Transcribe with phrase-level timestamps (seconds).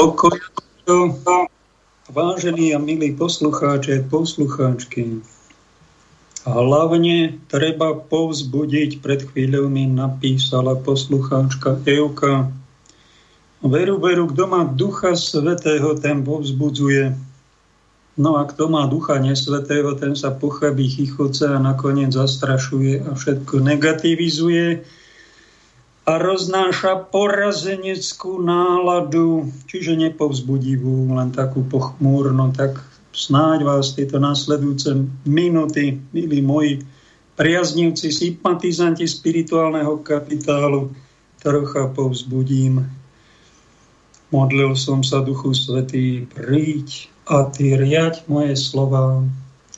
[0.00, 0.32] Pokoj,
[2.08, 5.20] vážení a milí poslucháči a poslucháčky.
[6.48, 12.48] Hlavne treba povzbudiť, pred chvíľou mi napísala poslucháčka Euka.
[13.60, 17.12] Veru, veru, kto má ducha svetého, ten povzbudzuje.
[18.16, 23.60] No a kto má ducha nesvetého, ten sa pochabí, chichoce a nakoniec zastrašuje a všetko
[23.60, 24.80] negativizuje
[26.08, 32.80] a roznáša porazeneckú náladu, čiže nepovzbudivú, len takú pochmúrnu, tak
[33.12, 34.96] snáď vás tieto následujúce
[35.28, 36.80] minúty, milí moji
[37.36, 40.92] priaznivci, sympatizanti spirituálneho kapitálu,
[41.40, 42.84] trocha povzbudím.
[44.30, 49.26] Modlil som sa, Duchu Svetý, príď a Ty riať moje slova,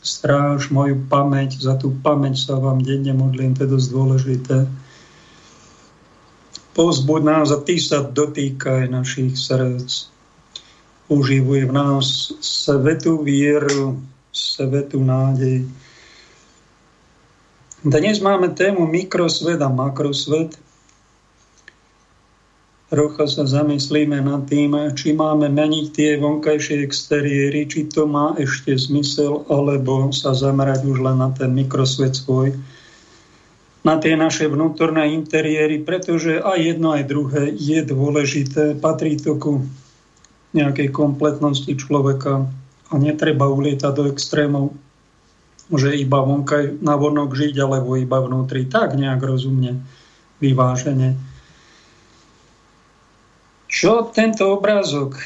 [0.03, 4.59] stráž moju pamäť, za tú pamäť sa vám denne modlím, to je dosť dôležité
[6.73, 10.09] Pozbuď nás a Ty sa dotýkaj našich srdc.
[11.13, 14.01] Uživuj v nás svetú vieru,
[14.33, 15.69] svetú nádej.
[17.85, 20.57] Dnes máme tému mikrosvet a makrosvet.
[22.89, 28.73] Trocha sa zamyslíme nad tým, či máme meniť tie vonkajšie exteriéry, či to má ešte
[28.73, 32.57] zmysel, alebo sa zamerať už len na ten mikrosvet svoj
[33.83, 39.67] na tie naše vnútorné interiéry, pretože aj jedno, aj druhé je dôležité, patrí to ku
[40.55, 42.47] nejakej kompletnosti človeka
[42.93, 44.77] a netreba ulietať do extrémov,
[45.73, 48.69] že iba vonkaj na vonok žiť, alebo iba vnútri.
[48.69, 49.83] Tak nejak rozumne,
[50.39, 51.19] vyvážene.
[53.73, 55.17] Čo tento obrázok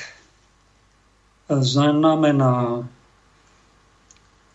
[1.50, 2.86] znamená?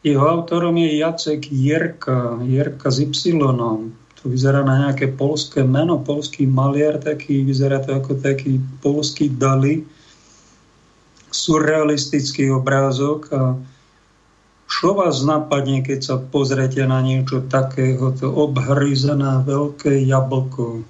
[0.02, 3.38] Jeho autorom je Jacek Jerka, Jerka s Y.
[4.22, 9.86] To vyzerá na nejaké polské meno, polský maliar, taký, vyzerá to ako taký polský Dali,
[11.32, 13.42] surrealistický obrázok a
[14.72, 20.88] čo vás napadne, keď sa pozrete na niečo takého, to obhryzené veľké jablko.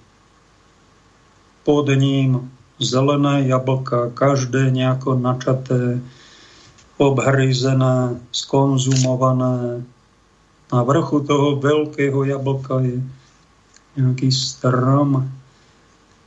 [1.65, 5.97] Pod ním zelené jablka, každé nejako načaté,
[7.01, 9.81] obhryzené, skonzumované.
[10.69, 13.01] Na vrchu toho veľkého jablka je
[13.97, 15.27] nejaký strom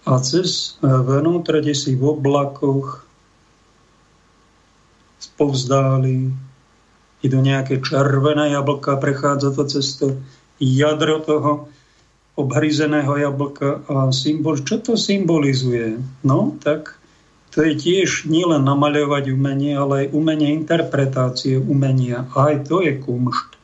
[0.04, 3.08] a cez e, vnútre, kde si v oblakoch
[5.16, 6.28] spovzdáli,
[7.24, 10.20] idú nejaké červené jablka, prechádza to cez to
[10.60, 11.52] jadro toho
[12.36, 15.96] obhryzeného jablka a symbol, čo to symbolizuje?
[16.20, 17.00] No, tak
[17.54, 22.26] to je tiež nielen namaľovať umenie, ale aj umenie interpretácie umenia.
[22.34, 23.54] A aj to je kumšt.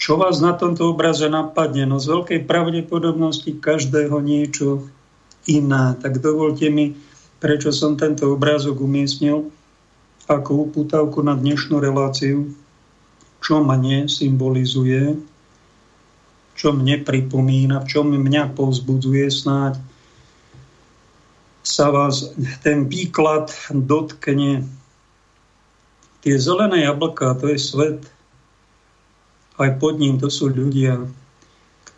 [0.00, 1.84] Čo vás na tomto obraze napadne?
[1.84, 4.88] No z veľkej pravdepodobnosti každého niečo
[5.44, 5.92] iné.
[6.00, 6.96] Tak dovolte mi,
[7.36, 9.52] prečo som tento obrázok umiestnil
[10.24, 12.48] ako uputavku na dnešnú reláciu,
[13.44, 15.20] čo mne symbolizuje,
[16.56, 19.76] čo mne pripomína, v čom mňa povzbudzuje snáď
[21.64, 24.68] sa vás ten výklad dotkne.
[26.20, 28.00] Tie zelené jablka, to je svet.
[29.56, 31.08] Aj pod ním to sú ľudia,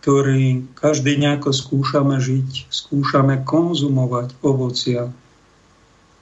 [0.03, 5.11] ktorí každý nejako skúšame žiť, skúšame konzumovať ovocia,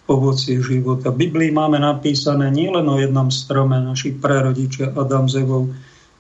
[0.08, 1.12] ovocie života.
[1.12, 5.68] V Biblii máme napísané nielen o jednom strome našich prarodičia Adam Zevov,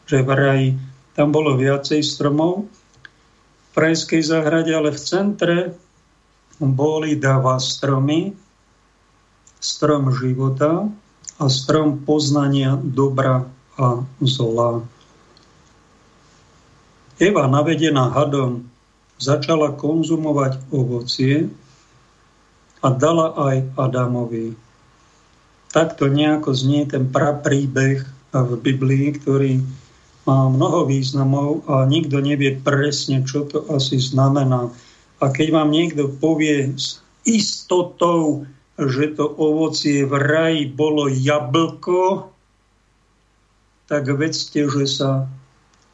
[0.04, 0.68] že v raji
[1.16, 5.58] tam bolo viacej stromov v Prajskej záhrade, ale v centre
[6.72, 8.32] boli dva stromy,
[9.60, 10.88] strom života
[11.36, 13.44] a strom poznania dobra
[13.76, 14.80] a zla.
[17.20, 18.66] Eva, navedená hadom,
[19.18, 21.46] začala konzumovať ovocie
[22.82, 24.52] a dala aj Adamovi.
[25.70, 28.02] Takto nejako znie ten prapríbeh
[28.34, 29.62] v Biblii, ktorý
[30.26, 34.72] má mnoho významov a nikto nevie presne, čo to asi znamená.
[35.24, 38.44] A keď vám niekto povie s istotou,
[38.76, 42.28] že to ovocie v raji bolo jablko,
[43.88, 45.24] tak vedzte, že sa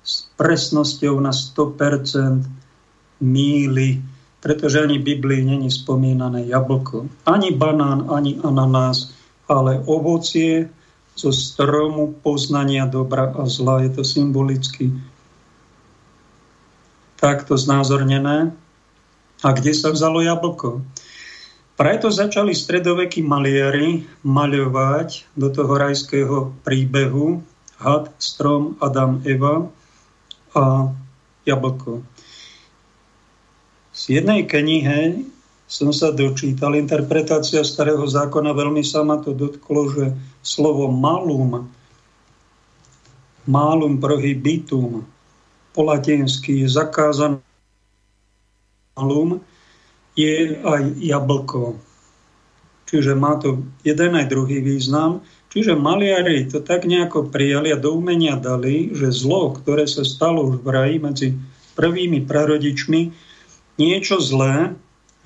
[0.02, 2.42] s presnosťou na 100%
[3.22, 4.02] míli,
[4.42, 7.06] pretože ani v Biblii není spomínané jablko.
[7.30, 9.14] Ani banán, ani ananás,
[9.46, 10.66] ale ovocie
[11.14, 13.84] zo stromu poznania dobra a zla.
[13.84, 14.90] Je to symbolicky
[17.20, 18.56] takto znázornené.
[19.40, 20.84] A kde sa vzalo jablko?
[21.80, 27.40] Preto začali stredovekí maliari maľovať do toho rajského príbehu
[27.80, 29.64] had, strom, Adam, Eva
[30.52, 30.92] a
[31.48, 32.04] jablko.
[33.96, 35.24] Z jednej knihe
[35.64, 36.76] som sa dočítal.
[36.76, 40.12] Interpretácia starého zákona veľmi sa ma to dotklo, že
[40.44, 41.64] slovo malum,
[43.48, 45.08] malum prohibitum,
[45.72, 47.40] po latinsky je zakázané
[49.00, 49.40] malum,
[50.12, 51.80] je aj jablko.
[52.90, 55.24] Čiže má to jeden aj druhý význam.
[55.50, 60.46] Čiže maliari to tak nejako prijali a do umenia dali, že zlo, ktoré sa stalo
[60.46, 61.28] už v raji medzi
[61.74, 63.00] prvými prarodičmi,
[63.80, 64.76] niečo zlé,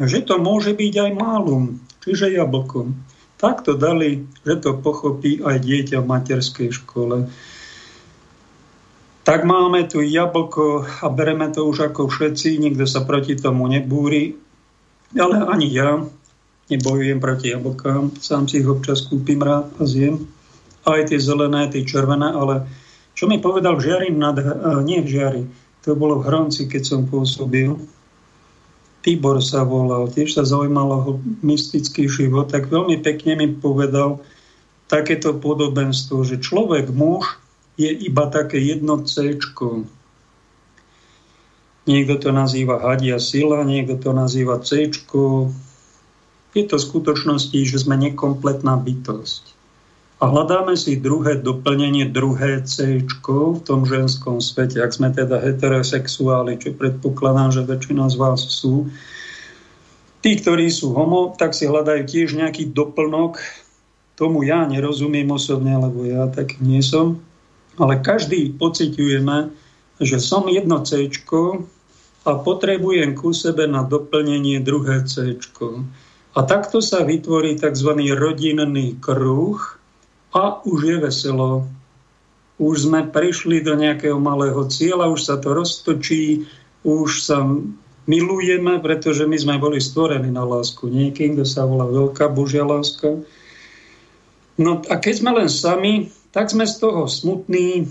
[0.01, 2.95] že to môže byť aj málum, čiže jablko.
[3.37, 7.29] Tak to dali, že to pochopí aj dieťa v materskej škole.
[9.25, 14.37] Tak máme tu jablko a bereme to už ako všetci, nikto sa proti tomu nebúri,
[15.17, 16.05] ale ani ja
[16.69, 20.29] nebojujem proti jablkám, sám si ich občas kúpim rád a zjem.
[20.85, 22.69] Aj tie zelené, tie červené, ale
[23.17, 24.37] čo mi povedal v Žiari, nad,
[24.85, 25.43] nie v Žiari,
[25.81, 27.81] to bolo v Hronci, keď som pôsobil,
[29.05, 31.01] Tibor sa volal, tiež sa zaujímal o
[31.45, 34.21] mystický život, tak veľmi pekne mi povedal
[34.89, 37.41] takéto podobenstvo, že človek, muž,
[37.75, 39.39] je iba také jedno C.
[41.85, 44.89] Niekto to nazýva hadia sila, niekto to nazýva C.
[46.55, 49.55] Je to v skutočnosti, že sme nekompletná bytosť
[50.25, 54.81] a hľadáme si druhé doplnenie, druhé C v tom ženskom svete.
[54.81, 58.89] Ak sme teda heterosexuáli, čo predpokladám, že väčšina z vás sú,
[60.25, 63.37] tí, ktorí sú homo, tak si hľadajú tiež nejaký doplnok.
[64.17, 67.21] Tomu ja nerozumiem osobne, lebo ja tak nie som.
[67.79, 69.51] Ale každý pociťujeme,
[70.03, 71.11] že som jedno C
[72.25, 75.37] a potrebujem ku sebe na doplnenie druhé C.
[76.35, 77.91] A takto sa vytvorí tzv.
[78.17, 79.61] rodinný kruh,
[80.35, 81.51] a už je veselo.
[82.59, 86.47] Už sme prišli do nejakého malého cieľa, už sa to roztočí,
[86.83, 87.47] už sa
[88.11, 90.91] milujeme, pretože my sme boli stvorení na lásku.
[90.91, 93.23] Niekým, kto sa volá veľká Božia láska.
[94.59, 97.87] No a keď sme len sami, tak sme z toho smutní,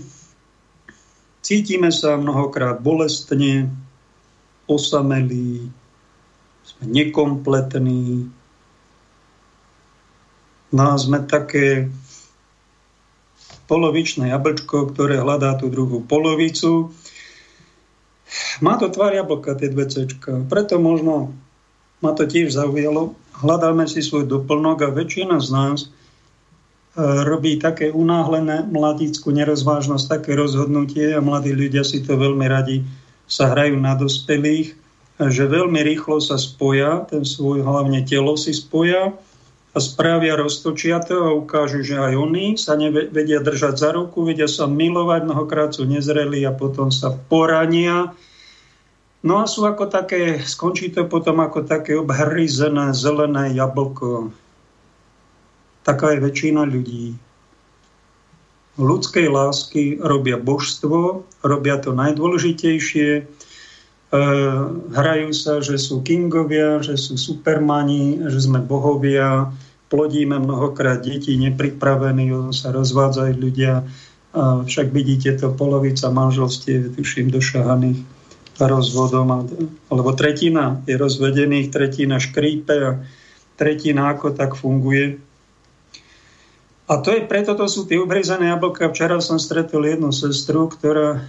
[1.40, 3.72] cítime sa mnohokrát bolestne,
[4.68, 5.72] osamelí,
[6.60, 8.28] sme nekompletní,
[10.76, 11.88] no sme také
[13.64, 16.92] polovičné jablčko, ktoré hľadá tú druhú polovicu.
[18.60, 20.44] Má to tvár jablka, tie dve cečka.
[20.52, 21.32] Preto možno
[22.04, 23.16] ma to tiež zaujalo.
[23.40, 25.78] Hľadáme si svoj doplnok a väčšina z nás
[26.98, 32.86] robí také unáhlené mladícku nerozvážnosť, také rozhodnutie a mladí ľudia si to veľmi radi
[33.26, 34.78] sa hrajú na dospelých,
[35.18, 39.14] že veľmi rýchlo sa spoja, ten svoj hlavne telo si spoja
[39.74, 44.46] a spravia roztočia to a ukážu, že aj oni sa nevedia držať za ruku, vedia
[44.46, 48.14] sa milovať, mnohokrát sú nezreli a potom sa porania.
[49.26, 54.30] No a sú ako také, skončí to potom ako také obhryzené zelené jablko.
[55.84, 57.14] Taká je väčšina ľudí.
[58.74, 63.22] Ľudskej lásky robia božstvo, robia to najdôležitejšie, e,
[64.90, 69.54] hrajú sa, že sú kingovia, že sú supermani, že sme bohovia,
[69.94, 73.86] plodíme mnohokrát deti nepripravení, sa rozvádzajú ľudia.
[74.34, 78.02] A však vidíte to, polovica manželstiev, tuším, došahaných
[78.58, 79.50] rozvodom,
[79.90, 82.90] alebo tretina je rozvedených, tretina škrípe a
[83.58, 85.18] tretina ako tak funguje.
[86.84, 88.92] A to je preto, to sú tie ubrezané jablka.
[88.92, 91.24] Včera som stretol jednu sestru, ktorá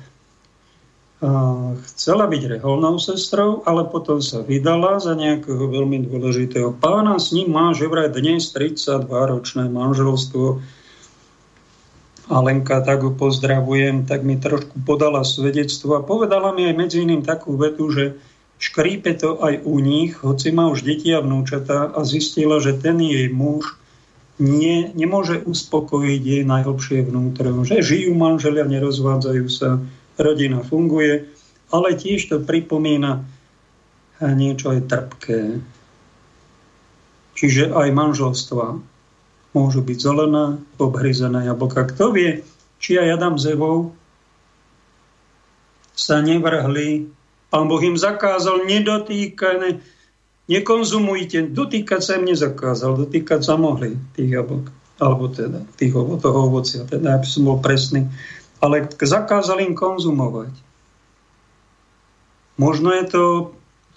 [1.95, 7.15] chcela byť reholnou sestrou, ale potom sa vydala za nejakého veľmi dôležitého pána.
[7.17, 10.59] S ním má že vraj dnes 32-ročné manželstvo.
[12.25, 16.97] A Lenka, tak ho pozdravujem, tak mi trošku podala svedectvo a povedala mi aj medzi
[17.05, 18.17] iným takú vetu, že
[18.57, 22.97] škrípe to aj u nich, hoci má už deti a vnúčata a zistila, že ten
[22.97, 23.77] jej muž
[24.36, 27.63] nie, nemôže uspokojiť jej najhlbšie vnútro.
[27.63, 29.80] Že žijú manželia, nerozvádzajú sa,
[30.20, 31.32] rodina funguje,
[31.72, 33.24] ale tiež to pripomína
[34.20, 35.60] niečo aj trpké.
[37.36, 38.80] Čiže aj manželstva
[39.56, 41.88] môžu byť zelené, obhryzené jablka.
[41.96, 42.44] Kto vie,
[42.80, 43.96] či aj Adam s Evou
[45.96, 47.08] sa nevrhli.
[47.48, 49.80] Pán Boh im zakázal nedotýkať,
[50.51, 51.51] nekonzumujte.
[51.51, 54.69] Dotýkať sa im nezakázal, dotýkať sa mohli tých jablok.
[54.95, 58.07] Alebo teda tých, toho ovocia, teda aby som bol presný
[58.65, 60.53] ale zakázali im konzumovať.
[62.55, 63.23] Možno je to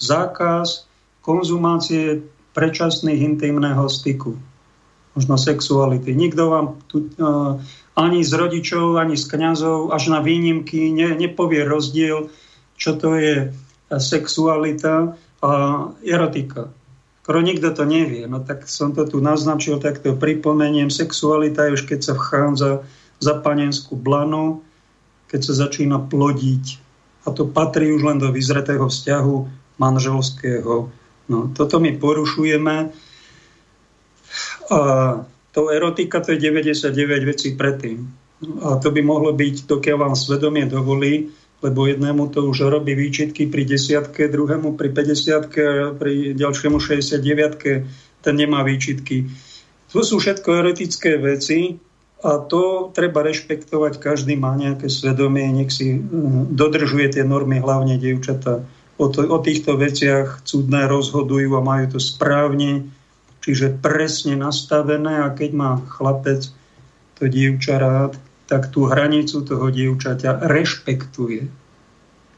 [0.02, 0.84] zákaz
[1.22, 4.34] konzumácie predčasných intimného styku.
[5.14, 6.14] Možno sexuality.
[6.14, 7.58] Nikto vám tu, uh,
[7.96, 12.30] ani z rodičov, ani z kňazov, až na výnimky ne, nepovie rozdiel,
[12.78, 13.50] čo to je
[13.88, 15.50] sexualita a
[16.02, 16.73] erotika.
[17.23, 18.25] skoro nikto to nevie.
[18.25, 20.88] No tak som to tu naznačil, tak to pripomeniem.
[20.88, 22.88] Sexualita už keď sa vchádza
[23.21, 24.64] za panenskú blanu,
[25.28, 26.80] keď sa začína plodiť.
[27.28, 29.37] A to patrí už len do vyzretého vzťahu
[29.76, 30.88] manželského.
[31.28, 32.76] No, toto my porušujeme.
[34.73, 34.78] A
[35.52, 38.09] to erotika to je 99 vecí predtým.
[38.64, 43.50] A to by mohlo byť, dokiaľ vám svedomie dovolí, lebo jednému to už robí výčitky
[43.50, 49.26] pri desiatke, druhému pri 50 a pri ďalšiemu 69 ten nemá výčitky.
[49.90, 51.80] To sú všetko erotické veci
[52.22, 53.98] a to treba rešpektovať.
[53.98, 58.62] Každý má nejaké svedomie, nech si mm, dodržuje tie normy, hlavne dievčata.
[58.98, 62.90] O, to, o týchto veciach cudné rozhodujú a majú to správne,
[63.42, 66.50] čiže presne nastavené a keď má chlapec
[67.18, 71.46] to dievča rád, tak tú hranicu toho dievčaťa rešpektuje.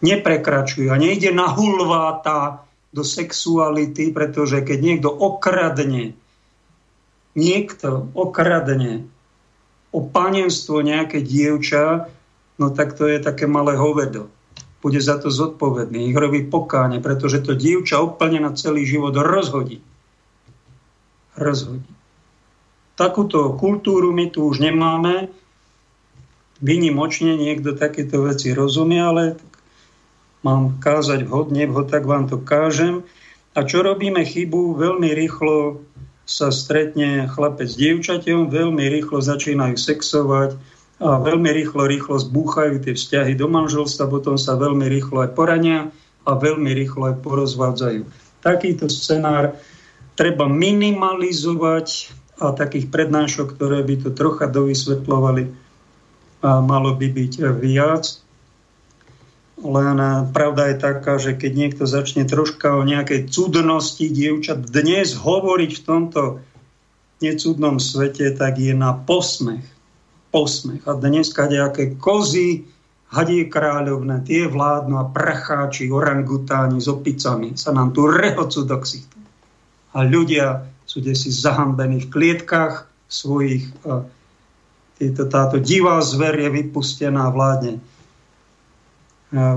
[0.03, 6.19] Neprekračuje a nejde na hulváta do sexuality, pretože keď niekto okradne,
[7.39, 9.07] niekto okradne
[9.95, 12.11] o panenstvo nejaké dievča,
[12.59, 14.27] no tak to je také malé hovedo.
[14.83, 19.79] Bude za to zodpovedný, ich robí pokáne, pretože to dievča úplne na celý život rozhodí.
[21.39, 21.87] Rozhodí.
[22.99, 25.31] Takúto kultúru my tu už nemáme,
[26.61, 29.25] vynimočne niekto takéto veci rozumie, ale
[30.45, 31.53] mám kázať vhod,
[31.89, 33.05] tak vám to kážem.
[33.57, 35.83] A čo robíme chybu, veľmi rýchlo
[36.31, 40.55] sa stretne chlapec s dievčaťom, veľmi rýchlo začínajú sexovať
[41.03, 45.91] a veľmi rýchlo, rýchlo zbúchajú tie vzťahy do manželstva, potom sa veľmi rýchlo aj porania
[46.23, 48.07] a veľmi rýchlo aj porozvádzajú.
[48.47, 49.59] Takýto scenár
[50.15, 55.60] treba minimalizovať a takých prednášok, ktoré by to trocha dovysvetľovali,
[56.43, 58.21] malo by byť viac.
[59.61, 59.97] Len
[60.33, 65.85] pravda je taká, že keď niekto začne troška o nejakej cudnosti dievčat dnes hovoriť v
[65.85, 66.23] tomto
[67.21, 69.69] necudnom svete, tak je na posmech.
[70.33, 70.81] Posmech.
[70.89, 72.65] A dnes nejaké kozy,
[73.13, 79.19] hadie kráľovné, tie vládnu a pracháči, orangutáni s opicami sa nám tu rehocú do ksichtu.
[79.93, 83.69] A ľudia sú desi zahambení v klietkách svojich
[85.01, 87.81] Týto, táto divá zver je vypustená vládne.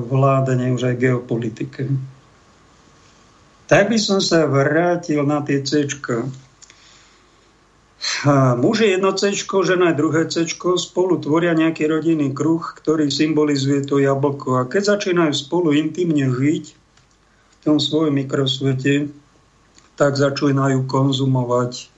[0.08, 1.92] Vládne už aj geopolitike.
[3.68, 5.84] Tak by som sa vrátil na tie C.
[8.56, 10.48] Muž je jedno C, žena je druhé C,
[10.80, 14.64] spolu tvoria nejaký rodinný kruh, ktorý symbolizuje to jablko.
[14.64, 19.12] A keď začínajú spolu intimne žiť v tom svojom mikrosvete,
[20.00, 21.93] tak začínajú konzumovať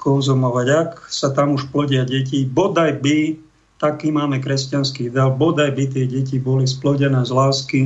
[0.00, 0.66] konzumovať.
[0.72, 3.36] Ak sa tam už plodia deti, bodaj by,
[3.76, 7.82] taký máme kresťanský ideál, bodaj by tie deti boli splodené z lásky,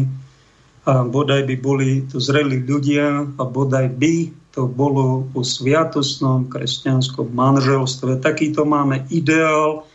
[0.85, 7.33] a bodaj by boli to zreli ľudia a bodaj by to bolo po sviatosnom kresťanskom
[7.33, 8.21] manželstve.
[8.21, 9.89] Takýto máme ideál.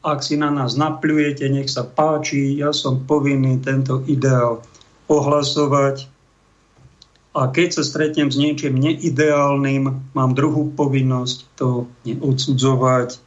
[0.00, 4.64] Ak si na nás napľujete, nech sa páči, ja som povinný tento ideál
[5.12, 6.08] ohlasovať
[7.34, 13.18] a keď sa stretnem s niečím neideálnym, mám druhú povinnosť to neodsudzovať,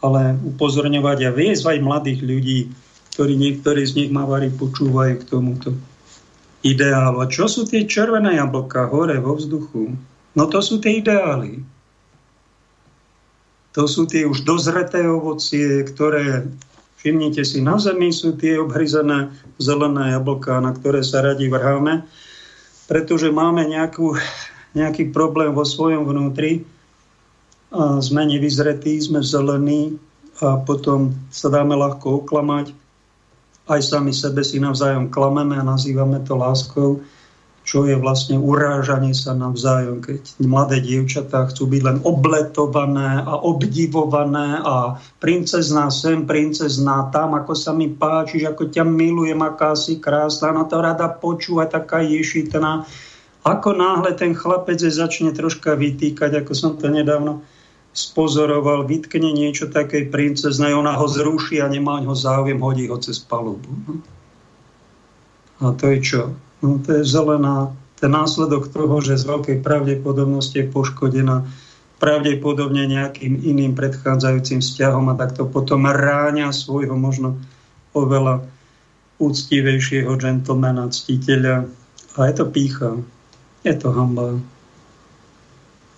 [0.00, 2.60] ale upozorňovať a viesť aj mladých ľudí,
[3.12, 5.76] ktorí niektorí z nich ma počúvajú k tomuto
[6.64, 7.20] ideálu.
[7.20, 9.92] A čo sú tie červené jablka hore vo vzduchu?
[10.32, 11.60] No to sú tie ideály.
[13.76, 16.48] To sú tie už dozreté ovocie, ktoré,
[17.04, 19.28] všimnite si, na zemi sú tie obhryzené
[19.60, 22.08] zelené jablka, na ktoré sa radi vrháme
[22.86, 24.14] pretože máme nejakú,
[24.78, 26.62] nejaký problém vo svojom vnútri.
[27.74, 29.98] A sme nevyzretí, sme zelení
[30.38, 32.72] a potom sa dáme ľahko oklamať.
[33.66, 37.02] Aj sami sebe si navzájom klameme a nazývame to láskou
[37.66, 44.62] čo je vlastne urážanie sa navzájom, keď mladé dievčatá chcú byť len obletované a obdivované
[44.62, 50.54] a princezná sem, princezná tam, ako sa mi páčiš, ako ťa milujem, aká si krásna,
[50.54, 52.86] na to rada počúva, taká ješitná.
[53.42, 57.42] Ako náhle ten chlapec začne troška vytýkať, ako som to nedávno
[57.90, 63.18] spozoroval, vytkne niečo takej princeznej, ona ho zruší a nemá ho záujem, hodí ho cez
[63.18, 63.98] palubu.
[65.58, 66.22] A to je čo?
[66.64, 71.48] No, to je zelená, ten následok toho, že z veľkej pravdepodobnosti je poškodená
[71.96, 77.40] pravdepodobne nejakým iným predchádzajúcim vzťahom a takto potom ráňa svojho možno
[77.96, 78.44] oveľa
[79.16, 81.64] úctivejšieho gentlemana, ctiteľa.
[82.20, 83.00] A je to pícha,
[83.64, 84.36] je to hamba.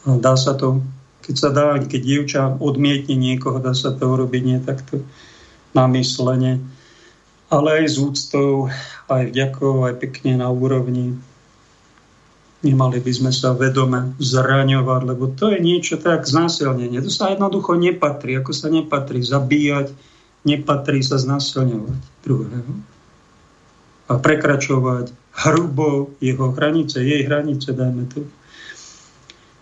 [0.07, 0.79] A dá sa to,
[1.27, 5.03] keď sa dá, keď dievča odmietne niekoho, dá sa to urobiť nie takto
[5.75, 6.63] namyslene
[7.49, 8.69] ale aj s úctou,
[9.09, 11.17] aj vďakou, aj pekne na úrovni.
[12.61, 17.01] Nemali by sme sa vedome zraňovať, lebo to je niečo tak znásilnenie.
[17.01, 19.95] To sa jednoducho nepatrí, ako sa nepatrí zabíjať,
[20.45, 22.73] nepatrí sa znásilňovať druhého.
[24.09, 28.27] A prekračovať hrubo jeho hranice, jej hranice, dajme to.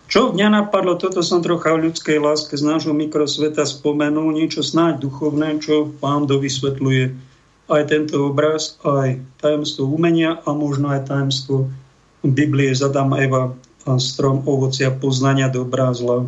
[0.07, 5.03] Čo mňa napadlo, toto som trocha v ľudskej láske z nášho mikrosveta spomenul, niečo snáď
[5.03, 7.27] duchovné, čo vám dovysvetľuje
[7.67, 11.67] aj tento obraz, aj tajemstvo umenia a možno aj tajemstvo
[12.23, 13.53] Biblie zadám Eva
[13.87, 16.27] a strom ovocia poznania dobrá zla.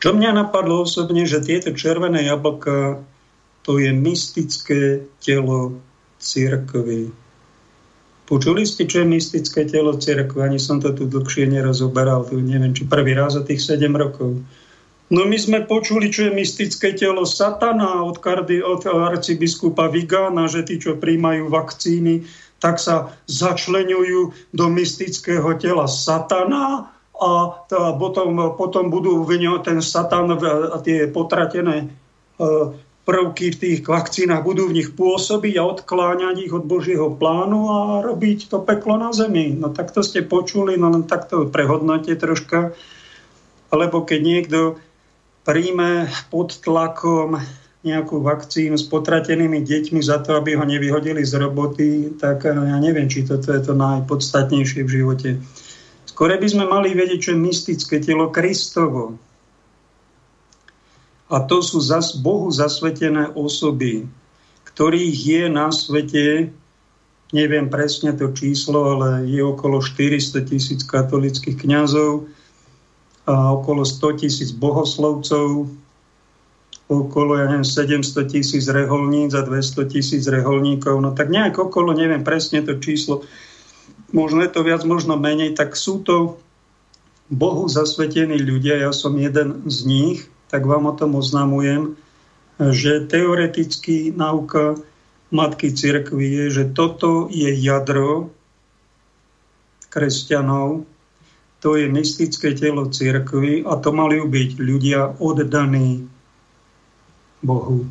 [0.00, 3.02] Čo mňa napadlo osobne, že tieto červené jablka
[3.66, 5.76] to je mystické telo
[6.16, 7.12] církvy.
[8.24, 10.38] Počuli ste, čo je mystické telo církvy?
[10.40, 14.38] Ani som to tu dlhšie nerozoberal, tu neviem, či prvý raz za tých 7 rokov.
[15.10, 20.62] No my sme počuli, čo je mystické telo satana od, kardy, od arcibiskupa Vigána, že
[20.62, 22.30] tí, čo príjmajú vakcíny,
[22.62, 27.30] tak sa začlenujú do mystického tela satana a
[27.98, 31.86] potom, potom budú v ňo ten satan a tie potratené e,
[33.02, 37.78] prvky v tých vakcínach budú v nich pôsobiť a odkláňať ich od Božieho plánu a
[38.06, 39.52] robiť to peklo na zemi.
[39.58, 42.78] No tak to ste počuli, no len takto prehodnote troška.
[43.74, 44.58] Alebo keď niekto
[45.44, 47.40] príjme pod tlakom
[47.80, 52.76] nejakú vakcínu s potratenými deťmi za to, aby ho nevyhodili z roboty, tak no, ja
[52.76, 55.28] neviem, či toto je to najpodstatnejšie v živote.
[56.04, 59.16] Skore by sme mali vedieť, čo je mystické telo Kristovo.
[61.32, 64.04] A to sú zas Bohu zasvetené osoby,
[64.68, 66.52] ktorých je na svete,
[67.32, 72.28] neviem presne to číslo, ale je okolo 400 tisíc katolických kňazov
[73.30, 75.70] a okolo 100 tisíc bohoslovcov,
[76.90, 82.26] okolo, ja neviem, 700 tisíc reholníc a 200 tisíc reholníkov, no tak nejak okolo, neviem
[82.26, 83.22] presne to číslo,
[84.10, 86.42] možno je to viac, možno menej, tak sú to
[87.30, 90.18] Bohu zasvetení ľudia, ja som jeden z nich,
[90.50, 91.94] tak vám o tom oznamujem,
[92.58, 94.74] že teoreticky nauka
[95.30, 98.34] Matky Cirkvi je, že toto je jadro
[99.94, 100.82] kresťanov,
[101.60, 106.08] to je mystické telo cirkvy a to mali byť ľudia oddaní
[107.40, 107.88] Bohu,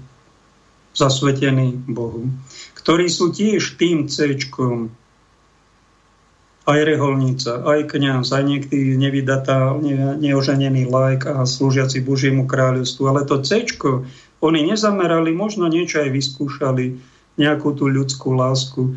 [0.93, 2.29] zasvetení Bohu,
[2.77, 4.37] ktorí sú tiež tým C,
[6.69, 13.03] aj reholnica, aj kniaz, aj niekedy nevydatá, ne, neoženený lajk a slúžiaci Božiemu kráľovstvu.
[13.09, 13.65] Ale to C,
[14.39, 17.01] oni nezamerali, možno niečo aj vyskúšali,
[17.41, 18.93] nejakú tú ľudskú lásku,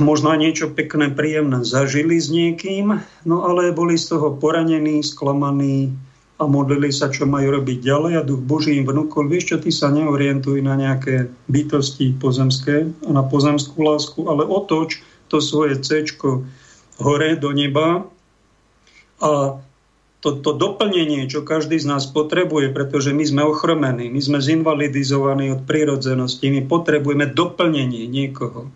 [0.00, 5.92] možno niečo pekné, príjemné zažili s niekým, no ale boli z toho poranení, sklamaní,
[6.36, 8.12] a modlili sa, čo majú robiť ďalej.
[8.20, 13.10] A duch Boží im vnúkol, vieš čo, ty sa neorientuj na nejaké bytosti pozemské a
[13.10, 15.00] na pozemskú lásku, ale otoč
[15.32, 16.04] to svoje C
[17.00, 18.04] hore do neba
[19.20, 19.60] a
[20.20, 25.52] to, to doplnenie, čo každý z nás potrebuje, pretože my sme ochromení, my sme zinvalidizovaní
[25.52, 28.68] od prírodzenosti, my potrebujeme doplnenie niekoho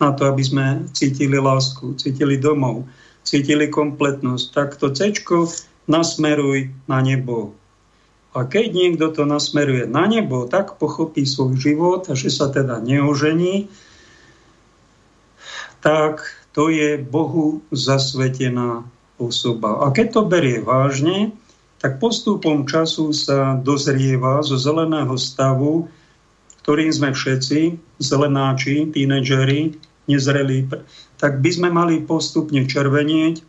[0.00, 2.88] na to, aby sme cítili lásku, cítili domov,
[3.22, 4.46] cítili kompletnosť.
[4.50, 5.12] Tak to C
[5.84, 7.52] nasmeruj na nebo.
[8.30, 12.78] A keď niekto to nasmeruje na nebo, tak pochopí svoj život a že sa teda
[12.78, 13.66] neožení,
[15.82, 16.22] tak
[16.54, 18.86] to je Bohu zasvetená
[19.18, 19.82] osoba.
[19.82, 21.34] A keď to berie vážne,
[21.82, 25.88] tak postupom času sa dozrieva zo zeleného stavu,
[26.62, 30.68] ktorým sme všetci, zelenáči, tínedžeri, nezrelí,
[31.20, 33.44] tak by sme mali postupne červenieť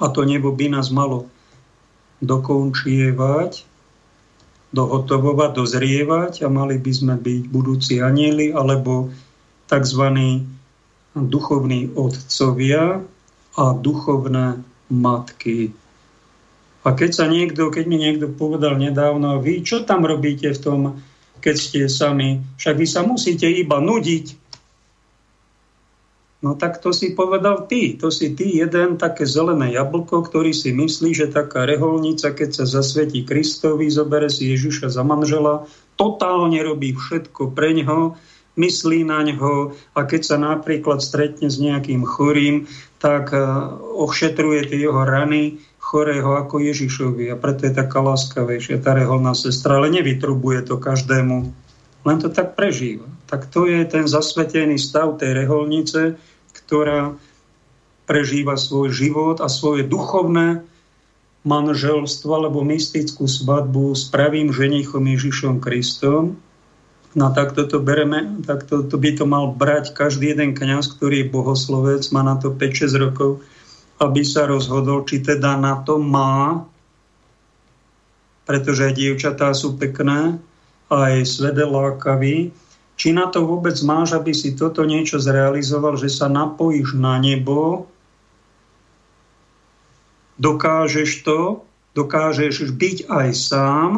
[0.00, 1.28] a to nebo by nás malo
[2.20, 3.64] dokončievať,
[4.72, 9.12] dohotovovať, dozrievať a mali by sme byť budúci anieli alebo
[9.68, 10.02] tzv.
[11.16, 13.00] duchovní otcovia
[13.56, 14.60] a duchovné
[14.92, 15.72] matky.
[16.86, 20.80] A keď sa niekto, keď mi niekto povedal nedávno, vy čo tam robíte v tom,
[21.42, 24.45] keď ste sami, však vy sa musíte iba nudiť,
[26.46, 27.98] No tak to si povedal ty.
[27.98, 32.64] To si ty jeden také zelené jablko, ktorý si myslí, že taká reholnica, keď sa
[32.70, 35.66] zasvetí Kristovi, zobere si Ježiša za manžela,
[35.98, 38.14] totálne robí všetko pre ňo,
[38.54, 42.70] myslí na ňo a keď sa napríklad stretne s nejakým chorým,
[43.02, 43.42] tak eh,
[43.98, 47.26] ošetruje tie jeho rany chorého ako Ježišovi.
[47.30, 51.36] A preto je taká láskavejšia tá reholná sestra, ale nevytrubuje to každému,
[52.06, 53.06] len to tak prežíva.
[53.26, 56.14] Tak to je ten zasvetený stav tej reholnice,
[56.66, 57.14] ktorá
[58.06, 60.62] prežíva svoj život a svoje duchovné
[61.46, 66.38] manželstvo alebo mystickú svadbu s pravým ženichom Ježišom Kristom.
[67.16, 71.24] No tak toto bereme, tak to, to by to mal brať každý jeden kňaz, ktorý
[71.24, 73.30] je bohoslovec, má na to 5-6 rokov,
[74.02, 76.66] aby sa rozhodol, či teda na to má,
[78.44, 80.36] pretože aj dievčatá sú pekné,
[80.92, 82.52] aj svede lákavý,
[82.96, 87.88] či na to vôbec máš, aby si toto niečo zrealizoval, že sa napojíš na nebo,
[90.40, 93.90] dokážeš to, dokážeš byť aj sám,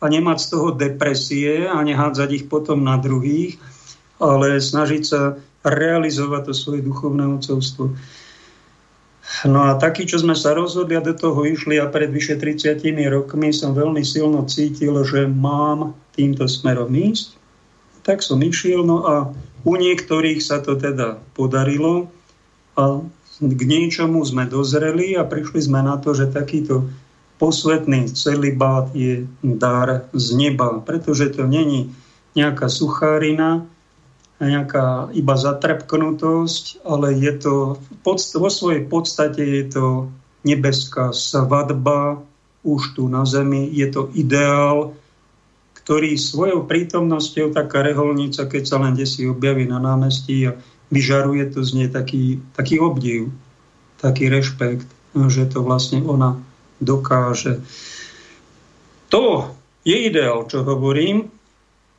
[0.00, 3.56] a nemať z toho depresie a nehádzať ich potom na druhých,
[4.20, 7.96] ale snažiť sa realizovať to svoje duchovné ocovstvo.
[9.42, 12.78] No a taký, čo sme sa rozhodli a do toho išli a pred vyše 30
[13.10, 17.34] rokmi som veľmi silno cítil, že mám týmto smerom ísť.
[18.06, 19.34] Tak som išiel, no a
[19.66, 22.06] u niektorých sa to teda podarilo
[22.78, 23.02] a
[23.42, 26.86] k niečomu sme dozreli a prišli sme na to, že takýto
[27.42, 31.90] posvetný celibát je dar z neba, pretože to není
[32.38, 33.66] nejaká suchárina,
[34.38, 37.54] nejaká iba zatrpknutosť, ale je to,
[38.06, 39.86] vo svojej podstate je to
[40.46, 42.22] nebeská svadba
[42.62, 44.94] už tu na zemi, je to ideál,
[45.86, 50.58] ktorý svojou prítomnosťou, taká reholnica, keď sa len desi objaví na námestí a
[50.90, 53.30] vyžaruje to z nej taký, taký obdiv,
[54.02, 56.42] taký rešpekt, že to vlastne ona
[56.82, 57.62] dokáže.
[59.14, 59.54] To
[59.86, 61.30] je ideál, čo hovorím,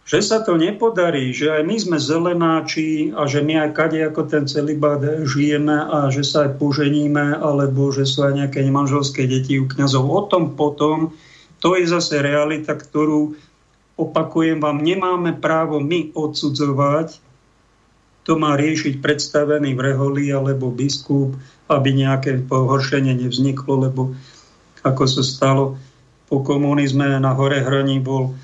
[0.03, 4.27] že sa to nepodarí, že aj my sme zelenáči a že my aj kade ako
[4.27, 9.55] ten celibát žijeme a že sa aj poženíme, alebo že sú aj nejaké manželské deti
[9.55, 10.11] u kniazov.
[10.11, 11.15] O tom potom,
[11.63, 13.46] to je zase realita, ktorú,
[13.97, 17.17] opakujem vám, nemáme právo my odsudzovať,
[18.23, 21.33] to má riešiť predstavený v reholi alebo biskup,
[21.71, 24.01] aby nejaké pohoršenie nevzniklo, lebo
[24.85, 25.79] ako sa stalo
[26.27, 28.35] po komunizme na Hore Hraní bol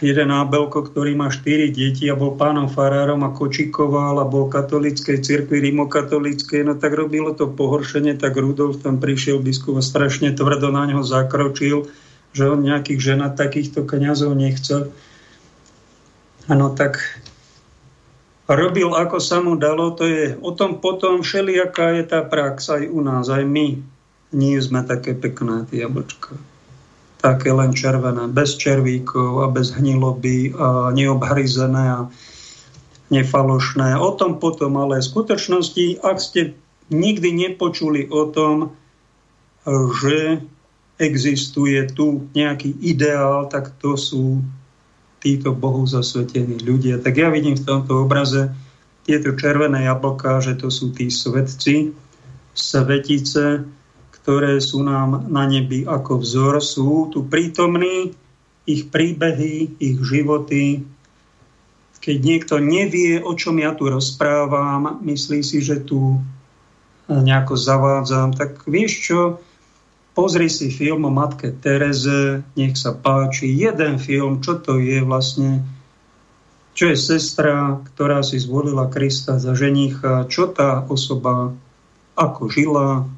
[0.00, 5.20] jeden nábelko, ktorý má štyri deti a bol pánom farárom a kočikoval a bol katolíckej
[5.20, 10.70] cirkvi, rimokatolíckej, no tak robilo to pohoršenie, tak Rudolf tam prišiel biskup a strašne tvrdo
[10.70, 11.90] na neho zakročil,
[12.34, 14.90] že on nejakých ženat takýchto kniazov nechce.
[16.50, 16.98] Ano, tak
[18.50, 22.84] robil ako sa mu dalo, to je o tom potom všelijaká je tá prax aj
[22.90, 23.80] u nás, aj my
[24.34, 26.36] nie sme také pekné, tie jablčka.
[27.24, 32.00] Také len červené, bez červíkov a bez hniloby a neobhryzené a
[33.08, 33.96] nefalošné.
[33.96, 36.52] O tom potom, ale v skutočnosti, ak ste
[36.92, 38.76] nikdy nepočuli o tom,
[40.02, 40.44] že
[40.98, 44.42] existuje tu nejaký ideál, tak to sú
[45.18, 47.00] títo Bohu zasvetení ľudia.
[47.00, 48.52] Tak ja vidím v tomto obraze
[49.08, 51.96] tieto červené jablká, že to sú tí svetci,
[52.54, 53.64] svetice,
[54.20, 58.16] ktoré sú nám na nebi ako vzor, sú tu prítomní,
[58.64, 60.84] ich príbehy, ich životy.
[62.00, 66.20] Keď niekto nevie, o čom ja tu rozprávam, myslí si, že tu
[67.08, 69.20] nejako zavádzam, tak vieš čo,
[70.14, 75.66] pozri si film o matke Tereze, nech sa páči, jeden film, čo to je vlastne,
[76.78, 81.50] čo je sestra, ktorá si zvolila Krista za ženicha, čo tá osoba,
[82.14, 83.10] ako žila,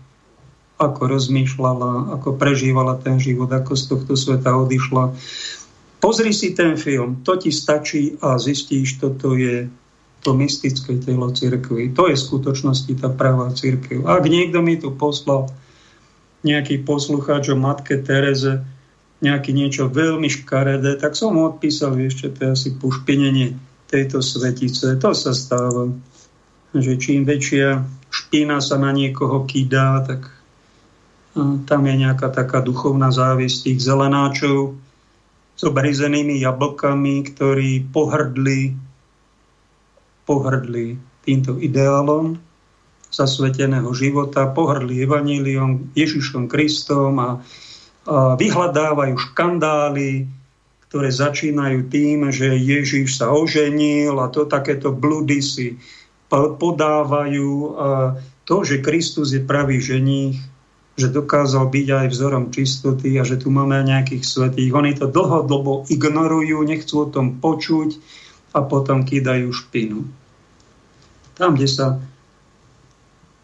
[0.80, 5.12] ako rozmýšľala, ako prežívala ten život, ako z tohto sveta odišla.
[6.00, 9.68] Pozri si ten film, to ti stačí a zistíš, toto je
[10.20, 11.92] to mystické telo cirkvi.
[11.94, 14.04] To je v skutočnosti tá pravá cirkev.
[14.10, 15.48] Ak niekto mi tu poslal
[16.46, 18.62] nejaký poslucháč o matke Tereze,
[19.18, 23.58] nejaký niečo veľmi škaredé, tak som mu odpísal, ešte to asi pušpinenie
[23.90, 24.94] tejto svetice.
[25.02, 25.90] To sa stáva,
[26.70, 27.82] že čím väčšia
[28.12, 30.30] špína sa na niekoho kýdá, tak
[31.68, 34.78] tam je nejaká taká duchovná závisť tých zelenáčov
[35.56, 38.72] s obrizenými jablkami, ktorí pohrdli,
[40.24, 42.45] pohrdli týmto ideálom
[43.10, 47.30] zasveteného života, pohrdli evaníliom, Ježišom Kristom a,
[48.06, 50.28] a vyhľadávajú škandály,
[50.86, 55.76] ktoré začínajú tým, že Ježiš sa oženil a to takéto bludy si
[56.30, 57.52] podávajú.
[57.74, 57.88] A
[58.46, 60.38] to, že Kristus je pravý ženích,
[60.96, 64.72] že dokázal byť aj vzorom čistoty a že tu máme nejakých svetých.
[64.72, 68.00] Oni to dlhodobo ignorujú, nechcú o tom počuť
[68.56, 70.08] a potom kýdajú špinu.
[71.36, 72.00] Tam, kde sa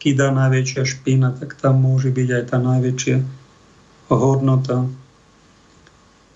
[0.03, 3.17] kýda najväčšia špina, tak tam môže byť aj tá najväčšia
[4.11, 4.91] hodnota.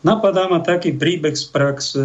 [0.07, 2.05] Napadá ma taký príbeh z praxe,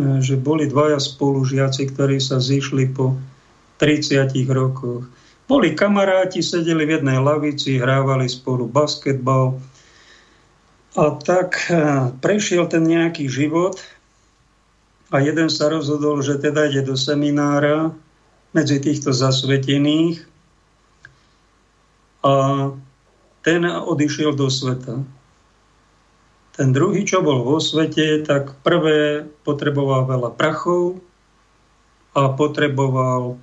[0.00, 3.14] že boli dvaja spolužiaci, ktorí sa zišli po
[3.78, 5.06] 30 rokoch
[5.50, 9.58] boli kamaráti, sedeli v jednej lavici, hrávali spolu basketbal.
[10.94, 11.74] A tak e,
[12.22, 13.82] prešiel ten nejaký život
[15.10, 17.90] a jeden sa rozhodol, že teda ide do seminára
[18.54, 20.22] medzi týchto zasvetených
[22.20, 22.32] a
[23.40, 25.00] ten odišiel do sveta.
[26.56, 31.00] Ten druhý, čo bol vo svete, tak prvé potreboval veľa prachov
[32.12, 33.40] a potreboval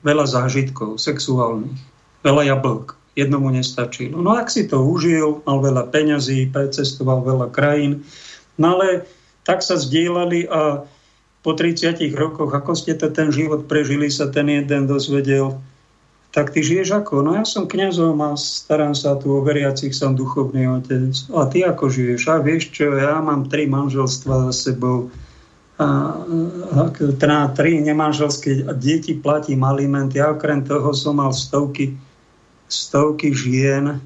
[0.00, 1.76] veľa zážitkov sexuálnych,
[2.24, 2.96] veľa jablk.
[3.12, 4.16] Jednomu nestačilo.
[4.24, 8.08] No ak si to užil, mal veľa peňazí, precestoval veľa krajín,
[8.56, 9.04] no ale
[9.44, 10.80] tak sa zdieľali a
[11.44, 15.60] po 30 rokoch, ako ste to ten život prežili, sa ten jeden dozvedel,
[16.32, 17.20] tak ty žiješ ako?
[17.20, 21.12] No ja som kňazom a starám sa tu o veriacich, som duchovný otec.
[21.36, 22.32] A ty ako žiješ?
[22.32, 25.12] A vieš čo, ja mám tri manželstva za sebou.
[25.76, 26.16] A,
[27.20, 30.24] na tri nemanželské deti platím alimenty.
[30.24, 32.00] Ja okrem toho som mal stovky,
[32.64, 34.00] stovky žien,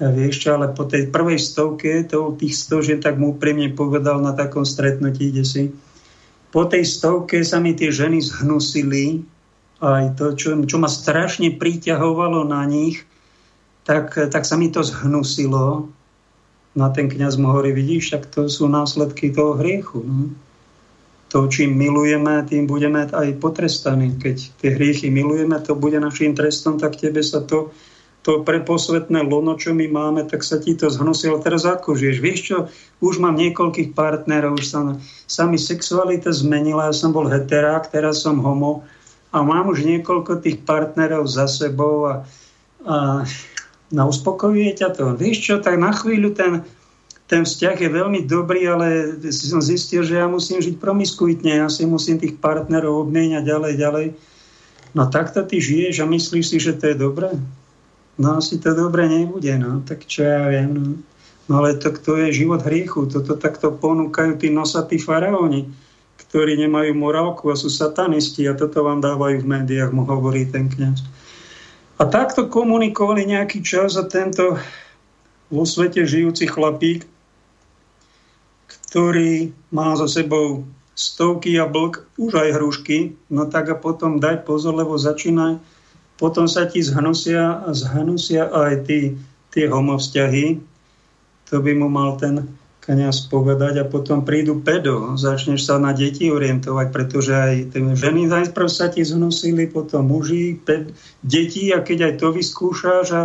[0.00, 4.16] Vieš čo, ale po tej prvej stovke, to tých sto žien, tak mu úprimne povedal
[4.24, 5.62] na takom stretnutí, kde si,
[6.48, 9.20] po tej stovke sa mi tie ženy zhnusili,
[9.80, 13.04] aj to, čo, čo ma strašne priťahovalo na nich,
[13.88, 15.88] tak, tak sa mi to zhnusilo.
[16.76, 20.04] Na ten kniaz mu hovorí, vidíš, tak to sú následky toho hriechu.
[20.04, 20.30] No?
[21.30, 24.14] To, čím milujeme, tým budeme aj potrestaní.
[24.18, 27.74] Keď tie hriechy milujeme, to bude našim trestom, tak tebe sa to
[28.20, 31.40] to preposvetné lono, čo my máme, tak sa ti to zhnusilo.
[31.40, 32.18] Teraz ako žiješ?
[32.20, 32.56] Vieš čo,
[33.00, 34.80] už mám niekoľkých partnerov, už sa,
[35.24, 38.84] sa mi sexualita zmenila, ja som bol heterák, teraz som homo
[39.30, 42.14] a mám už niekoľko tých partnerov za sebou a,
[42.86, 42.96] a
[43.90, 45.14] na uspokojuje ťa to.
[45.14, 46.62] Vieš čo, tak na chvíľu ten,
[47.30, 51.86] ten vzťah je veľmi dobrý, ale som zistil, že ja musím žiť promiskuitne, ja si
[51.86, 54.06] musím tých partnerov obmieniať ďalej, ďalej.
[54.94, 57.30] No takto ty žiješ a myslíš si, že to je dobré?
[58.20, 60.84] no asi to dobre nebude, no, tak čo ja viem, no.
[61.48, 65.72] no ale to, to je život hriechu, toto takto ponúkajú tí nosatí faraóni,
[66.30, 70.70] ktorí nemajú morálku a sú satanisti a toto vám dávajú v médiách, mu hovorí ten
[70.70, 71.02] kniaz.
[71.98, 74.56] A takto komunikovali nejaký čas a tento
[75.50, 77.04] vo svete žijúci chlapík,
[78.70, 80.62] ktorý má za sebou
[80.94, 85.58] stovky jablk, už aj hrušky, no tak a potom daj pozor, lebo začína
[86.20, 89.16] potom sa ti zhnusia, zhnusia aj tí,
[89.56, 90.60] tie homovzťahy.
[91.48, 92.44] To by mu mal ten
[92.90, 95.14] kniaz povedať a potom prídu pedo.
[95.14, 100.58] Začneš sa na deti orientovať, pretože aj tie ženy najprv sa ti zhnusili, potom muži,
[100.58, 100.90] ped,
[101.22, 103.22] deti a keď aj to vyskúšaš, a,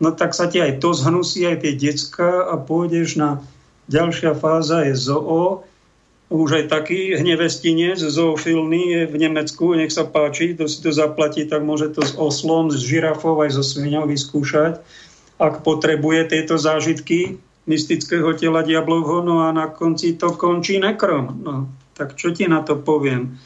[0.00, 3.44] no tak sa ti aj to zhnusí, aj tie decka a pôjdeš na
[3.92, 5.68] ďalšia fáza je zoo,
[6.32, 11.44] už aj taký hnevestinec, zoofilný je v Nemecku, nech sa páči, to si to zaplatí,
[11.44, 14.80] tak môže to s oslom, s žirafou aj so sviňou vyskúšať,
[15.36, 21.38] ak potrebuje tieto zážitky mystického tela diablovho, no a na konci to končí nekrom.
[21.42, 21.54] No,
[21.94, 23.38] tak čo ti na to poviem?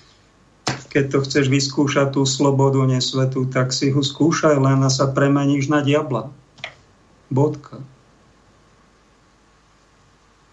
[0.66, 5.84] Keď to chceš vyskúšať tú slobodu nesvetu, tak si ho skúšaj, len sa premeníš na
[5.84, 6.32] diabla.
[7.28, 7.84] Bodka.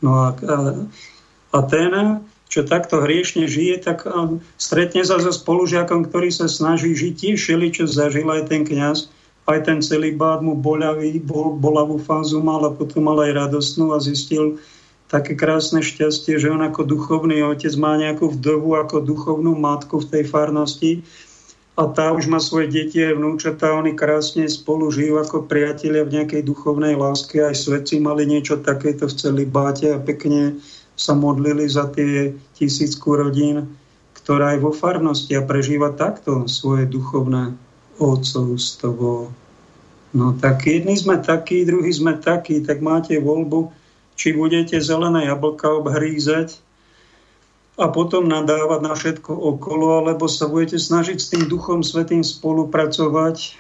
[0.04, 0.58] No a, a
[1.54, 1.93] a ten,
[2.49, 7.39] čo takto hriešne žije, tak um, stretne sa so spolužiakom, ktorý sa snaží žiť tiež
[7.69, 12.63] čo zažil aj ten kňaz, aj ten celý bád mu bolavý, bol, bolavú fázu mal
[12.63, 14.56] a potom mal aj radostnú a zistil
[15.12, 20.10] také krásne šťastie, že on ako duchovný otec má nejakú vdovu ako duchovnú matku v
[20.10, 21.06] tej farnosti.
[21.73, 26.21] A tá už má svoje deti a vnúčatá, oni krásne spolu žijú ako priatelia v
[26.21, 30.62] nejakej duchovnej láske, aj svetci mali niečo takéto v celý báte a pekne
[30.93, 33.73] sa modlili za tie tisícku rodín,
[34.13, 37.58] ktorá je vo farnosti a prežíva takto svoje duchovné
[37.97, 39.29] otcovstvo.
[40.13, 43.73] No tak jedni sme takí, druhí sme takí, tak máte voľbu,
[44.13, 46.62] či budete zelené jablka obhrízať
[47.82, 53.58] a potom nadávať na všetko okolo, alebo sa budete snažiť s tým Duchom Svetým spolupracovať.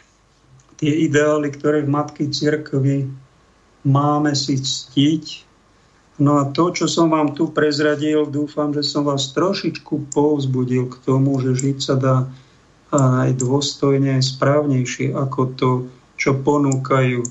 [0.77, 3.09] Tie ideály, ktoré v Matky Cirkvi
[3.81, 5.53] máme si ctiť,
[6.21, 10.95] No a to, čo som vám tu prezradil, dúfam, že som vás trošičku povzbudil k
[11.01, 12.15] tomu, že žiť sa dá
[12.93, 15.71] aj dôstojne, správnejšie ako to,
[16.13, 17.25] čo ponúkajú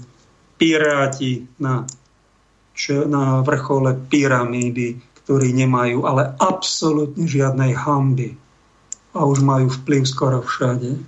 [0.59, 1.87] piráti na,
[2.75, 8.35] čo, na vrchole pyramídy, ktorí nemajú ale absolútne žiadnej hamby
[9.15, 10.99] a už majú vplyv skoro všade.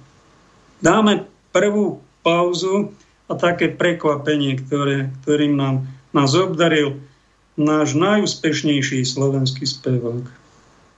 [0.79, 2.95] Dáme prvú pauzu
[3.27, 7.01] a také prekvapenie, ktoré, ktorým nám, nás obdaril
[7.59, 10.44] náš najúspešnejší slovenský spevák.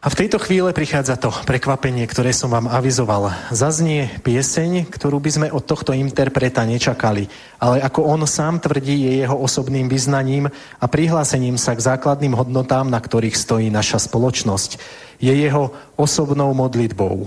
[0.06, 3.34] A v tejto chvíle prichádza to prekvapenie, ktoré som vám avizoval.
[3.50, 7.26] Zaznie pieseň, ktorú by sme od tohto interpreta nečakali,
[7.58, 10.46] ale ako on sám tvrdí, je jeho osobným vyznaním
[10.78, 14.78] a prihlásením sa k základným hodnotám, na ktorých stojí naša spoločnosť.
[15.18, 17.26] Je jeho osobnou modlitbou.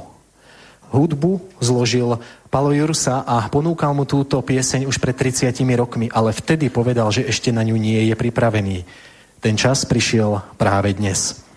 [0.96, 2.16] Hudbu zložil
[2.48, 7.28] Palo Jursa a ponúkal mu túto pieseň už pred 30 rokmi, ale vtedy povedal, že
[7.28, 8.88] ešte na ňu nie je pripravený.
[9.44, 11.49] Ten čas prišiel práve dnes.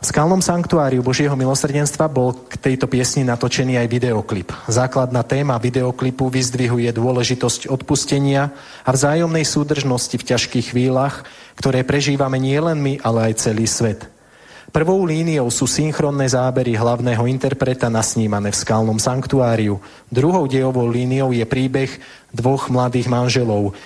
[0.00, 4.48] V skalnom sanktuáriu Božieho milosrdenstva bol k tejto piesni natočený aj videoklip.
[4.64, 8.48] Základná téma videoklipu vyzdvihuje dôležitosť odpustenia
[8.80, 11.28] a vzájomnej súdržnosti v ťažkých chvíľach,
[11.60, 14.08] ktoré prežívame nielen my, ale aj celý svet.
[14.72, 19.84] Prvou líniou sú synchronné zábery hlavného interpreta nasnímané v skalnom sanktuáriu.
[20.08, 21.92] Druhou dejovou líniou je príbeh
[22.32, 23.76] dvoch mladých manželov,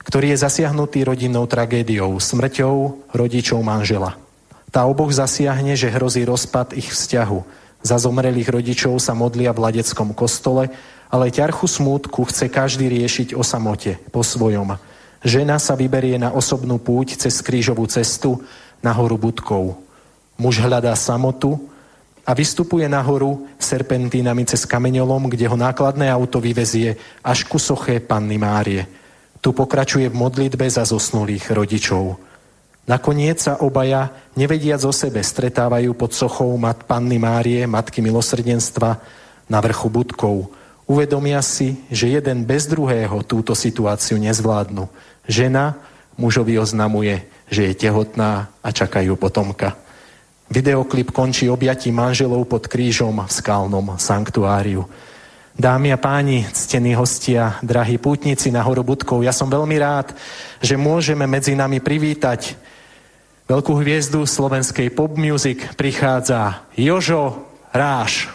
[0.00, 4.27] ktorý je zasiahnutý rodinnou tragédiou, smrťou rodičov manžela.
[4.68, 7.40] Tá oboch zasiahne, že hrozí rozpad ich vzťahu.
[7.80, 10.68] Za zomrelých rodičov sa modlia v ladeckom kostole,
[11.08, 14.76] ale ťarchu smútku chce každý riešiť o samote, po svojom.
[15.24, 18.44] Žena sa vyberie na osobnú púť cez krížovú cestu
[18.84, 19.80] na horu Budkov.
[20.38, 21.58] Muž hľadá samotu
[22.28, 28.36] a vystupuje nahoru serpentínami cez kameňolom, kde ho nákladné auto vyvezie až ku soche Panny
[28.36, 28.84] Márie.
[29.40, 32.27] Tu pokračuje v modlitbe za zosnulých rodičov.
[32.88, 38.96] Nakoniec sa obaja, nevediac o sebe, stretávajú pod sochou mat Panny Márie, Matky milosrdenstva,
[39.48, 40.48] na vrchu budkov.
[40.88, 44.88] Uvedomia si, že jeden bez druhého túto situáciu nezvládnu.
[45.28, 45.76] Žena
[46.16, 49.76] mužovi oznamuje, že je tehotná a čakajú potomka.
[50.48, 54.88] Videoklip končí objatí manželov pod krížom v skalnom sanktuáriu.
[55.52, 60.16] Dámy a páni, ctení hostia, drahí pútnici na horu Budkov, ja som veľmi rád,
[60.64, 62.56] že môžeme medzi nami privítať
[63.48, 68.28] veľkú hviezdu slovenskej pop music prichádza Jožo Ráš.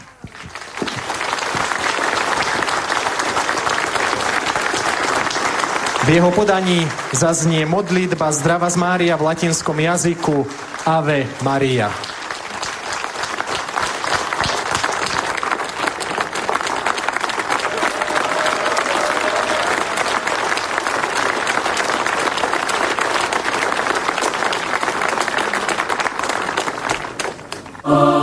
[6.03, 6.83] V jeho podaní
[7.15, 10.49] zaznie modlitba Zdrava z Mária v latinskom jazyku
[10.83, 12.12] Ave Maria.
[27.85, 28.22] Oh.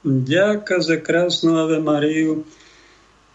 [0.00, 2.48] Ďakujem za krásnu Ave Mariu.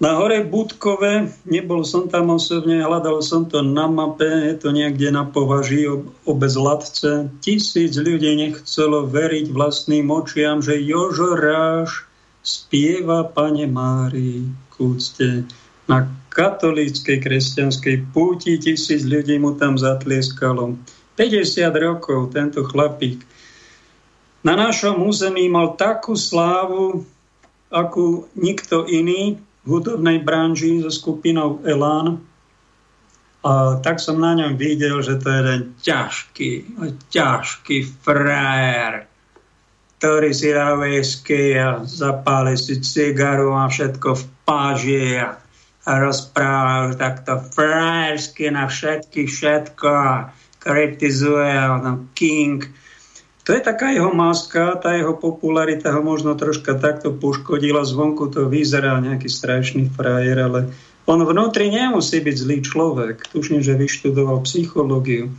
[0.01, 5.07] Na hore Budkove, nebol som tam osobne, hľadal som to na mape, je to niekde
[5.13, 5.87] na považí
[6.27, 7.31] obec Latce.
[7.39, 12.03] Tisíc ľudí nechcelo veriť vlastným očiam, že Jožo Ráš
[12.43, 15.47] spieva Pane Márii kúcte.
[15.85, 20.75] Na katolíckej kresťanskej púti tisíc ľudí mu tam zatlieskalo.
[21.15, 23.23] 50 rokov tento chlapík
[24.45, 27.01] na našom území mal takú slávu,
[27.73, 32.21] akú nikto iný v hudobnej branži so skupinou Elán.
[33.41, 36.49] A tak som na ňom videl, že to je jeden ťažký,
[37.09, 39.09] ťažký frajer,
[39.97, 45.41] ktorý si dá whisky a zapáli si cigaru a všetko v páži a,
[45.89, 50.13] a rozpráva takto frajersky na všetky všetko a
[50.61, 52.84] kritizuje a King
[53.45, 57.85] to je taká jeho maska, tá jeho popularita ho možno troška takto poškodila.
[57.85, 60.73] Zvonku to vyzerá nejaký strašný frajer, ale
[61.05, 63.29] on vnútri nemusí byť zlý človek.
[63.29, 65.29] Tuším, že vyštudoval psychológiu.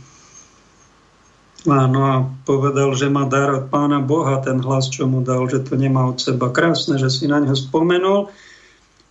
[1.67, 5.67] Áno, a povedal, že má dar od pána Boha, ten hlas, čo mu dal, že
[5.67, 6.47] to nemá od seba.
[6.47, 8.31] Krásne, že si na ňo spomenul.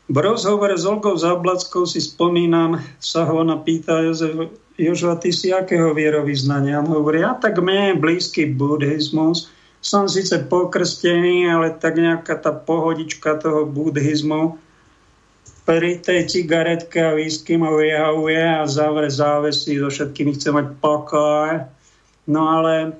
[0.07, 5.51] V rozhovore s Olgou Zablackou si spomínam, sa ho ona pýta Jozef, Jožo, ty si
[5.51, 6.79] akého vierovýznania?
[6.79, 9.51] On hovorí, ja tak mne je blízky buddhizmus.
[9.83, 14.61] Som síce pokrstený, ale tak nejaká tá pohodička toho buddhizmu
[15.67, 21.67] pri tej cigaretke a whisky ma vyhavuje a zavre závesy, so všetkými chce mať pokoj.
[22.31, 22.95] No ale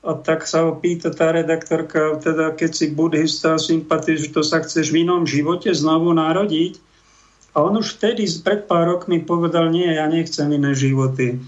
[0.00, 4.64] a tak sa ho pýta tá redaktorka, teda keď si buddhista a sympatizuješ, to sa
[4.64, 6.80] chceš v inom živote znovu narodiť?
[7.52, 11.42] A on už vtedy pred pár rokmi povedal, nie, ja nechcem iné životy.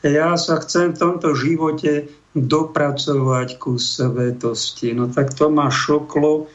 [0.00, 4.94] Ja sa chcem v tomto živote dopracovať ku svetosti.
[4.94, 6.46] No tak to ma šoklo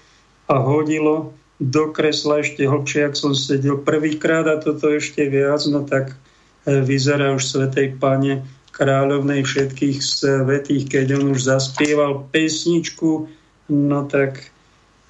[0.48, 5.86] a hodilo do kresla ešte hlbšie, ak som sedel prvýkrát a toto ešte viac, no
[5.86, 6.18] tak
[6.66, 8.44] e, vyzerá už Svetej Pane
[8.74, 13.30] kráľovnej všetkých svetých, keď on už zaspieval pesničku,
[13.70, 14.50] no tak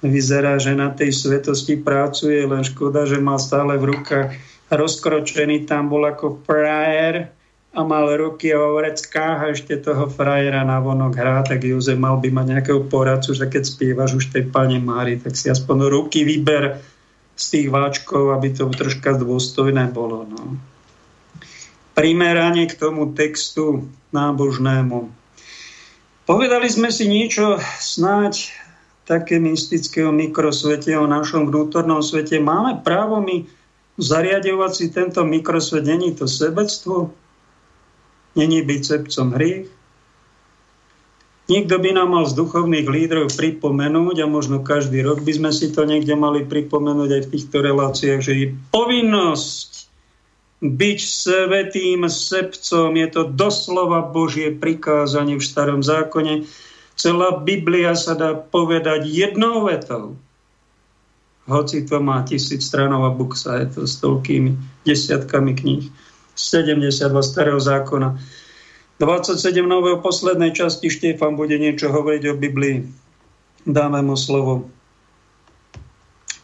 [0.04, 4.36] vyzerá, že na tej svetosti pracuje, len škoda, že mal stále v rukách
[4.68, 7.32] rozkročený, tam bol ako frajer
[7.74, 12.22] a mal ruky o vreckách a ešte toho frajera na vonok hrá, tak Jozef mal
[12.22, 16.22] by mať nejakého poradcu, že keď spievaš už tej pane Mári, tak si aspoň ruky
[16.22, 16.78] vyber
[17.34, 20.22] z tých váčkov, aby to troška dôstojné bolo.
[20.22, 20.54] No.
[21.94, 25.10] Primeranie k tomu textu nábožnému.
[26.24, 28.50] Povedali sme si niečo snáď
[29.04, 32.40] také mystického mikrosvete, o našom vnútornom svete.
[32.40, 33.44] Máme právo my
[34.00, 35.84] zariadovať si tento mikrosvet.
[35.84, 37.12] Není to sebectvo?
[38.34, 39.68] Není byť sebcom hriech?
[41.44, 45.68] Niekto by nám mal z duchovných lídrov pripomenúť a možno každý rok by sme si
[45.68, 49.83] to niekde mali pripomenúť aj v týchto reláciách, že je povinnosť
[50.62, 52.94] byť svetým sebcom.
[52.94, 56.46] Je to doslova Božie prikázanie v starom zákone
[56.94, 60.14] Celá Biblia sa dá povedať jednou vetou.
[61.44, 64.56] Hoci to má tisíc stranov a buksa, je to s toľkými
[64.88, 65.84] desiatkami kníh.
[66.38, 68.16] 72 starého zákona.
[69.02, 72.86] 27 nového poslednej časti Štefan bude niečo hovoriť o Biblii.
[73.66, 74.70] Dáme mu slovo.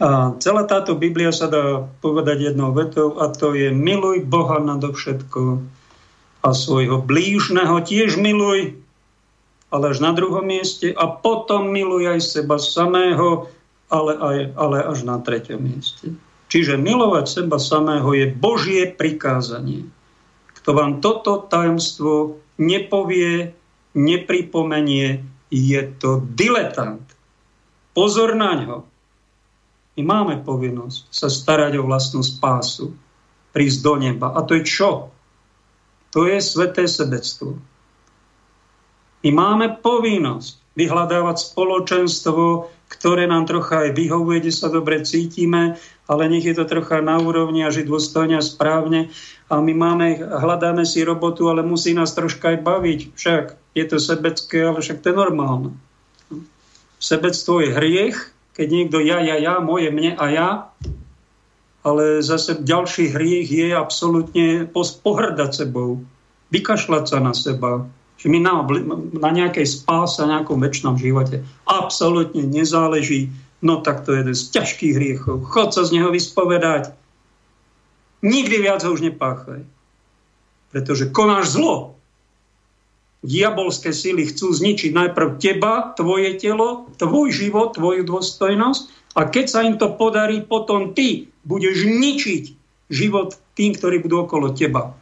[0.00, 5.60] A celá táto Biblia sa dá povedať jednou vetou a to je miluj Boha nadovšetko
[6.40, 8.80] a svojho blížneho tiež miluj
[9.70, 13.46] ale až na druhom mieste a potom miluj aj seba samého,
[13.86, 16.10] ale, aj, ale až na treťom mieste.
[16.50, 19.86] Čiže milovať seba samého je Božie prikázanie.
[20.58, 23.54] Kto vám toto tajomstvo nepovie,
[23.94, 25.22] nepripomenie,
[25.54, 27.06] je to diletant.
[27.94, 28.76] Pozor na ňo.
[30.00, 32.96] My máme povinnosť sa starať o vlastnú spásu,
[33.52, 34.32] prísť do neba.
[34.32, 35.12] A to je čo?
[36.16, 37.60] To je sveté sebectvo.
[39.20, 45.76] My máme povinnosť vyhľadávať spoločenstvo, ktoré nám trocha aj vyhovuje, kde sa dobre cítime,
[46.08, 49.12] ale nech je to trocha na úrovni a žiť dôstojne a správne.
[49.52, 53.00] A my máme, hľadáme si robotu, ale musí nás troška aj baviť.
[53.20, 53.44] Však
[53.76, 55.76] je to sebecké, ale však to je normálne.
[56.96, 60.48] Sebectvo je hriech, keď niekto ja, ja, ja, moje, mne a ja,
[61.80, 66.04] ale zase ďalší hriech je absolútne pohrdať sebou,
[66.52, 67.88] vykašľať sa na seba,
[68.20, 68.60] že mi na,
[69.16, 73.32] na nejakej spáse, na nejakom väčšnom živote absolútne nezáleží,
[73.64, 75.40] no tak to je jeden z ťažkých hriechov.
[75.48, 76.92] Chod sa z neho vyspovedať.
[78.20, 79.64] Nikdy viac ho už nepáchaj.
[80.68, 81.96] Pretože konáš zlo.
[83.20, 88.82] Diabolské síly chcú zničiť najprv teba, tvoje telo, tvoj život, tvoju dôstojnosť
[89.16, 92.44] a keď sa im to podarí, potom ty budeš ničiť
[92.88, 94.96] život tým, ktorí budú okolo teba.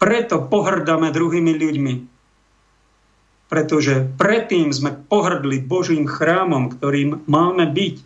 [0.00, 1.94] Preto pohrdáme druhými ľuďmi.
[3.50, 7.96] Pretože predtým sme pohrdli Božím chrámom, ktorým máme byť.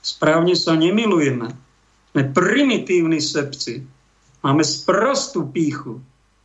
[0.00, 1.52] Správne sa nemilujeme.
[2.10, 3.84] Sme primitívni sebci.
[4.40, 6.00] Máme sprostú píchu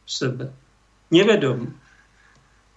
[0.06, 0.46] v sebe.
[1.10, 1.74] Nevedomí.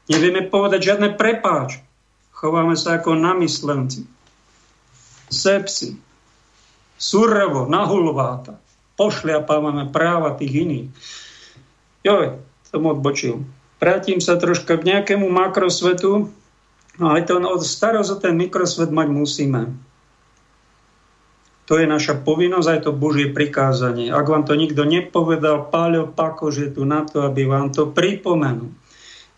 [0.08, 1.84] Nevieme povedať žiadne prepáč.
[2.32, 4.08] Chováme sa ako namyslenci.
[5.28, 6.00] Sepsi.
[6.96, 8.56] Surovo, nahulváta.
[8.96, 10.88] Pošliapávame práva tých iných.
[12.02, 12.40] Joj,
[12.72, 13.44] som odbočil.
[13.78, 16.32] Vrátim sa troška k nejakému makrosvetu.
[16.98, 19.70] No aj od starosť o ten mikrosvet mať musíme.
[21.68, 24.08] To je naša povinnosť, aj to Božie prikázanie.
[24.08, 27.92] Ak vám to nikto nepovedal, Páľo Pako, že je tu na to, aby vám to
[27.92, 28.72] pripomenul.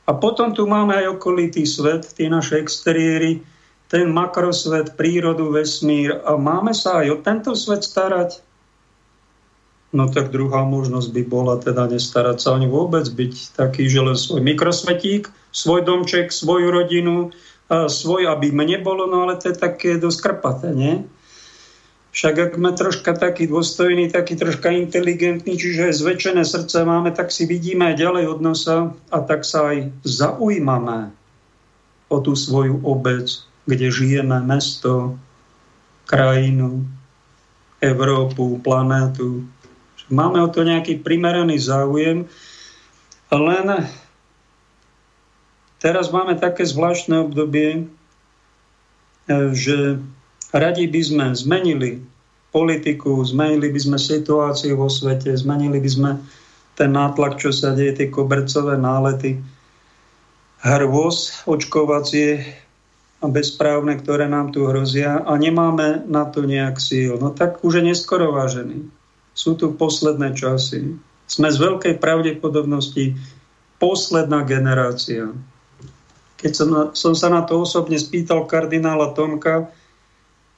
[0.07, 3.43] A potom tu máme aj okolitý svet, tie naše exteriéry,
[3.91, 6.23] ten makrosvet, prírodu, vesmír.
[6.23, 8.39] A máme sa aj o tento svet starať?
[9.91, 14.15] No tak druhá možnosť by bola teda nestarať sa ani vôbec, byť taký, že len
[14.15, 17.35] svoj mikrosvetík, svoj domček, svoju rodinu,
[17.71, 21.07] a svoj, aby mne bolo, no ale to je také dosť krpaté, nie?
[22.21, 27.49] Však ak sme troška taký dôstojný, taký troška inteligentný, čiže zväčšené srdce máme, tak si
[27.49, 31.17] vidíme ďalej od nosa a tak sa aj zaujímame
[32.13, 33.25] o tú svoju obec,
[33.65, 35.17] kde žijeme, mesto,
[36.05, 36.85] krajinu,
[37.81, 39.49] Európu, planétu.
[40.13, 42.29] Máme o to nejaký primeraný záujem,
[43.33, 43.67] len
[45.81, 47.89] teraz máme také zvláštne obdobie,
[49.57, 50.05] že
[50.53, 52.10] Radi by sme zmenili
[52.51, 56.11] politiku, zmenili by sme situáciu vo svete, zmenili by sme
[56.75, 59.39] ten nátlak, čo sa deje, tie kobercové nálety,
[60.61, 62.45] hrôz očkovacie
[63.21, 67.21] a bezprávne, ktoré nám tu hrozia a nemáme na to nejak síl.
[67.21, 68.89] No tak už je neskoro vážený.
[69.37, 70.97] Sú tu posledné časy.
[71.31, 73.15] Sme z veľkej pravdepodobnosti
[73.81, 75.33] posledná generácia.
[76.41, 79.69] Keď som, som sa na to osobne spýtal kardinála Tomka,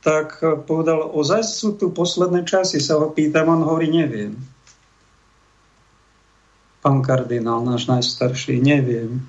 [0.02, 4.34] tak povedal, ozaj sú tu posledné časy, sa ho pýtam, on hovorí, neviem.
[6.82, 9.22] Pán kardinál, náš najstarší, neviem.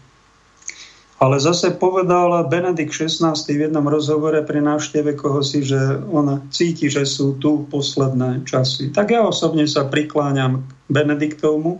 [1.21, 6.91] Ale zase povedal Benedikt XVI v jednom rozhovore pri návšteve koho si, že on cíti,
[6.91, 8.91] že sú tu posledné časy.
[8.91, 11.80] Tak ja osobne sa prikláňam k Benediktovmu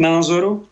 [0.00, 0.64] názoru,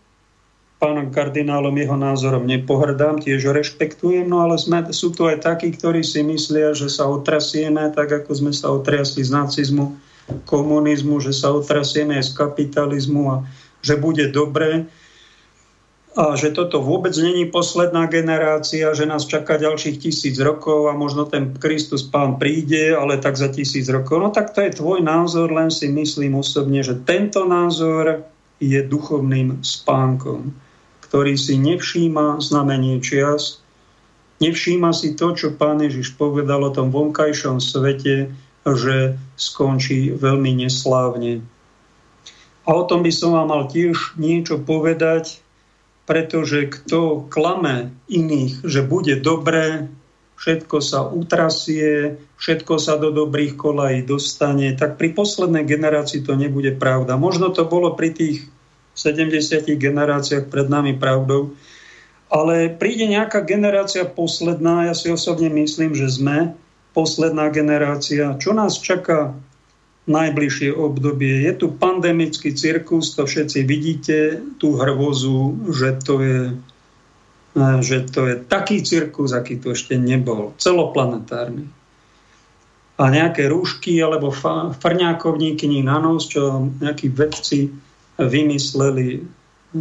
[0.77, 5.73] pánom kardinálom jeho názorom nepohrdám, tiež ho rešpektujem, no ale sme, sú tu aj takí,
[5.73, 9.97] ktorí si myslia, že sa otrasieme, tak ako sme sa otriasli z nacizmu,
[10.45, 13.37] komunizmu, že sa otrasieme aj z kapitalizmu a
[13.81, 14.85] že bude dobre
[16.17, 21.29] a že toto vôbec není posledná generácia, že nás čaká ďalších tisíc rokov a možno
[21.29, 24.25] ten Kristus pán príde, ale tak za tisíc rokov.
[24.25, 28.25] No tak to je tvoj názor, len si myslím osobne, že tento názor
[28.57, 30.66] je duchovným spánkom
[31.07, 33.63] ktorý si nevšíma znamenie čias,
[34.43, 38.35] nevšíma si to, čo pán Ježiš povedal o tom vonkajšom svete,
[38.67, 41.47] že skončí veľmi neslávne.
[42.67, 45.39] A o tom by som vám mal tiež niečo povedať,
[46.11, 49.87] pretože kto klame iných, že bude dobré,
[50.37, 56.75] všetko sa utrasie, všetko sa do dobrých kolají dostane, tak pri poslednej generácii to nebude
[56.77, 57.15] pravda.
[57.15, 58.51] Možno to bolo pri tých
[58.97, 61.53] 70 generáciách pred nami pravdou.
[62.27, 66.59] Ale príde nejaká generácia posledná, ja si osobne myslím, že sme
[66.91, 68.35] posledná generácia.
[68.41, 69.37] Čo nás čaká
[70.11, 71.47] najbližšie obdobie?
[71.47, 74.19] Je tu pandemický cirkus, to všetci vidíte,
[74.59, 76.41] tú hrvozu, že to je
[77.57, 81.65] že to je taký cirkus, aký tu ešte nebol, celoplanetárny.
[83.01, 84.33] A nejaké rúšky alebo
[84.77, 87.73] frňákovníky na nos, čo nejakí vedci
[88.21, 89.25] vymysleli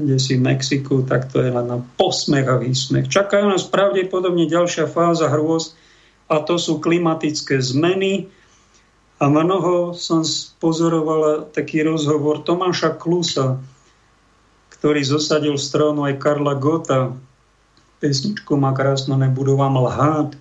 [0.04, 3.08] kde si v Mexiku, tak to je len na posmech a výsmech.
[3.08, 5.78] Čakajú nás pravdepodobne ďalšia fáza hrôz
[6.28, 8.28] a to sú klimatické zmeny.
[9.16, 10.28] A mnoho som
[10.60, 13.64] pozorovala taký rozhovor Tomáša Klusa,
[14.76, 17.16] ktorý zosadil z trónu aj Karla Gota.
[18.04, 20.36] Pesničku má krásno, nebudú vám lhát.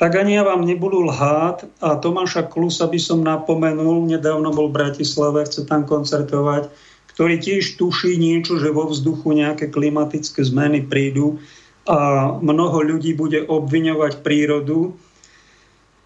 [0.00, 4.80] Tak ani ja vám nebudú lhát a Tomáša Klusa by som napomenul, nedávno bol v
[4.80, 6.72] Bratislave, chce tam koncertovať
[7.14, 11.42] ktorý tiež tuší niečo, že vo vzduchu nejaké klimatické zmeny prídu
[11.88, 14.94] a mnoho ľudí bude obviňovať prírodu.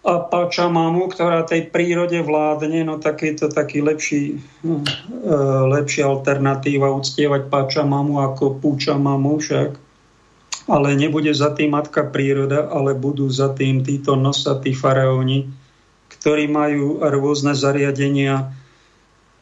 [0.05, 4.85] a Pačamamu, ktorá tej prírode vládne, no tak je to taký lepší, no,
[5.69, 9.81] lepšia alternatíva uctievať Pačamamu ako Púčamamu však.
[10.65, 15.49] Ale nebude za tým matka príroda, ale budú za tým títo nosatí faraóni,
[16.09, 18.49] ktorí majú rôzne zariadenia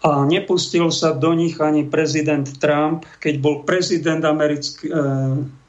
[0.03, 5.03] a nepustil sa do nich ani prezident Trump, keď bol prezident americký, e,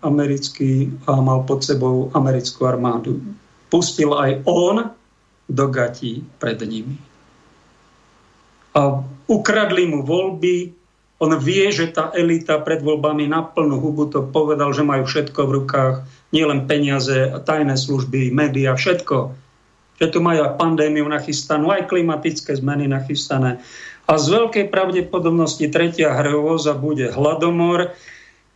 [0.03, 3.23] americký a mal pod sebou americkú armádu
[3.75, 4.95] pustil aj on
[5.51, 6.95] do gatí pred nimi.
[8.79, 10.71] A ukradli mu voľby,
[11.19, 15.41] on vie, že tá elita pred voľbami na plnú hubu to povedal, že majú všetko
[15.47, 15.95] v rukách,
[16.31, 19.35] nielen peniaze, tajné služby, médiá, všetko.
[19.99, 23.63] Že tu majú aj pandémiu nachystanú, aj klimatické zmeny nachystané.
[24.05, 27.97] A z veľkej pravdepodobnosti tretia hrôza bude hladomor,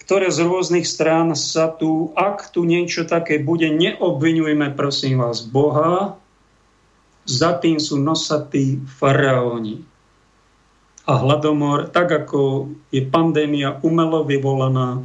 [0.05, 6.21] ktoré z rôznych strán sa tu, ak tu niečo také bude, neobvinujme prosím vás Boha,
[7.29, 9.85] za tým sú nosatí faraóni.
[11.09, 15.05] A hladomor, tak ako je pandémia umelo vyvolaná,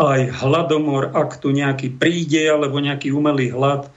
[0.00, 3.92] aj hladomor, ak tu nejaký príde alebo nejaký umelý hlad,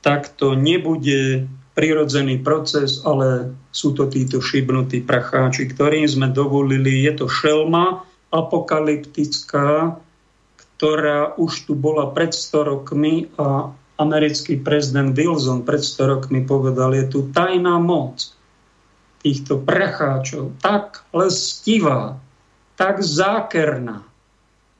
[0.00, 7.24] tak to nebude prirodzený proces, ale sú to títo šibnutí pracháči, ktorým sme dovolili, je
[7.24, 9.96] to šelma, apokalyptická,
[10.56, 16.96] ktorá už tu bola pred 100 rokmi a americký prezident Wilson pred 100 rokmi povedal,
[16.96, 18.20] je tu tajná moc
[19.22, 22.18] týchto pracháčov, tak lestivá,
[22.74, 24.02] tak zákerná,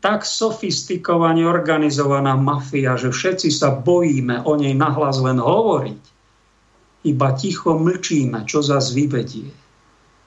[0.02, 6.11] tak sofistikovane organizovaná mafia, že všetci sa bojíme o nej nahlas len hovoriť.
[7.02, 9.50] Iba ticho mlčíme, čo zas vyvedie.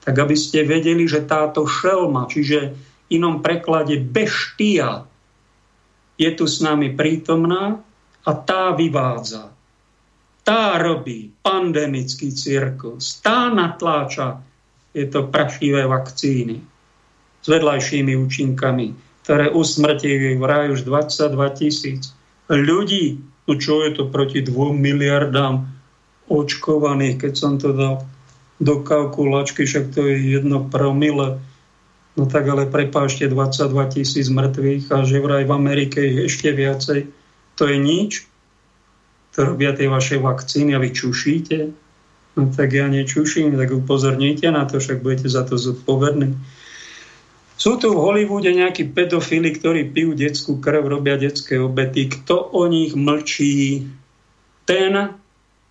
[0.03, 2.75] Tak aby ste vedeli, že táto šelma, čiže
[3.09, 5.07] inom preklade beštia,
[6.15, 7.79] je tu s nami prítomná
[8.23, 9.51] a tá vyvádza.
[10.45, 13.19] Tá robí pandemický cirkus.
[13.19, 14.39] Tá natláča
[14.95, 16.63] je to prašivé vakcíny
[17.43, 18.95] s vedľajšími účinkami,
[19.27, 22.15] ktoré usmrtili vraj už 22 tisíc
[22.47, 23.19] ľudí.
[23.45, 25.74] No čo je to proti 2 miliardám
[26.27, 27.95] očkovaných, keď som to dal
[28.57, 31.43] do kalkulačky, však to je jedno promile
[32.15, 37.11] No tak ale prepášte 22 tisíc mŕtvych a že vraj v Amerike je ešte viacej.
[37.59, 38.23] To je nič.
[39.35, 41.57] To robia tie vaše vakcíny a vy čušíte.
[42.39, 46.39] No tak ja nečuším, tak upozornite na to, však budete za to zodpovední.
[47.55, 52.11] Sú tu v Hollywoode nejakí pedofili, ktorí pijú detskú krv, robia detské obety.
[52.11, 53.87] Kto o nich mlčí?
[54.67, 55.19] Ten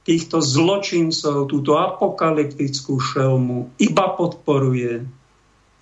[0.04, 5.24] týchto zločincov, túto apokalyptickú šelmu iba podporuje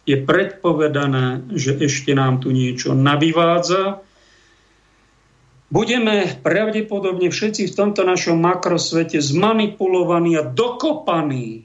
[0.02, 4.02] je predpovedané, že ešte nám tu niečo navyvádza.
[5.72, 11.64] Budeme pravdepodobne všetci v tomto našom makrosvete zmanipulovaní a dokopaní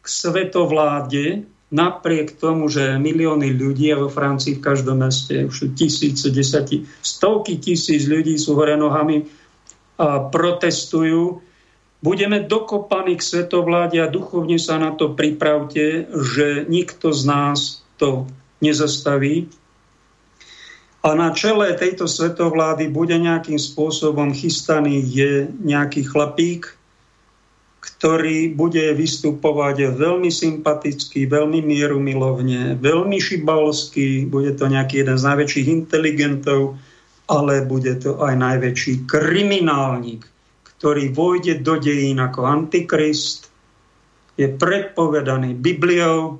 [0.00, 6.30] k svetovláde, napriek tomu, že milióny ľudí vo Francii v každom meste, už sú tisíce,
[6.30, 9.26] desati, stovky tisíc ľudí sú hore nohami
[9.98, 11.42] a protestujú
[12.04, 18.28] budeme dokopaní k svetovláde a duchovne sa na to pripravte, že nikto z nás to
[18.60, 19.48] nezastaví.
[21.06, 26.74] A na čele tejto svetovlády bude nejakým spôsobom chystaný je nejaký chlapík,
[27.78, 35.66] ktorý bude vystupovať veľmi sympaticky, veľmi mierumilovne, veľmi šibalský, bude to nejaký jeden z najväčších
[35.70, 36.74] inteligentov,
[37.30, 40.26] ale bude to aj najväčší kriminálnik
[40.86, 43.50] ktorý vojde do dejín ako antikrist,
[44.38, 46.38] je predpovedaný Bibliou.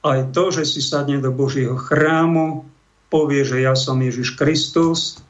[0.00, 2.64] Aj to, že si sadne do Božieho chrámu,
[3.12, 5.20] povie, že ja som Ježiš Kristus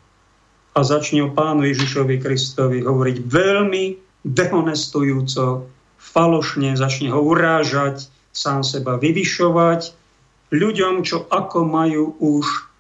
[0.71, 3.85] a začne o pánu Ježišovi Kristovi hovoriť veľmi
[4.23, 5.67] dehonestujúco,
[5.99, 9.91] falošne, začne ho urážať, sám seba vyvyšovať
[10.55, 12.71] ľuďom, čo ako majú už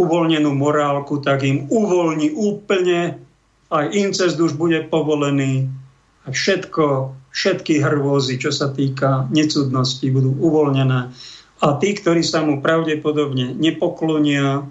[0.00, 3.25] uvoľnenú morálku, tak im uvoľní úplne
[3.70, 5.66] aj incest už bude povolený
[6.26, 11.12] a všetko, všetky hrôzy, čo sa týka necudnosti, budú uvoľnené.
[11.56, 14.66] A tí, ktorí sa mu pravdepodobne nepoklonia,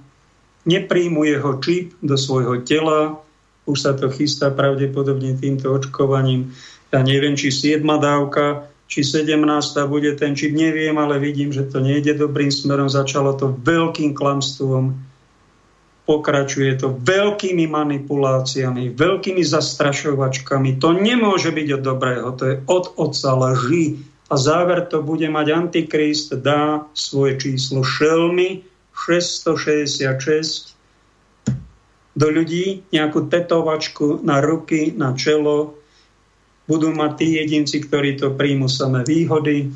[0.66, 3.20] nepríjmu jeho čip do svojho tela,
[3.66, 6.54] už sa to chystá pravdepodobne týmto očkovaním.
[6.94, 9.42] Ja neviem, či 7 dávka, či 17
[9.90, 12.86] bude ten čip, neviem, ale vidím, že to nejde dobrým smerom.
[12.86, 14.94] Začalo to veľkým klamstvom
[16.06, 20.78] pokračuje to veľkými manipuláciami, veľkými zastrašovačkami.
[20.78, 24.06] To nemôže byť od dobrého, to je od otca lží.
[24.26, 30.74] A záver to bude mať Antikrist, dá svoje číslo šelmy 666
[32.16, 35.78] do ľudí nejakú tetovačku na ruky, na čelo.
[36.66, 39.70] Budú mať tí jedinci, ktorí to príjmu samé výhody,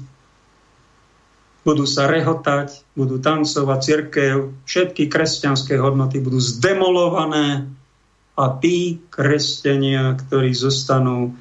[1.68, 7.68] budú sa rehotať, budú tancovať cirkev, všetky kresťanské hodnoty budú zdemolované
[8.39, 11.36] a tí kresťania, ktorí zostanú,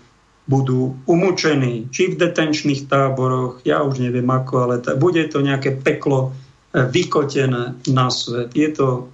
[0.49, 5.77] budú umúčení, či v detenčných táboroch, ja už neviem ako, ale t- bude to nejaké
[5.77, 8.57] peklo eh, vykotené na svet.
[8.57, 9.13] Je to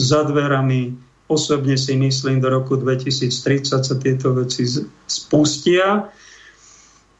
[0.00, 0.96] za dverami,
[1.28, 4.64] osobne si myslím, do roku 2030 sa tieto veci
[5.04, 6.08] spustia.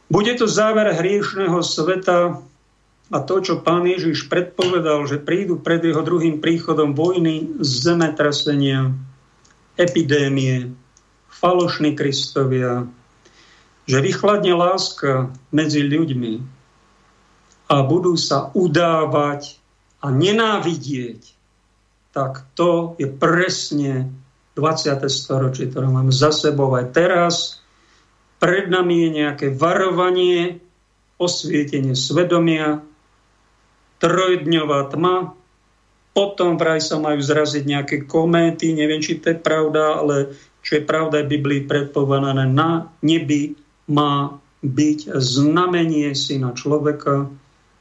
[0.09, 2.41] Bude to záver hriešného sveta,
[3.13, 8.89] a to, čo pán Ježiš predpovedal, že prídu pred jeho druhým príchodom vojny, zemetrasenia,
[9.77, 10.73] epidémie,
[11.29, 12.89] falošní Kristovia,
[13.85, 16.33] že vychladne láska medzi ľuďmi
[17.69, 19.61] a budú sa udávať
[20.01, 21.21] a nenávidieť,
[22.17, 24.09] tak to je presne
[24.57, 25.05] 20.
[25.05, 27.35] storočie, ktoré máme za sebou aj teraz.
[28.41, 30.61] Pred nami je nejaké varovanie,
[31.21, 32.81] osvietenie svedomia,
[34.03, 35.31] trojdňová tma,
[36.11, 40.83] potom vraj sa majú zraziť nejaké kométy, neviem, či to je pravda, ale čo je
[40.83, 43.55] pravda, je Biblii predpovedané, na nebi
[43.87, 47.27] má byť znamenie syna človeka,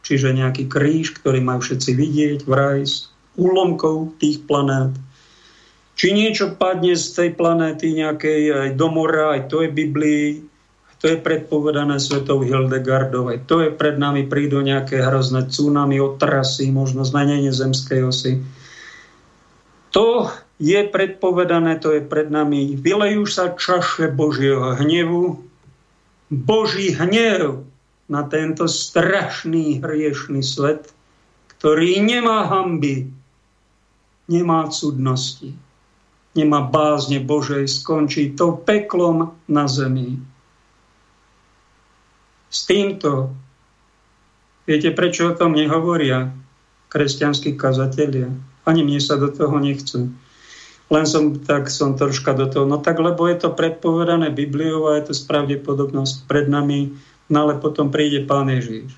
[0.02, 4.94] čiže nejaký kríž, ktorý majú všetci vidieť, vraj z úlomkov tých planét.
[5.94, 10.51] Či niečo padne z tej planéty nejakej aj do mora, aj to je Biblii,
[11.02, 13.42] to je predpovedané svetou Hildegardovej.
[13.50, 18.38] To je pred nami, prídu nejaké hrozné tsunami, otrasy, možno zmenenie zemskej osy.
[19.90, 20.30] To
[20.62, 22.78] je predpovedané, to je pred nami.
[22.78, 25.42] Vylejú sa čaše Božieho hnevu.
[26.30, 27.66] Boží hnev
[28.06, 30.86] na tento strašný hriešný svet,
[31.58, 33.10] ktorý nemá hamby,
[34.30, 35.50] nemá cudnosti,
[36.38, 40.30] nemá bázne Božej, skončí to peklom na zemi
[42.52, 43.32] s týmto.
[44.68, 46.28] Viete, prečo o tom nehovoria
[46.92, 48.28] kresťanskí kazatelia?
[48.68, 50.12] Ani mne sa do toho nechcú.
[50.92, 52.68] Len som tak som troška do toho.
[52.68, 56.92] No tak, lebo je to predpovedané Bibliou a je to spravdepodobnosť pred nami,
[57.32, 58.92] no ale potom príde Pán Ježíš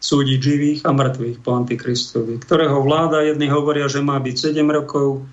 [0.00, 5.28] súdiť živých a mŕtvych po Antikristovi, ktorého vláda jedni hovoria, že má byť 7 rokov,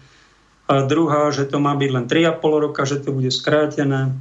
[0.68, 4.12] a druhá, že to má byť len 3,5 roka, že to bude skrátené.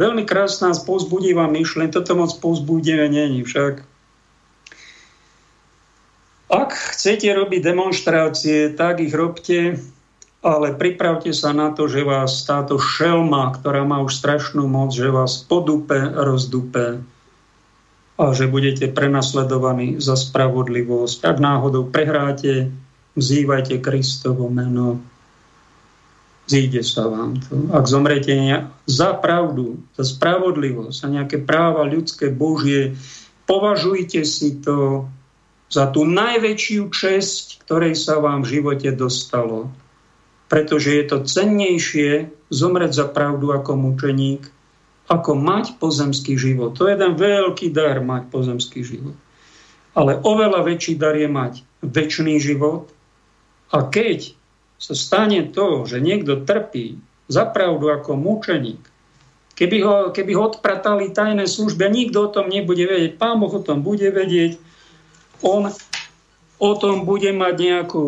[0.00, 3.84] Veľmi krásna, spozbudivá myšlen, toto moc spozbudivé není však.
[6.48, 9.76] Ak chcete robiť demonstrácie, tak ich robte,
[10.40, 15.12] ale pripravte sa na to, že vás táto šelma, ktorá má už strašnú moc, že
[15.12, 17.04] vás podupe, rozdupe
[18.16, 21.28] a že budete prenasledovaní za spravodlivosť.
[21.28, 22.72] Ak náhodou prehráte,
[23.20, 25.04] vzývajte Kristovo meno,
[26.50, 27.70] zíde sa vám to.
[27.70, 28.34] Ak zomrete
[28.90, 32.98] za pravdu, za spravodlivosť, za nejaké práva ľudské, božie,
[33.46, 35.06] považujte si to
[35.70, 39.70] za tú najväčšiu česť, ktorej sa vám v živote dostalo.
[40.50, 42.10] Pretože je to cennejšie
[42.50, 44.50] zomrieť za pravdu ako mučeník,
[45.06, 46.74] ako mať pozemský život.
[46.74, 49.14] To je jeden veľký dar mať pozemský život.
[49.94, 52.90] Ale oveľa väčší dar je mať väčší život.
[53.70, 54.34] A keď
[54.80, 56.96] sa stane to, že niekto trpí
[57.28, 58.80] za pravdu ako mučeník,
[59.54, 63.60] keby ho, keby ho odpratali tajné služby nikto o tom nebude vedieť, pán Boh o
[63.60, 64.56] tom bude vedieť,
[65.44, 65.68] on
[66.60, 68.04] o tom bude mať nejakú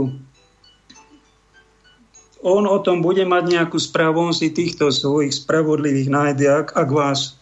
[2.42, 6.88] on o tom bude mať nejakú správu, on si týchto svojich spravodlivých nájde, ak, ak
[6.90, 7.38] vás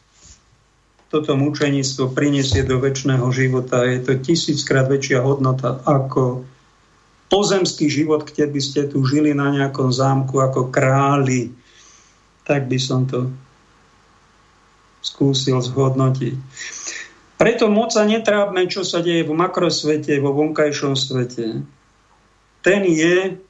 [1.09, 3.83] toto mučeníctvo priniesie do väčšného života.
[3.83, 6.47] Je to tisíckrát väčšia hodnota ako
[7.31, 11.55] pozemský život, kde by ste tu žili na nejakom zámku ako králi,
[12.43, 13.31] tak by som to
[15.01, 16.35] skúsil zhodnotiť.
[17.41, 21.65] Preto moc sa netrápme, čo sa deje v makrosvete, vo vonkajšom svete.
[22.61, 23.41] Ten je,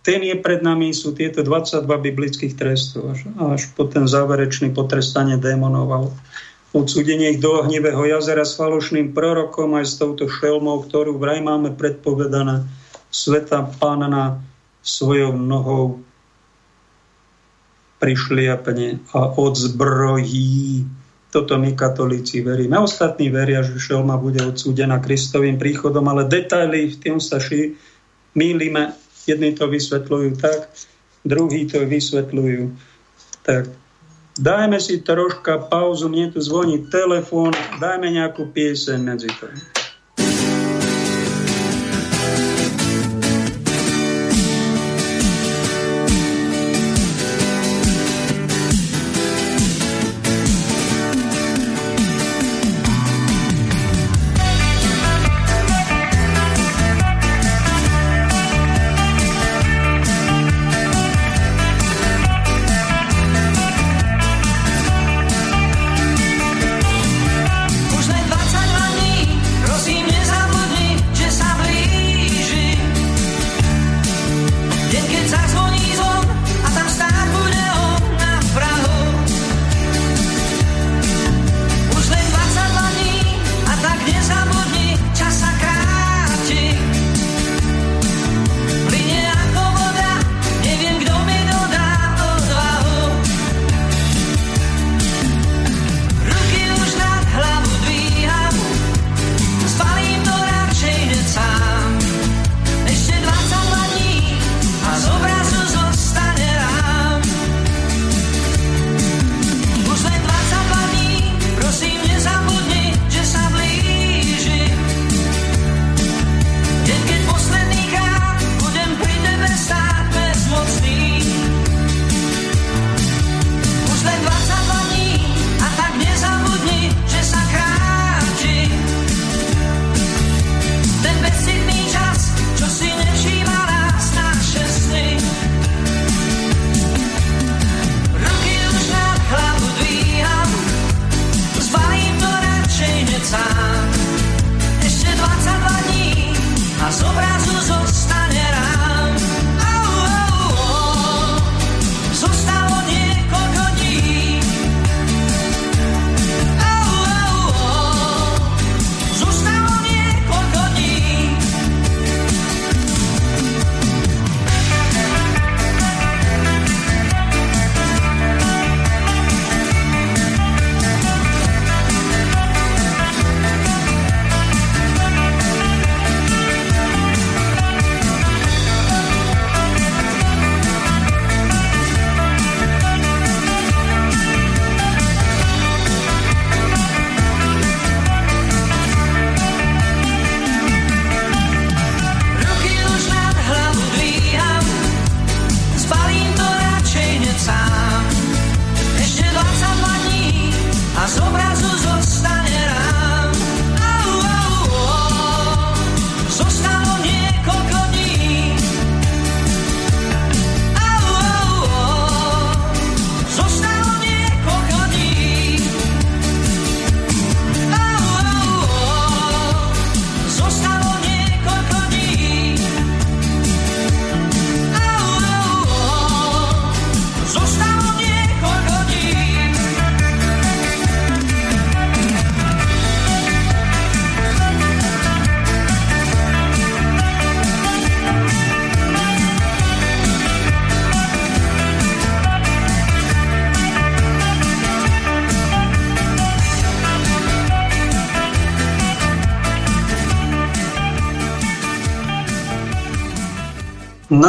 [0.00, 5.36] ten je pred nami, sú tieto 22 biblických trestov, až, až po ten záverečný potrestanie
[5.36, 6.16] démonov
[6.74, 11.70] odsúdenie ich do ohnivého jazera s falošným prorokom aj s touto šelmou, ktorú vraj máme
[11.78, 12.66] predpovedané
[13.14, 14.42] sveta pána
[14.82, 16.02] svojou nohou
[18.02, 20.84] prišliapne a odzbrojí.
[21.30, 22.76] Toto my katolíci veríme.
[22.78, 27.74] Ostatní veria, že šelma bude odsúdená Kristovým príchodom, ale detaily v tým sa ši,
[28.34, 28.92] mýlime.
[29.24, 30.68] Jedni to vysvetľujú tak,
[31.24, 32.62] druhí to vysvetľujú
[33.46, 33.83] tak.
[34.34, 39.46] Dajme si troška pauzu, mne tu zvoní telefón, dajme nejakú pieseň medzi to.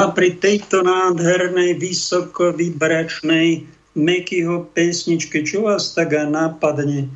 [0.06, 3.66] No pri tejto nádhernej, vysoko vybračnej
[3.98, 7.10] Mekyho pesničke, čo vás tak nápadne,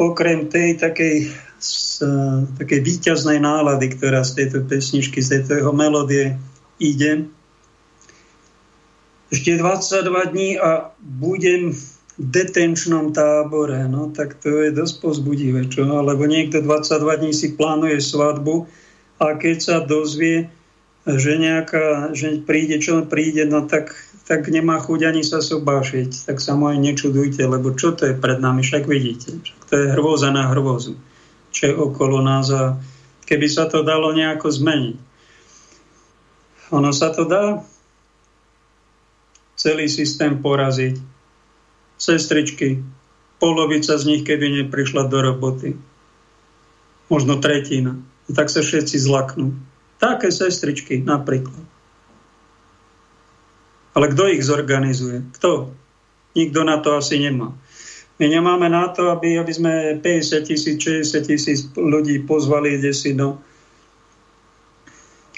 [0.00, 2.00] okrem tej takej, z,
[2.56, 6.40] takej výťaznej nálady, ktorá z tejto pesničky, z tejto jeho melódie
[6.80, 7.28] ide.
[9.28, 11.82] Ešte 22 dní a budem v
[12.16, 13.84] detenčnom tábore.
[13.84, 15.84] No tak to je dosť pozbudivé, čo?
[15.84, 18.64] Lebo niekto 22 dní si plánuje svadbu
[19.20, 20.55] a keď sa dozvie,
[21.06, 23.94] že nejaká, že príde, čo príde, no tak,
[24.26, 26.26] tak nemá chuť ani sa sobášiť.
[26.26, 29.38] Tak sa aj nečudujte, lebo čo to je pred nami, však vidíte.
[29.38, 30.98] Však to je hrôza na hrôzu,
[31.54, 32.74] čo je okolo nás a
[33.22, 34.96] keby sa to dalo nejako zmeniť.
[36.74, 37.62] Ono sa to dá
[39.54, 40.98] celý systém poraziť.
[42.02, 42.82] Sestričky,
[43.38, 45.78] polovica z nich, keby neprišla do roboty.
[47.06, 47.94] Možno tretina.
[48.26, 49.54] Tak sa všetci zlaknú
[49.96, 51.64] Také sestričky napríklad.
[53.96, 55.24] Ale kto ich zorganizuje?
[55.40, 55.72] Kto?
[56.36, 57.56] Nikto na to asi nemá.
[58.16, 63.12] My nemáme na to, aby, aby sme 50 tisíc, 60 tisíc ľudí pozvali kde si,
[63.12, 63.40] no,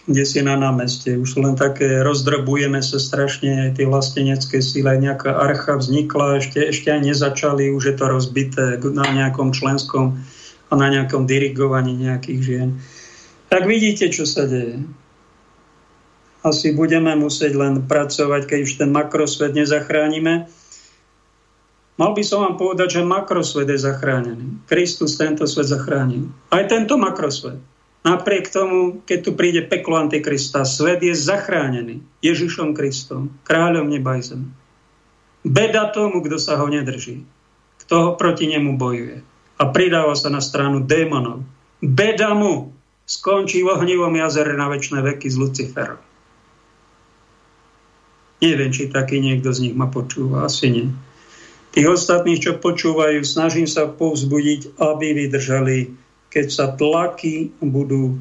[0.06, 1.18] kde si na námeste.
[1.18, 4.94] Už len také rozdrobujeme sa strašne tie vlastenecké síly.
[4.94, 10.18] Nejaká archa vznikla, ešte, ešte aj nezačali, už je to rozbité na nejakom členskom
[10.70, 12.70] a na nejakom dirigovaní nejakých žien.
[13.49, 14.84] Tak vidíte, čo sa deje.
[16.44, 20.46] Asi budeme musieť len pracovať, keď už ten makrosvet nezachránime.
[21.99, 24.62] Mal by som vám povedať, že makrosvet je zachránený.
[24.70, 26.30] Kristus tento svet zachránil.
[26.55, 27.59] Aj tento makrosvet.
[28.07, 34.22] Napriek tomu, keď tu príde peklo Antikrista, svet je zachránený Ježišom Kristom, kráľom neba i
[34.22, 34.55] zem.
[35.42, 37.26] Beda tomu, kto sa ho nedrží,
[37.82, 39.18] kto proti nemu bojuje
[39.59, 41.42] a pridáva sa na stranu démonov.
[41.82, 42.78] Beda mu,
[43.09, 46.00] skončí v ohnivom jazere na väčšie veky s Luciferom.
[48.38, 50.86] Neviem, či taký niekto z nich ma počúva, asi nie.
[51.74, 55.90] Tých ostatných, čo počúvajú, snažím sa povzbudiť, aby vydržali,
[56.30, 58.20] keď sa tlaky budú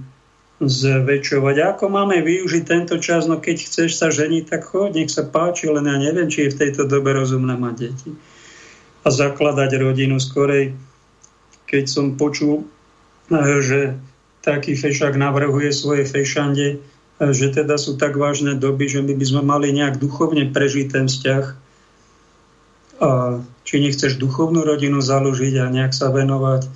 [0.58, 1.56] zväčšovať.
[1.78, 3.30] Ako máme využiť tento čas?
[3.30, 6.54] No keď chceš sa ženiť, tak choď, nech sa páči, len ja neviem, či je
[6.58, 8.10] v tejto dobe rozumné mať deti.
[9.06, 10.74] A zakladať rodinu skorej.
[11.70, 12.66] Keď som počul,
[13.62, 14.02] že
[14.48, 16.80] taký fešák navrhuje svoje fešande,
[17.20, 21.06] že teda sú tak vážne doby, že my by sme mali nejak duchovne prežiť ten
[21.12, 21.46] vzťah.
[23.04, 23.10] A
[23.68, 26.72] či nechceš duchovnú rodinu založiť a nejak sa venovať,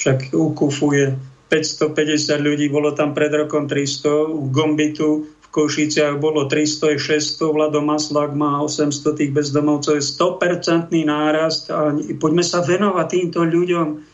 [0.00, 1.14] však ukufuje
[1.52, 8.34] 550 ľudí, bolo tam pred rokom 300, v Gombitu Košiciach bolo 300, 600, Vlado Maslák
[8.34, 14.13] má 800 tých bezdomovcov, je 100% nárast a poďme sa venovať týmto ľuďom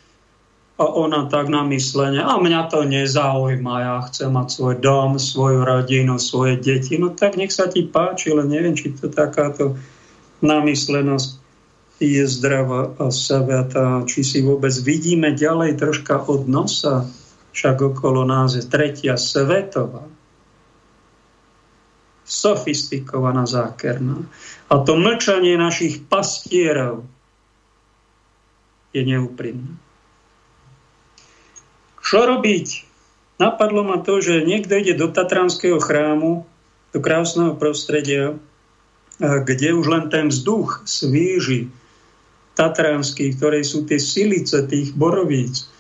[0.80, 5.60] a ona tak na myslenie, a mňa to nezaujíma, ja chcem mať svoj dom, svoju
[5.60, 6.96] rodinu, svoje deti.
[6.96, 9.76] No tak nech sa ti páči, ale neviem, či to takáto
[10.40, 11.36] namyslenosť
[12.00, 17.04] je zdravá a saviatá, či si vôbec vidíme ďalej troška od nosa,
[17.52, 20.08] však okolo nás je tretia svetová,
[22.24, 24.24] sofistikovaná zákerná.
[24.72, 27.04] A to mlčanie našich pastierov
[28.96, 29.89] je neúprimné.
[32.10, 32.90] Čo robiť?
[33.38, 36.42] Napadlo ma to, že niekto ide do Tatranského chrámu,
[36.90, 38.34] do krásneho prostredia,
[39.22, 41.70] kde už len ten vzduch svíži
[42.58, 45.70] tatranský, ktoré sú tie silice tých borovíc.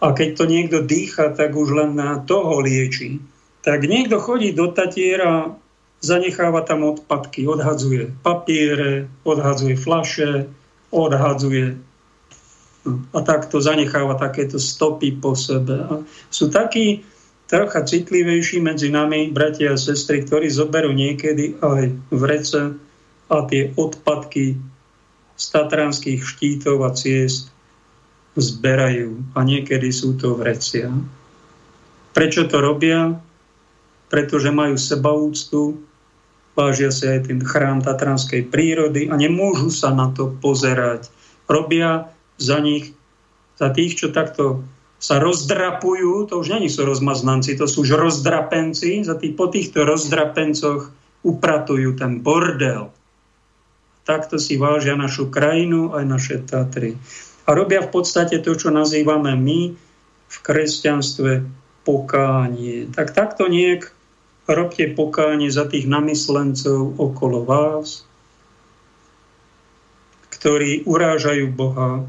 [0.00, 3.20] A keď to niekto dýcha, tak už len na toho lieči.
[3.60, 5.52] Tak niekto chodí do Tatiera,
[6.00, 10.48] zanecháva tam odpadky, odhadzuje papiere, odhadzuje flaše,
[10.88, 11.76] odhadzuje
[12.86, 15.80] a takto zanecháva takéto stopy po sebe.
[15.80, 15.94] A
[16.28, 17.00] sú takí
[17.48, 22.60] trocha citlivejší medzi nami, bratia a sestry, ktorí zoberú niekedy aj vrece
[23.28, 24.60] a tie odpadky
[25.34, 27.50] z tatranských štítov a ciest
[28.36, 29.34] zberajú.
[29.34, 30.90] A niekedy sú to vrecia.
[32.14, 33.16] Prečo to robia?
[34.06, 35.82] Pretože majú sebaúctu,
[36.54, 41.10] vážia si aj ten chrám tatranskej prírody a nemôžu sa na to pozerať.
[41.50, 42.94] Robia za nich,
[43.54, 44.66] za tých, čo takto
[44.98, 49.84] sa rozdrapujú, to už není sú rozmaznanci, to sú už rozdrapenci, za tých, po týchto
[49.84, 50.88] rozdrapencoch
[51.20, 52.88] upratujú ten bordel.
[54.04, 56.96] Takto si vážia našu krajinu aj naše Tatry.
[57.44, 59.76] A robia v podstate to, čo nazývame my
[60.28, 61.44] v kresťanstve
[61.84, 62.88] pokánie.
[62.92, 63.92] Tak takto niek
[64.48, 68.04] robte pokánie za tých namyslencov okolo vás,
[70.32, 72.04] ktorí urážajú Boha,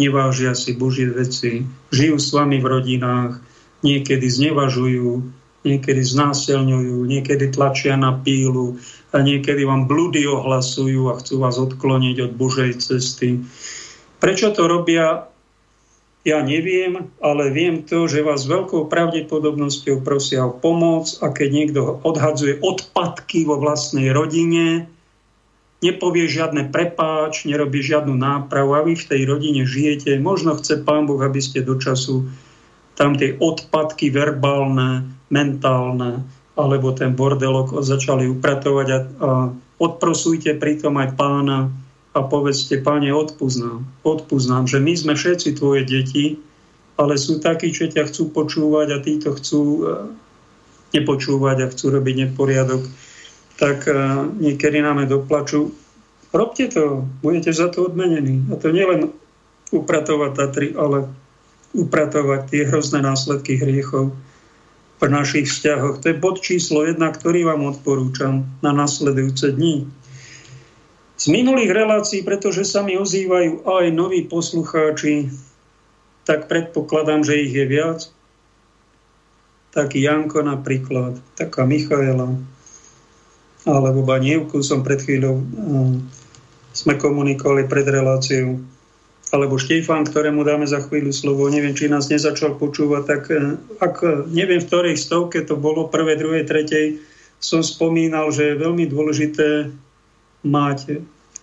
[0.00, 3.44] nevážia si Božie veci, žijú s vami v rodinách,
[3.84, 8.80] niekedy znevažujú niekedy znásilňujú, niekedy tlačia na pílu
[9.12, 13.44] a niekedy vám blúdy ohlasujú a chcú vás odkloniť od Božej cesty.
[14.20, 15.28] Prečo to robia?
[16.20, 21.80] Ja neviem, ale viem to, že vás veľkou pravdepodobnosťou prosia o pomoc a keď niekto
[22.04, 24.84] odhadzuje odpadky vo vlastnej rodine,
[25.80, 30.20] nepovie žiadne prepáč, nerobí žiadnu nápravu a vy v tej rodine žijete.
[30.20, 32.28] Možno chce Pán Boh, aby ste do času
[33.00, 39.30] tam tie odpadky verbálne, mentálne, alebo ten bordelok začali upratovať a, a
[39.80, 41.72] odprosujte pritom aj pána
[42.12, 46.36] a povedzte, páne, odpuznám, odpuznám, že my sme všetci tvoje deti,
[47.00, 49.80] ale sú takí, čo ťa chcú počúvať a títo chcú e,
[51.00, 52.82] nepočúvať a chcú robiť neporiadok,
[53.60, 53.92] tak e,
[54.40, 55.76] niekedy nám doplačú.
[56.32, 58.48] Robte to, budete za to odmenení.
[58.48, 59.12] A to nielen
[59.68, 61.12] upratovať Tatry, ale
[61.76, 64.16] upratovať tie hrozné následky hriechov
[65.00, 66.00] v našich vzťahoch.
[66.00, 69.86] To je bod číslo jedna, ktorý vám odporúčam na nasledujúce dni.
[71.20, 75.28] Z minulých relácií, pretože sa mi ozývajú aj noví poslucháči,
[76.24, 78.08] tak predpokladám, že ich je viac.
[79.76, 82.40] Taký Janko napríklad, taká Michaela,
[83.68, 86.00] alebo Banievku som pred chvíľou um,
[86.72, 88.60] sme komunikovali pred reláciou
[89.30, 94.26] alebo Štefan, ktorému dáme za chvíľu slovo, neviem, či nás nezačal počúvať, tak eh, ak
[94.30, 96.98] neviem, v ktorej stovke to bolo, prvej, druhej, tretej,
[97.40, 99.72] som spomínal, že je veľmi dôležité
[100.44, 101.00] mať,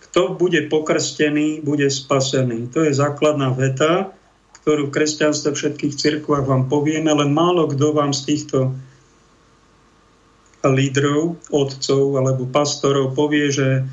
[0.08, 2.70] kto bude pokrstený, bude spasený.
[2.76, 4.14] To je základná veta,
[4.62, 8.78] ktorú v kresťanstve všetkých cirkvách vám povieme, len málo kto vám z týchto
[10.72, 13.88] lídrov, otcov alebo pastorov povie, že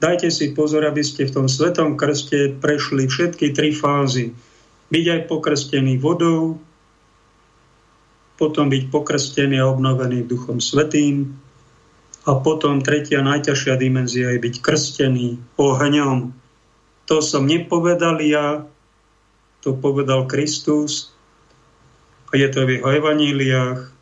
[0.00, 4.32] Dajte si pozor, aby ste v tom svetom krste prešli všetky tri fázy.
[4.88, 6.56] Byť aj pokrstený vodou,
[8.40, 11.36] potom byť pokrstený a obnovený Duchom Svetým
[12.24, 16.32] a potom tretia najťažšia dimenzia je byť krstený ohňom.
[17.04, 18.64] To som nepovedal ja,
[19.60, 21.12] to povedal Kristus
[22.32, 23.99] a je to v jeho evaníliách.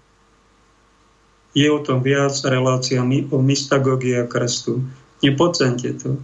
[1.57, 4.84] Je o tom viac relácia o mystagogii a krstu.
[5.25, 6.20] Nepodcente to.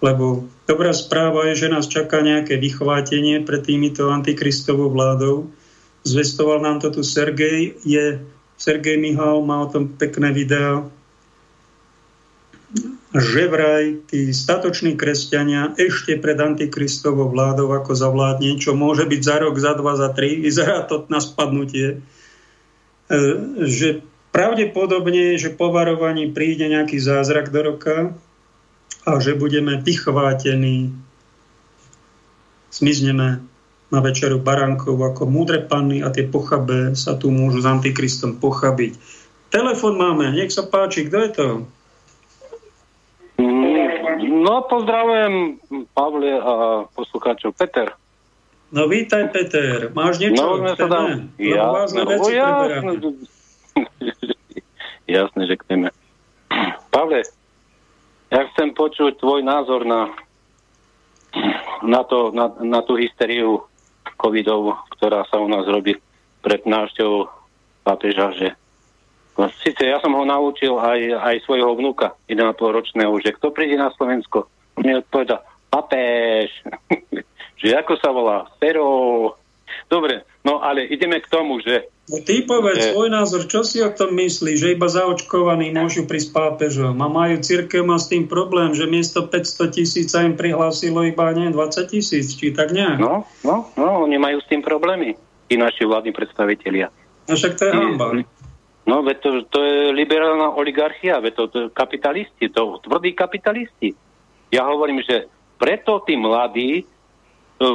[0.00, 5.52] Lebo dobrá správa je, že nás čaká nejaké vychvátenie pred týmito antikristovou vládou.
[6.08, 7.76] Zvestoval nám to tu Sergej.
[7.84, 8.24] Je,
[8.56, 10.88] Sergej Mihal má o tom pekné videá.
[13.10, 19.36] Že vraj tí statoční kresťania ešte pred antikristovou vládou ako zavládne, čo môže byť za
[19.42, 21.98] rok, za dva, za tri, vyzerá to na spadnutie,
[23.10, 23.18] e,
[23.66, 28.14] že Pravdepodobne, že po varovaní príde nejaký zázrak do roka
[29.02, 30.94] a že budeme vychvátení,
[32.70, 33.42] zmizneme
[33.90, 38.94] na večeru barankov ako múdre panny a tie pochabé sa tu môžu s Antikristom pochabiť.
[39.50, 41.48] Telefon máme, nech sa páči, kto je to?
[44.30, 45.58] No, pozdravujem
[45.90, 46.52] Pavle a
[46.94, 47.90] poslucháčov Peter.
[48.70, 50.62] No vítaj Peter, máš niečo?
[50.62, 51.34] No, sa dám.
[51.34, 52.50] Ja, no, ja,
[55.10, 55.88] Jasné, že chceme.
[56.94, 57.22] Pavle,
[58.30, 60.10] ja chcem počuť tvoj názor na,
[61.94, 63.66] na, to, na, na tú hysteriu
[64.20, 65.96] covidovú, ktorá sa u nás robí
[66.40, 67.28] pred návštevou
[67.84, 68.48] pápeža, že
[69.64, 73.88] Sice ja som ho naučil aj, aj svojho vnúka, 1,5 ročného, že kto príde na
[73.96, 74.44] Slovensko,
[74.84, 75.40] mi odpoveda,
[75.72, 76.52] papež,
[77.60, 79.32] že ako sa volá, Fero.
[79.88, 83.90] Dobre, no ale ideme k tomu, že No ty povedz svoj názor, čo si o
[83.94, 88.74] tom myslíš, že iba zaočkovaní môžu prísť pápežom a majú církev má s tým problém,
[88.74, 92.98] že miesto 500 tisíc sa im prihlásilo iba nie 20 tisíc, či tak nejak?
[92.98, 95.14] No, no, no, oni majú s tým problémy,
[95.50, 96.90] i naši vládni predstavitelia.
[97.30, 98.06] No však to je hamba.
[98.90, 103.94] No, veď to, to je liberálna oligarchia, veď to, to kapitalisti, to tvrdí kapitalisti.
[104.50, 105.30] Ja hovorím, že
[105.62, 106.82] preto tí mladí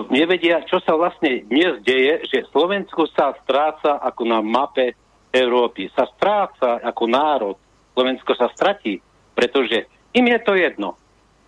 [0.09, 4.97] nevedia, čo sa vlastne dnes deje, že Slovensko sa stráca ako na mape
[5.29, 5.93] Európy.
[5.93, 7.55] Sa stráca ako národ.
[7.93, 8.99] Slovensko sa stratí,
[9.37, 9.85] pretože
[10.17, 10.97] im je to jedno.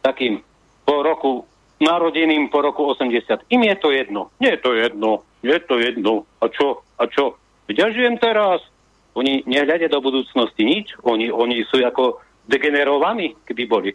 [0.06, 0.40] Takým
[0.86, 1.44] po roku
[1.78, 3.50] narodeným po roku 80.
[3.54, 4.34] Im je to jedno.
[4.42, 5.22] Nie je to jedno.
[5.46, 6.14] Nie je to jedno.
[6.42, 6.82] A čo?
[6.98, 7.38] A čo?
[7.70, 8.62] Kde žijem teraz?
[9.14, 10.94] Oni nehľadia do budúcnosti nič.
[11.06, 13.92] Oni, oni sú ako degenerovaní, keby boli.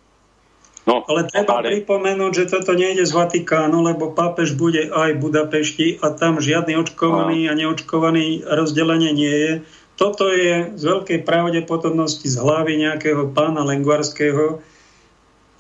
[0.83, 1.79] No, ale treba ale...
[1.79, 6.75] pripomenúť, že toto nejde z Vatikánu, lebo pápež bude aj v Budapešti a tam žiadny
[6.75, 7.49] očkovaný no.
[7.51, 9.53] a neočkovaný rozdelenie nie je.
[9.95, 14.59] Toto je z veľkej pravdepodobnosti z hlavy nejakého pána Lenguarského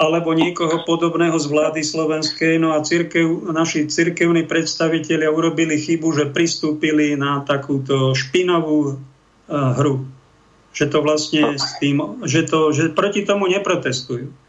[0.02, 2.58] alebo niekoho podobného z vlády slovenskej.
[2.58, 8.98] No a církev, naši cirkevní predstavitelia urobili chybu, že pristúpili na takúto špinavú
[9.46, 10.10] hru.
[10.74, 14.41] Že to vlastne s tým, že, to, že proti tomu neprotestujú.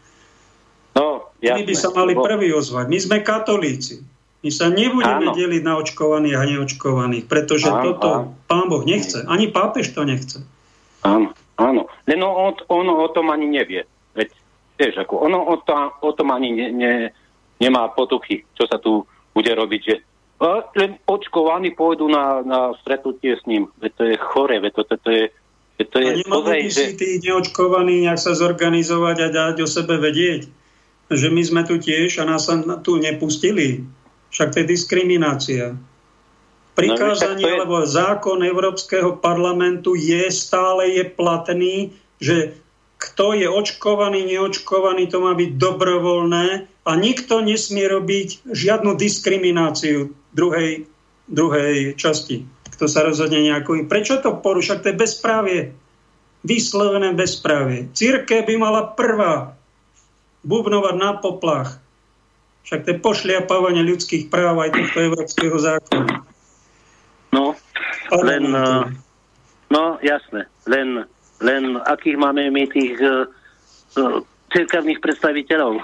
[1.44, 1.60] Jasné.
[1.60, 2.86] My by sa mali prvý ozvať.
[2.88, 4.00] My sme katolíci.
[4.44, 5.36] My sa nebudeme áno.
[5.36, 8.28] deliť na očkovaných a neočkovaných, pretože áno, toto áno.
[8.48, 9.24] pán Boh nechce.
[9.24, 10.44] Ani pápež to nechce.
[11.04, 11.88] Áno, áno.
[12.04, 13.88] Len on, on o tom ani nevie.
[14.12, 14.32] Veď,
[14.76, 16.92] vieš, ako, ono o, to, o tom ani ne, ne,
[17.60, 19.96] nemá potuchy, čo sa tu bude robiť, že
[20.76, 23.72] len očkovaní pôjdu na, na stretnutie s ním.
[23.80, 25.24] Veď to je chore, veď to, to, to je
[25.82, 26.70] to je a nemali by že...
[26.70, 30.46] si tí neočkovaní nejak sa zorganizovať a dať o sebe vedieť,
[31.12, 33.84] že my sme tu tiež a nás sa tu nepustili.
[34.32, 35.64] Však to je diskriminácia.
[36.74, 42.58] Prikázanie no, alebo zákon Európskeho parlamentu je stále je platný, že
[42.98, 46.46] kto je očkovaný, neočkovaný, to má byť dobrovoľné
[46.82, 50.88] a nikto nesmie robiť žiadnu diskrimináciu druhej,
[51.30, 52.42] druhej časti.
[52.74, 53.86] Kto sa rozhodne nejakú...
[53.86, 54.82] Prečo to poruša?
[54.82, 55.60] To je bezprávie.
[56.42, 57.86] Vyslovené bezprávie.
[57.94, 59.54] Círke by mala prvá
[60.44, 61.80] bubnovať na poplach.
[62.64, 66.24] Však to je pošliapávanie ľudských práv aj tohto európskeho zákona.
[67.32, 67.58] No,
[68.24, 68.44] len...
[69.68, 70.48] No, jasné.
[70.64, 71.04] Len
[71.44, 73.26] len akých máme my tých uh,
[73.98, 74.22] uh,
[74.54, 75.82] cirkevných predstaviteľov?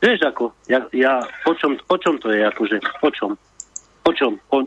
[0.00, 3.30] Vieš ako, ja, ja o, čom, o čom to je, akože, o čom?
[4.06, 4.32] O čom?
[4.52, 4.58] O,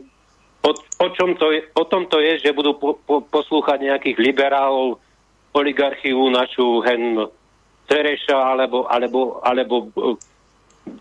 [0.66, 4.18] o, o, čom to je, o tom to je, že budú po, po, poslúchať nejakých
[4.18, 4.98] liberálov,
[5.54, 7.26] oligarchiu našu hen
[7.90, 10.14] Tereša alebo, alebo, alebo uh,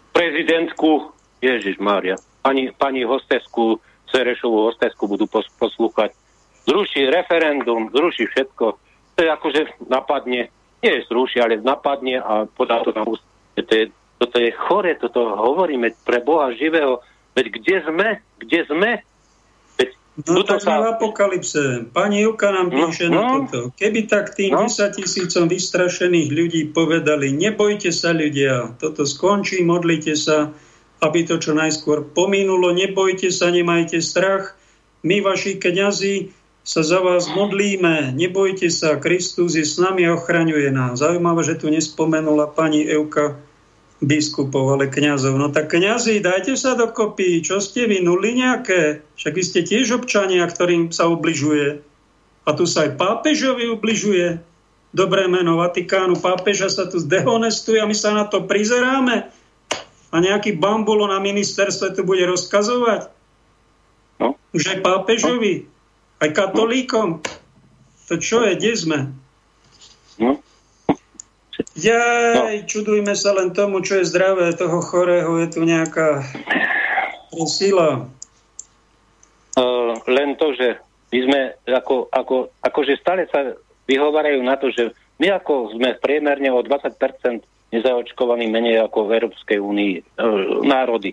[0.09, 3.77] prezidentku Ježiš Mária, pani, pani hostesku,
[4.09, 6.17] Cerešovú hostesku budú pos, poslúchať
[6.65, 8.65] zruší referendum, zruší všetko.
[9.15, 10.49] To je akože napadne,
[10.81, 13.21] nie je zruší, ale napadne a podá to úst.
[13.53, 17.05] To je, toto je chore, toto hovoríme pre Boha živého.
[17.37, 18.07] Veď kde sme?
[18.41, 18.91] Kde sme?
[20.27, 20.83] No tak sa...
[20.83, 21.87] v apokalypse.
[21.95, 23.59] Pani Juka nám no, píše no, na toto.
[23.79, 24.67] Keby tak tým no.
[24.67, 30.51] 10 tisícom vystrašených ľudí povedali, nebojte sa ľudia, toto skončí, modlite sa,
[30.99, 34.59] aby to čo najskôr pominulo, nebojte sa, nemajte strach,
[35.07, 40.69] my, vaši kňazi, sa za vás modlíme, nebojte sa, Kristus je s nami a ochraňuje
[40.75, 40.99] nás.
[40.99, 43.39] Zaujímavé, že tu nespomenula pani Euka
[43.99, 45.35] biskupov, ale kňazov.
[45.35, 49.03] No tak kňazi, dajte sa dokopy, čo ste vy, nuly nejaké?
[49.19, 51.83] Však vy ste tiež občania, ktorým sa ubližuje.
[52.47, 54.39] A tu sa aj pápežovi ubližuje.
[54.89, 59.29] Dobré meno Vatikánu, pápeža sa tu zdehonestuje a my sa na to prizeráme.
[60.09, 63.13] A nejaký bambulo na ministerstve tu bude rozkazovať.
[64.17, 64.33] No.
[64.55, 65.67] Už aj pápežovi.
[65.67, 65.69] No.
[66.19, 67.21] Aj katolíkom?
[68.09, 68.57] To čo je?
[68.57, 68.99] Kde sme?
[70.17, 70.41] No.
[71.79, 72.67] Jaj, no.
[72.67, 76.23] čudujme sa len tomu, čo je zdravé, toho chorého je tu nejaká
[77.47, 78.07] sila.
[79.55, 80.79] Uh, len to, že
[81.11, 83.55] my sme ako, ako, akože stále sa
[83.87, 86.95] vyhovárajú na to, že my ako sme priemerne o 20%
[87.69, 91.11] nezaočkovaní menej ako v Európskej únii, uh, národy,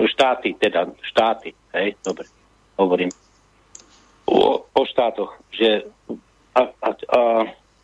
[0.00, 2.28] štáty, teda štáty, hej, dobre,
[2.76, 3.12] hovorím
[4.30, 5.90] o, o štátoch, že
[6.54, 7.20] a, a, a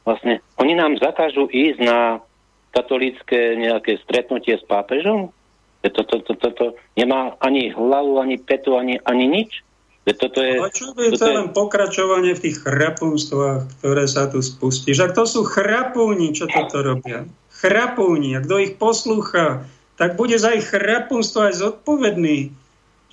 [0.07, 2.23] vlastne oni nám zakážu ísť na
[2.71, 5.35] katolícke nejaké stretnutie s pápežom?
[5.83, 6.67] To, to, to, to, to
[6.99, 9.67] nemá ani hlavu, ani petu, ani, ani nič?
[10.07, 14.95] Toto je, Ale čo je to len pokračovanie v tých chrapúnstvách, ktoré sa tu spustí?
[14.95, 17.27] Že to sú chrapúni, čo toto robia.
[17.51, 18.39] Chrapúni.
[18.39, 19.67] A kto ich poslúcha,
[19.99, 22.55] tak bude za ich chrapúnstvo aj zodpovedný.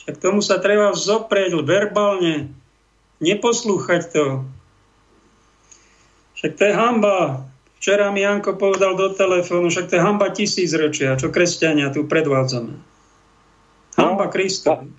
[0.05, 2.53] Však tomu sa treba vzoprieť verbálne
[3.25, 4.25] neposlúchať to.
[6.43, 7.47] Však to je hamba.
[7.79, 12.75] Včera mi Janko povedal do telefónu, však to je hamba tisícročia, čo kresťania tu predvádzame.
[13.95, 14.91] Hamba no, Kristovi.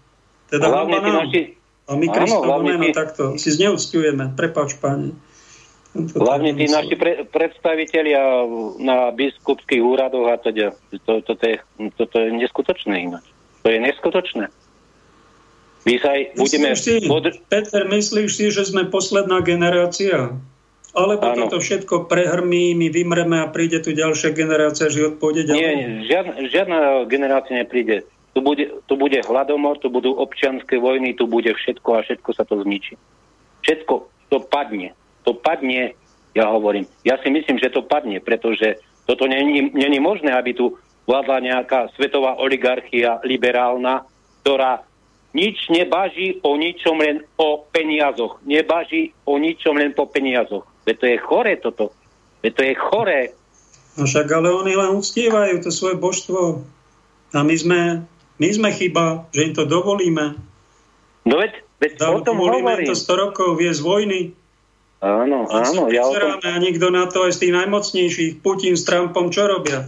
[0.48, 1.28] Teda hamba nám.
[1.28, 1.52] Naši...
[1.84, 2.96] A my Kristovo meno tí...
[2.96, 4.32] takto si zneúctujeme.
[4.32, 5.12] Prepač, pane.
[5.94, 8.48] Hlavne tí naši pre, predstavitelia
[8.80, 10.72] na biskupských úradoch a teda.
[11.04, 11.56] To, to, to, je,
[12.00, 13.28] to, to je neskutočné ináč.
[13.62, 14.48] To je neskutočné.
[15.84, 16.72] My sa aj budeme...
[16.72, 17.28] Si, pod...
[17.52, 20.32] Peter, myslíš si, že sme posledná generácia?
[20.94, 21.50] Alebo ano.
[21.50, 25.58] toto všetko prehrmí, my vymreme a príde tu ďalšia generácia, život pôjde ďalej?
[25.58, 25.74] Nie,
[26.06, 26.78] žiadna, žiadna
[27.10, 28.06] generácia nepríde.
[28.34, 32.46] Tu bude, tu bude hladomor, tu budú občianské vojny, tu bude všetko a všetko sa
[32.46, 32.94] to zničí.
[33.66, 33.94] Všetko
[34.30, 34.94] to padne.
[35.26, 35.98] To padne,
[36.34, 36.86] ja hovorím.
[37.02, 40.78] Ja si myslím, že to padne, pretože toto není, není možné, aby tu
[41.10, 44.06] vládla nejaká svetová oligarchia liberálna,
[44.42, 44.82] ktorá
[45.34, 48.38] nič nebaží o ničom len o peniazoch.
[48.46, 50.73] Nebaží o ničom len po peniazoch.
[50.84, 51.84] Veď to je chore toto.
[52.44, 53.20] Veď to je chore.
[53.96, 56.64] No však ale oni len uctievajú to svoje božstvo.
[57.34, 57.80] A my sme,
[58.38, 60.38] my sme chyba, že im to dovolíme.
[61.24, 62.88] No veď, Veď o tom hovorím.
[62.88, 64.20] to 100 rokov viesť vojny.
[65.04, 65.92] Áno, áno.
[65.92, 66.40] Ja o tom...
[66.40, 69.84] A nikto na to aj z tých najmocnejších, Putin s Trumpom, čo robia?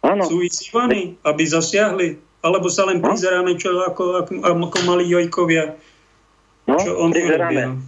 [0.00, 0.24] Áno.
[0.24, 2.16] Sú vyzývaní, aby zasiahli?
[2.40, 3.12] Alebo sa len no.
[3.12, 5.76] prizeráme, čo ako, ako, ako mali jojkovia?
[6.64, 7.82] No, čo on prizeráme.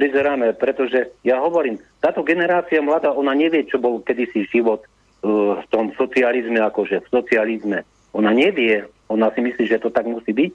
[0.00, 5.64] Prizeráme, pretože ja hovorím, táto generácia mladá, ona nevie, čo bol kedysi život uh, v
[5.68, 7.84] tom socializme, akože v socializme.
[8.16, 10.52] Ona nevie, ona si myslí, že to tak musí byť.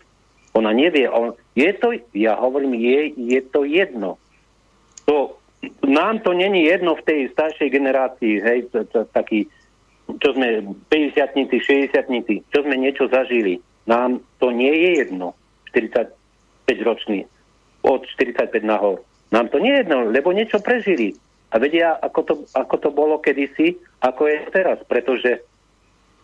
[0.57, 4.17] Ona nevie, on, je to, ja hovorím, je, je to jedno
[5.05, 5.37] to,
[5.87, 9.45] nám to není jedno v tej staršej generácii, hej, to, to, taký,
[10.21, 13.61] čo sme 50 60 čo sme niečo zažili.
[13.85, 15.37] Nám to nie je jedno,
[15.69, 16.09] 45
[16.81, 17.29] ročný,
[17.85, 19.05] od 45 nahor.
[19.33, 21.17] Nám to nie je jedno, lebo niečo prežili.
[21.53, 24.79] A vedia, ako to, ako to bolo kedysi, ako je teraz.
[24.85, 25.41] Pretože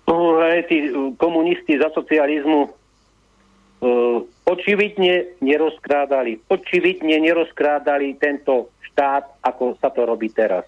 [0.05, 0.77] uh, hej, tí
[1.15, 10.67] komunisti za socializmu uh, očividne nerozkrádali, očividne nerozkrádali tento štát, ako sa to robí teraz.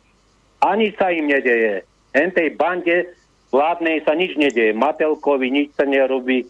[0.64, 1.84] Ani sa im nedeje.
[2.16, 3.12] Hen tej bande
[3.52, 4.72] vládnej sa nič nedeje.
[4.72, 6.48] Matelkovi nič sa nerobí,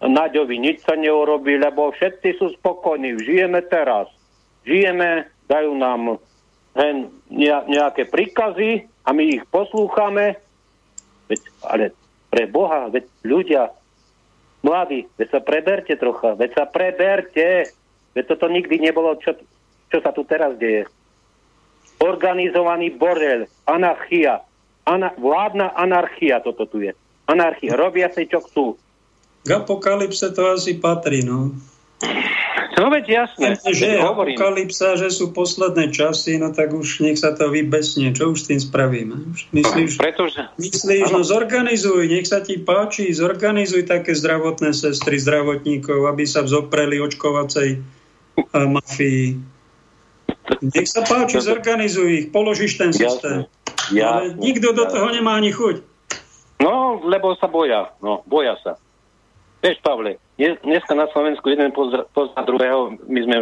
[0.00, 3.16] Naďovi nič sa neurobí, lebo všetci sú spokojní.
[3.16, 4.06] Žijeme teraz.
[4.66, 6.18] Žijeme, dajú nám
[6.74, 7.08] hen
[7.70, 10.36] nejaké príkazy a my ich poslúchame.
[11.30, 11.84] Veď, ale
[12.28, 13.70] pre Boha, veď ľudia,
[14.66, 17.70] mladí, veď sa preberte trocha, veď sa preberte.
[18.12, 19.38] Veď toto nikdy nebolo, čo,
[19.88, 20.90] čo sa tu teraz deje
[22.00, 24.44] organizovaný bordel, anarchia,
[24.84, 26.92] ana, vládna anarchia toto tu je.
[27.26, 28.66] Anarchia, robia si čo chcú.
[29.46, 31.54] K apokalypse to asi patrí, no.
[32.76, 33.56] No veď jasné.
[33.56, 38.12] Že je apokalypsa, že sú posledné časy, no tak už nech sa to vybesne.
[38.12, 39.16] Čo už s tým spravíme?
[39.56, 40.52] Myslíš, Pretože...
[40.60, 47.00] myslíš no zorganizuj, nech sa ti páči, zorganizuj také zdravotné sestry, zdravotníkov, aby sa vzopreli
[47.00, 47.80] očkovacej
[48.52, 49.40] mafii.
[50.60, 53.48] Nech sa páči, zorganizuj ich, položíš ten systém.
[53.88, 55.80] Ja, Ale nikto do toho nemá ani chuť.
[56.60, 57.96] No, lebo sa boja.
[58.04, 58.76] No, boja sa.
[59.64, 63.36] Vieš, Pavle, dneska na Slovensku jeden pozna, pozná druhého, my sme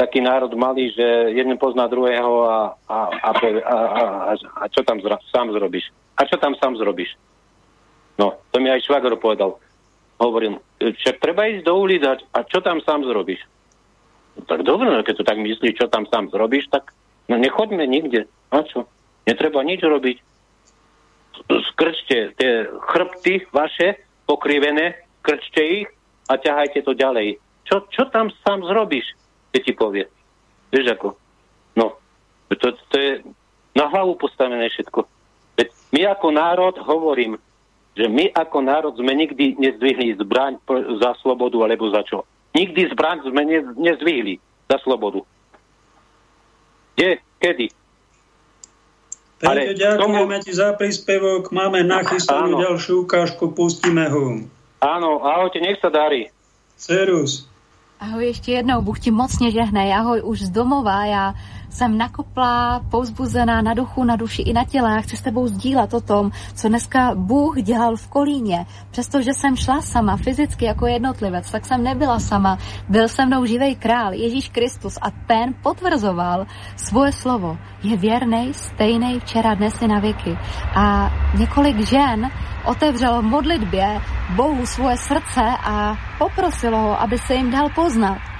[0.00, 3.76] taký národ malý, že jeden pozná druhého a, a, a, a,
[4.28, 5.92] a, a čo tam zra, sám zrobíš?
[6.16, 7.14] A čo tam sám zrobíš?
[8.16, 9.60] No, to mi aj švagor povedal.
[10.16, 13.44] Hovorím, však treba ísť do ulic a, a čo tam sám zrobíš?
[14.46, 16.96] tak dobre, no keď to tak myslíš, čo tam sám zrobíš, tak
[17.28, 18.26] no nechoďme nikde.
[18.48, 18.88] A čo?
[19.28, 20.16] Netreba nič robiť.
[21.72, 25.88] Skrčte tie chrbty vaše pokrivené, krčte ich
[26.32, 27.36] a ťahajte to ďalej.
[27.68, 29.12] Čo, čo tam sám zrobíš,
[29.52, 30.04] keď ti povie?
[30.72, 31.08] Vieš ako?
[31.76, 32.00] No,
[32.48, 33.20] to, to je
[33.76, 35.04] na hlavu postavené všetko.
[35.60, 37.36] Veď my ako národ hovorím,
[37.92, 40.56] že my ako národ sme nikdy nezdvihli zbraň
[40.96, 42.24] za slobodu alebo za čo.
[42.56, 45.20] Nikdy zbraň sme ne, nezvihli za slobodu.
[46.96, 47.20] Kde?
[47.40, 47.66] Kedy?
[49.42, 50.44] Ale ďakujeme tomu...
[50.44, 51.50] ti za príspevok.
[51.50, 54.46] Máme nachystanú ďalšiu ukážku, pustíme ho.
[54.82, 56.26] Áno, ahojte, nech sa darí.
[56.74, 57.46] Serus.
[58.02, 61.34] Ahoj ještě jednou, Bůh ti mocně žehnej, ahoj už z domova, já
[61.72, 65.02] jsem nakoplá, pouzbuzená na duchu, na duši i na těle.
[65.02, 68.66] Chci s tebou sdílet o tom, co dneska Bůh dělal v Kolíně.
[68.90, 72.58] Přestože jsem šla sama fyzicky jako jednotlivec, tak jsem nebyla sama.
[72.88, 76.46] Byl se mnou živej král Ježíš Kristus a ten potvrzoval
[76.76, 77.58] svoje slovo.
[77.82, 80.38] Je věrný, stejný včera, dnes i na věky.
[80.76, 82.30] A několik žen
[82.64, 84.00] otevřelo v modlitbě
[84.36, 88.31] Bohu svoje srdce a poprosilo ho, aby se jim dal poznat.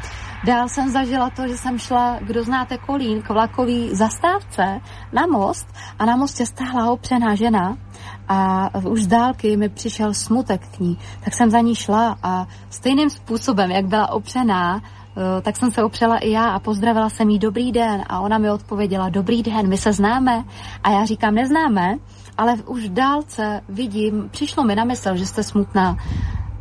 [0.44, 4.80] Dál jsem zažila to, že jsem šla, kdo znáte Kolín, k vlakový zastávce
[5.12, 5.66] na most
[5.98, 7.78] a na mostě stáhla opřená žena
[8.28, 10.98] a už z dálky mi přišel smutek k ní.
[11.24, 15.84] Tak jsem za ní šla a stejným způsobem, jak byla opřená, eh, tak jsem se
[15.84, 19.68] opřela i já a pozdravila jsem jí dobrý den a ona mi odpověděla dobrý den,
[19.68, 20.44] my se známe
[20.84, 21.96] a já říkám neznáme,
[22.38, 25.96] ale už v dálce vidím, přišlo mi na mysl, že jste smutná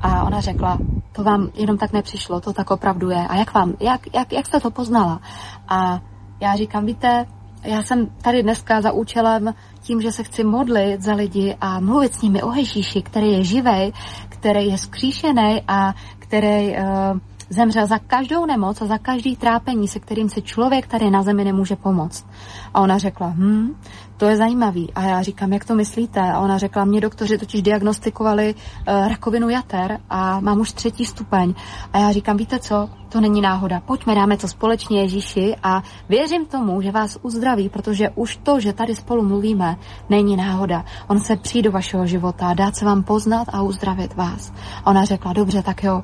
[0.02, 0.78] a ona řekla,
[1.12, 3.28] to vám jenom tak nepřišlo, to tak opravdu je.
[3.28, 5.22] A jak vám, jak, jak, jak jste to poznala?
[5.68, 6.00] A
[6.40, 7.26] já říkám, víte,
[7.64, 12.14] já jsem tady dneska za účelem tím, že se chci modlit za lidi a mluvit
[12.14, 13.94] s nimi o Ježíši, který je živej,
[14.30, 17.20] který je skříšený a který uh,
[17.52, 21.44] zemřel za každou nemoc a za každý trápení, se kterým se člověk tady na zemi
[21.44, 22.26] nemůže pomoct.
[22.74, 23.76] A ona řekla, hm,
[24.18, 24.94] to je zajímavý.
[24.96, 26.20] A já říkám, jak to myslíte?
[26.20, 31.54] A ona řekla, mě doktoři totiž diagnostikovali uh, rakovinu jater a mám už třetí stupeň.
[31.94, 33.80] A já říkám, víte co, to není náhoda.
[33.80, 38.74] Pojďme, dáme to společně Ježíši a věřím tomu, že vás uzdraví, protože už to, že
[38.74, 39.78] tady spolu mluvíme,
[40.10, 40.86] není náhoda.
[41.08, 44.54] On se přijde do vašeho života, dát se vám poznat a uzdravit vás.
[44.84, 46.04] A ona řekla, dobře, tak jo.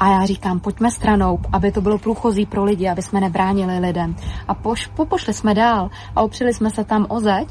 [0.00, 4.16] A já říkám, pojďme stranou, aby to bylo průchozí pro lidi, aby jsme nebránili lidem.
[4.48, 7.48] A poš, popošli jsme dál a opřeli jsme se tam o zeď.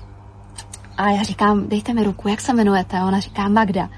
[0.97, 2.99] A já říkám, dejte mi ruku, jak se jmenujete?
[2.99, 3.89] A ona říká Magda.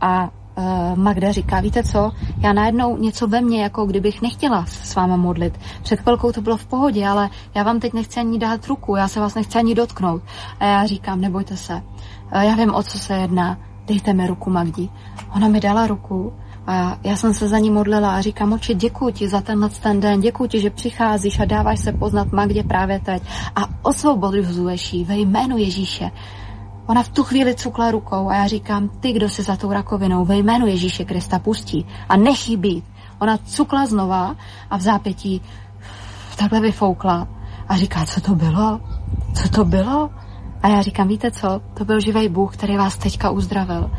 [0.00, 4.94] A uh, Magda říká, víte co, já najednou něco ve mně, jako kdybych nechtěla s
[4.94, 5.60] váma modlit.
[5.82, 9.08] Před chvilkou to bylo v pohodě, ale já vám teď nechci ani dát ruku, já
[9.08, 10.22] se vás nechci ani dotknout.
[10.60, 14.50] A já říkám, nebojte se, uh, já vím, o co se jedná, dejte mi ruku
[14.50, 14.88] Magdi.
[15.36, 16.32] Ona mi dala ruku
[16.68, 20.00] a já jsem se za ní modlila a říkám, oči, děkuji ti za tenhle ten
[20.00, 23.22] den, děkuji ti, že přicházíš a dáváš se poznat Magdě právě teď
[23.56, 26.10] a osvobozuješ ji ve jménu Ježíše.
[26.86, 30.24] Ona v tu chvíli cukla rukou a já říkám, ty, kdo se za tou rakovinou
[30.24, 32.84] ve jménu Ježíše Krista pustí a nechý být.
[33.18, 34.36] Ona cukla znova
[34.70, 35.42] a v zápětí
[36.36, 37.28] takhle vyfoukla
[37.68, 38.80] a říká, co to bylo?
[39.34, 40.10] Co to bylo?
[40.62, 43.90] A já říkám, víte co, to byl živý Bůh, který vás teďka uzdravil.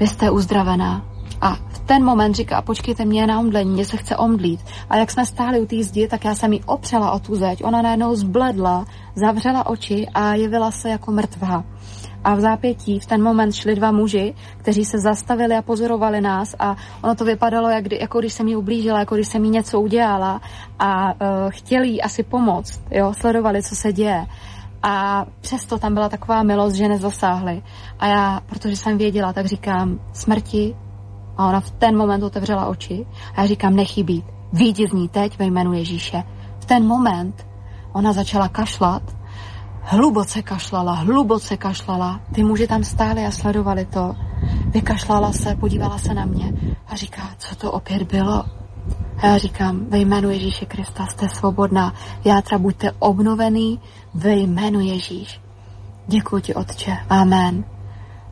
[0.00, 1.10] Vy jste uzdravená.
[1.40, 4.60] A v ten moment říká, počkejte mě na omdlení, mě se chce omdlít.
[4.90, 7.64] A jak jsme stáli u té zdi, tak já jsem jí opřela o tu zeď.
[7.64, 8.84] Ona najednou zbledla,
[9.14, 11.64] zavřela oči a jevila se jako mrtvá.
[12.24, 16.54] A v zápětí v ten moment šli dva muži, kteří se zastavili a pozorovali nás
[16.58, 19.50] a ono to vypadalo, jak kdy, jako když jsem jí ublížila, jako když jsem jí
[19.50, 20.40] něco udělala
[20.78, 21.18] a uh,
[21.48, 24.26] chtěli jí asi pomoct, jo, sledovali, co se děje.
[24.82, 27.62] A přesto tam byla taková milost, že nezasáhli.
[27.98, 30.76] A já, protože jsem věděla, tak říkám, smrti.
[31.40, 33.06] A ona v ten moment otevřela oči.
[33.36, 34.24] A já říkám, nechybí.
[34.52, 36.22] Výjdi z ní teď ve jménu Ježíše.
[36.60, 37.46] V ten moment
[37.92, 39.02] ona začala kašlat
[39.82, 42.20] hluboce kašlala, hluboce kašlala.
[42.34, 44.14] Ty muži tam stáli a sledovali to.
[44.66, 46.52] Vykašlala se, podívala se na mě
[46.86, 48.44] a říká, co to opět bylo.
[49.18, 51.94] A já říkám, ve jménu Ježíše Krista jste svobodná.
[52.24, 53.80] Játra, buďte obnovený
[54.14, 55.40] ve jménu Ježíš.
[56.06, 56.96] Děkuji ti, Otče.
[57.08, 57.64] Amen.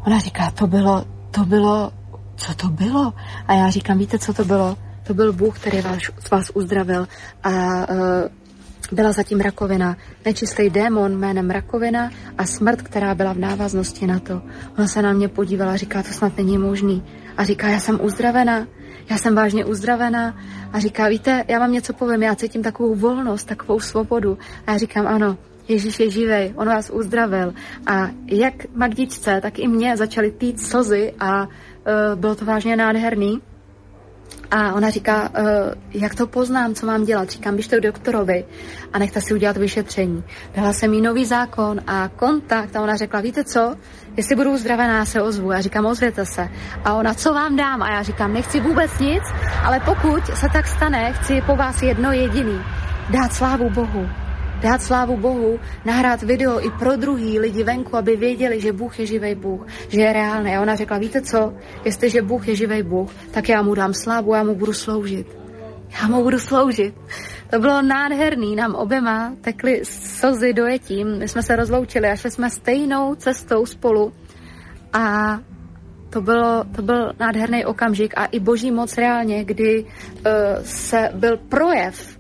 [0.07, 1.91] Ona říká, to bylo, to bylo,
[2.39, 3.15] co to bylo?
[3.47, 4.77] A já říkám, víte, co to bylo?
[5.07, 5.99] To byl Bůh, který vás,
[6.31, 7.09] vás uzdravil
[7.43, 7.97] a uh,
[8.93, 14.43] byla zatím rakovina, nečistý démon jménem rakovina a smrt, která byla v návaznosti na to.
[14.79, 17.03] Ona se na mě podívala říká, to snad není možný.
[17.37, 18.67] A říká, já jsem uzdravená,
[19.11, 20.37] já jsem vážně uzdravená.
[20.73, 24.39] A říká, víte, já vám něco povím, já cítím takovou volnost, takovou svobodu.
[24.67, 25.39] A já říkám, ano,
[25.69, 27.55] Ježíš je živej, on vás uzdravil.
[27.87, 31.49] A jak Magdičce, tak i mě začaly týt slzy a
[31.89, 33.41] uh, bylo to vážně nádherný.
[34.51, 35.47] A ona říká, uh,
[35.93, 37.31] jak to poznám, co mám dělat.
[37.31, 38.45] Říkám, běžte k doktorovi
[38.93, 40.25] a nechte si udělat vyšetření.
[40.55, 43.77] Dala jsem jí nový zákon a kontakt a ona řekla, víte co,
[44.17, 45.53] jestli budu uzdravená, se ozvu.
[45.53, 46.49] Já říkám, ozvěte se.
[46.85, 47.83] A ona, co vám dám?
[47.83, 49.23] A já říkám, nechci vůbec nic,
[49.65, 52.61] ale pokud se tak stane, chci po vás jedno jediný.
[53.11, 54.09] Dát slávu Bohu
[54.61, 59.07] dát slávu Bohu, nahrát video i pro druhý lidi venku, aby věděli, že Bůh je
[59.07, 60.57] živý Bůh, že je reálný.
[60.57, 61.55] A ona řekla, víte co,
[61.85, 65.39] jestliže Bůh je živý Bůh, tak já mu dám slávu, já mu budu sloužit.
[66.03, 66.95] Já mu budu sloužit.
[67.51, 72.51] To bylo nádherný, nám oběma tekly slzy dojetím, my jsme se rozloučili a šli jsme
[72.51, 74.13] stejnou cestou spolu
[74.93, 75.39] a
[76.11, 80.33] to, bylo, to byl nádherný okamžik a i boží moc reálně, kdy uh,
[80.63, 82.18] se byl projev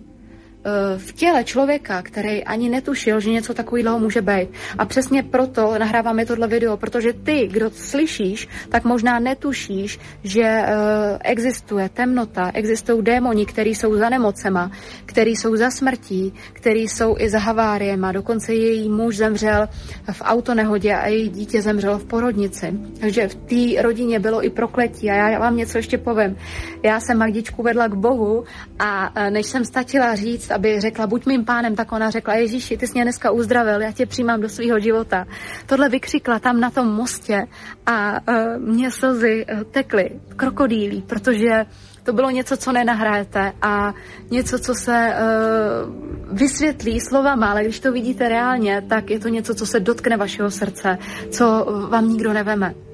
[0.98, 4.48] v těle člověka, který ani netušil, že něco takového může být.
[4.78, 11.18] A přesně proto nahráváme tohle video, protože ty, kdo slyšíš, tak možná netušíš, že uh,
[11.24, 14.70] existuje temnota, existují démoni, který jsou za nemocema,
[15.06, 18.12] který jsou za smrtí, který jsou i za haváriema.
[18.12, 19.68] Dokonce její muž zemřel
[20.12, 22.72] v autonehodě a její dítě zemřelo v porodnici.
[23.00, 25.10] Takže v té rodině bylo i prokletí.
[25.10, 26.36] A já vám něco ještě povím.
[26.82, 28.44] Já jsem Magdičku vedla k Bohu
[28.78, 32.76] a eh, než jsem stačila říct, aby řekla, buď mým pánem, tak ona řekla, Ježíši,
[32.76, 35.24] ty jsi mě dneska uzdravil, já tě přijímám do svého života.
[35.66, 37.46] Tohle vykřikla tam na tom mostě
[37.86, 41.66] a uh, mě slzy uh, tekly, krokodýlí, protože
[42.02, 43.94] to bylo něco, co nenahrajete a
[44.30, 49.54] něco, co se uh, vysvětlí slovama, ale když to vidíte reálně, tak je to něco,
[49.54, 50.98] co se dotkne vašeho srdce,
[51.30, 51.46] co
[51.90, 52.87] vám nikdo neveme.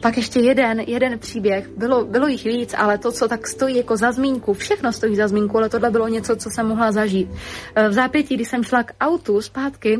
[0.00, 3.96] Pak ještě jeden, jeden příběh, bylo, bylo jich víc, ale to, co tak stojí jako
[3.96, 7.30] za zmínku, všechno stojí za zmínku, ale tohle bylo něco, co jsem mohla zažít.
[7.30, 9.98] Uh, v zápětí, když jsem šla k autu zpátky,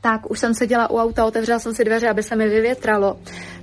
[0.00, 3.18] tak už jsem seděla u auta, otevřela jsem si dveře, aby se mi vyvětralo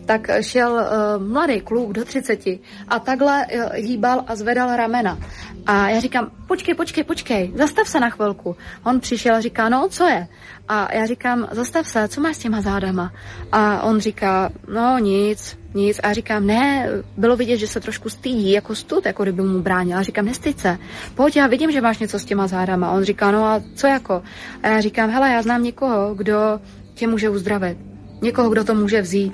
[0.05, 2.39] tak šel uh, mladý kluk do 30
[2.87, 5.19] a takhle uh, hýbal a zvedal ramena.
[5.65, 8.55] A já říkám, počkej, počkej, počkej, zastav se na chvilku.
[8.83, 10.27] On přišel a říká, no, co je?
[10.67, 13.13] A já říkám, zastav se, co máš s těma zádama?
[13.51, 15.99] A on říká, no, nic, nic.
[16.03, 19.97] A říkám, ne, bylo vidět, že se trošku stydí, jako stud, jako kdyby mu bránil.
[19.97, 20.77] A říkám, nestyd se,
[21.15, 22.87] pojď, já vidím, že máš něco s těma zádama.
[22.87, 24.23] A on říká, no a co jako?
[24.63, 26.59] A já říkám, hele, já znám někoho, kdo
[26.93, 27.77] tě může uzdravit.
[28.21, 29.33] Někoho, kdo to může vzít.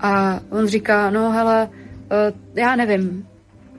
[0.00, 1.68] A on říká, no hele,
[2.10, 3.26] eh, já nevím,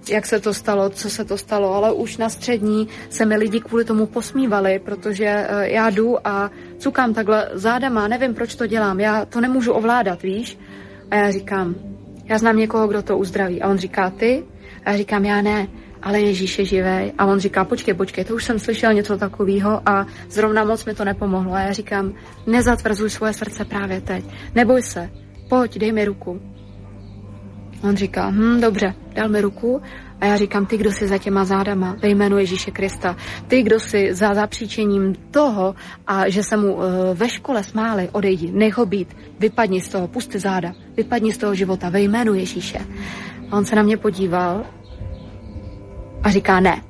[0.10, 3.60] jak se to stalo, co se to stalo, ale už na střední se mi lidi
[3.60, 9.00] kvůli tomu posmívali, protože eh, já jdu a cukám takhle zádama, nevím, proč to dělám,
[9.00, 10.58] já to nemůžu ovládat, víš?
[11.12, 11.76] A já říkám,
[12.26, 13.62] já znám někoho, kdo to uzdraví.
[13.62, 14.44] A on říká, ty?
[14.86, 15.68] A já říkám, já ne,
[16.02, 17.14] ale Ježíš je živej.
[17.18, 20.94] A on říká, počkej, počkej, to už jsem slyšel něco takového a zrovna moc mi
[20.94, 21.54] to nepomohlo.
[21.54, 22.14] A já říkám,
[22.48, 24.26] nezatvrzuj svoje srdce právě teď.
[24.56, 25.10] Neboj se,
[25.50, 26.53] pojď, dej mi ruku.
[27.84, 29.82] On říká, hm, dobře, dal mi ruku
[30.22, 33.16] a já říkám, ty, kdo jsi za těma zádama, ve jménu Ježíše Krista,
[33.48, 35.76] ty, kdo jsi za zapříčením toho
[36.08, 36.84] a že se mu uh,
[37.14, 41.56] ve škole smáli, odejdi, nech ho být, vypadni z toho, pusty záda, vypadni z toho
[41.56, 42.80] života ve jménu Ježíše.
[43.52, 44.64] A on se na mě podíval
[46.24, 46.82] a říká ne.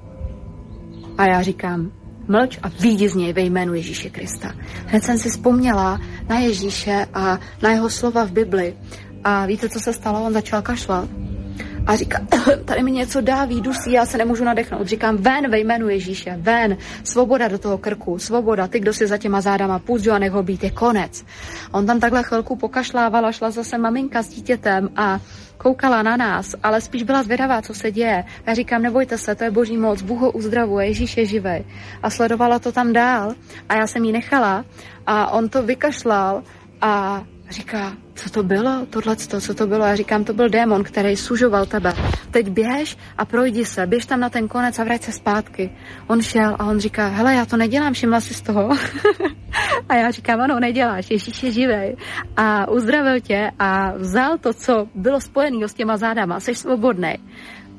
[1.18, 1.92] A já říkám,
[2.28, 4.52] mlč a výjdi z něj ve jménu Ježíše Krista.
[4.86, 6.00] Hned jsem si vzpomněla
[6.30, 8.76] na Ježíše a na jeho slova v Bibli.
[9.24, 10.24] A víte, co se stalo?
[10.24, 11.10] On začal kašlat.
[11.88, 12.20] A říká,
[12.66, 14.88] tady mi něco dáví, dusí, já se nemůžu nadechnout.
[14.88, 19.18] Říkám, ven ve jménu Ježíše, ven, svoboda do toho krku, svoboda, ty, kdo si za
[19.18, 21.26] těma zádama, půjď a nech ho být, je konec.
[21.72, 25.20] On tam takhle chvilku pokašlával a šla zase maminka s dítětem a
[25.58, 28.24] koukala na nás, ale spíš byla zvědavá, co se děje.
[28.48, 31.66] Já říkám, nebojte se, to je boží moc, Bůh ho uzdravuje, Ježíš je živý.
[32.04, 33.34] A sledovala to tam dál
[33.70, 34.66] a já jsem jí nechala
[35.08, 36.44] a on to vykašlal
[36.82, 37.24] a
[37.54, 39.86] říká, co to bylo, tohle, co to bylo?
[39.86, 41.94] Já říkám, to byl démon, který sužoval tebe.
[42.32, 45.72] Teď běž a projdi se, běž tam na ten konec a vrať se zpátky.
[46.08, 48.70] On šel a on říká, hele, já to nedělám, všimla si z toho.
[49.90, 51.96] a já říkám, ano, neděláš, Ježíš je živej.
[52.38, 57.14] A uzdravil tě a vzal to, co bylo spojené s těma zádama, jsi svobodný.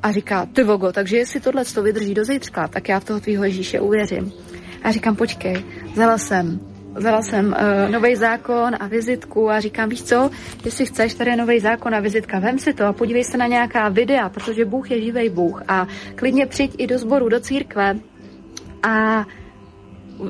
[0.02, 3.20] A říká, ty vogo, takže jestli tohle to vydrží do zítřka, tak já v toho
[3.20, 4.32] tvýho Ježíše uvěřím.
[4.82, 10.02] A říkám, počkej, vzala jsem vzala jsem uh, nový zákon a vizitku a říkám, víš
[10.02, 10.30] co,
[10.64, 13.46] jestli chceš, tady je nový zákon a vizitka, vem si to a podívej se na
[13.46, 17.96] nějaká videa, protože Bůh je živý Bůh a klidně přijď i do sboru, do církve
[18.82, 19.26] a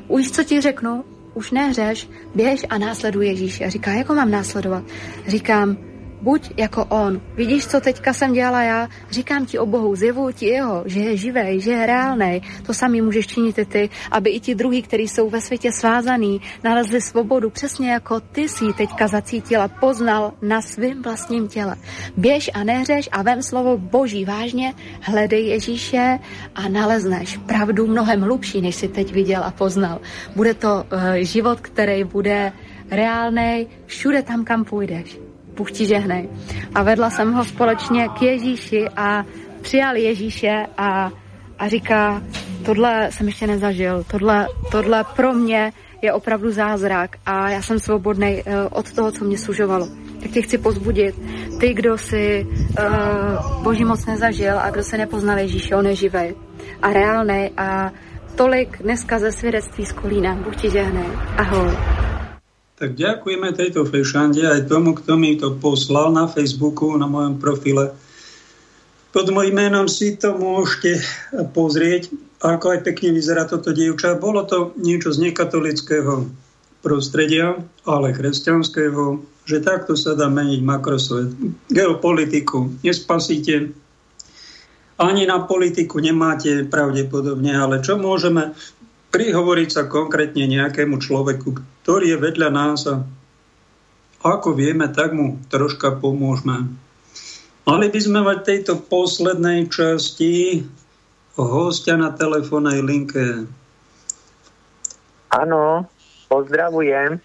[0.08, 1.04] už co ti řeknu,
[1.34, 3.70] už nehřeš, běž a následuj Ježíše.
[3.70, 4.84] Říká, jako mám následovat?
[5.26, 5.76] Říkám,
[6.24, 7.20] Buď jako on.
[7.34, 8.88] Vidíš, co teďka jsem dělala já?
[9.10, 12.42] Říkám ti o Bohu, zjevuju ti jeho, že je živý, že je reálný.
[12.66, 16.40] To samý můžeš činit i ty, aby i ti druhý, kteří jsou ve světě svázaný,
[16.64, 21.76] nalezli svobodu, přesně jako ty si teďka zacítila, poznal na svém vlastním těle.
[22.16, 26.18] Běž a neřeš a vem slovo Boží vážně, hledej Ježíše
[26.54, 30.00] a nalezneš pravdu mnohem hlubší, než si teď viděl a poznal.
[30.36, 32.52] Bude to uh, život, který bude
[32.90, 35.23] reálný všude tam, kam půjdeš.
[35.56, 36.28] Bůh ti žehnej.
[36.74, 39.24] A vedla jsem ho společně k Ježíši a
[39.62, 41.10] přijal Ježíše a,
[41.58, 42.22] a říká,
[42.64, 45.72] tohle jsem ještě nezažil, tohle, tohle pro mě
[46.02, 49.88] je opravdu zázrak a já jsem svobodný uh, od toho, co mě sužovalo.
[50.22, 51.14] Tak tě chci pozbudit.
[51.60, 56.34] Ty, kdo si uh, boží moc nezažil a kdo se nepoznal Ježíše, on je živý
[56.82, 57.92] a reálný a
[58.34, 60.34] tolik dneska ze svědectví z Kolína.
[60.34, 61.06] Bůh ti žehnej.
[61.36, 61.70] Ahoj.
[62.74, 67.94] Tak ďakujeme tejto fešande aj tomu, kto mi to poslal na Facebooku, na mojom profile.
[69.14, 70.98] Pod mojím menom si to môžete
[71.54, 72.10] pozrieť,
[72.42, 74.18] ako aj pekne vyzerá toto dievča.
[74.18, 76.26] Bolo to niečo z nekatolického
[76.82, 81.30] prostredia, ale kresťanského, že takto sa dá meniť makrosvet.
[81.70, 83.70] Geopolitiku nespasíte,
[84.98, 88.50] ani na politiku nemáte pravdepodobne, ale čo môžeme
[89.14, 91.54] prihovoriť sa konkrétne nejakému človeku,
[91.86, 93.06] ktorý je vedľa nás a
[94.24, 96.74] ako vieme, tak mu troška pomôžeme.
[97.62, 100.66] Mali by sme mať tejto poslednej časti
[101.38, 103.46] hostia na telefónnej linke.
[105.30, 105.86] Áno,
[106.26, 107.22] pozdravujem.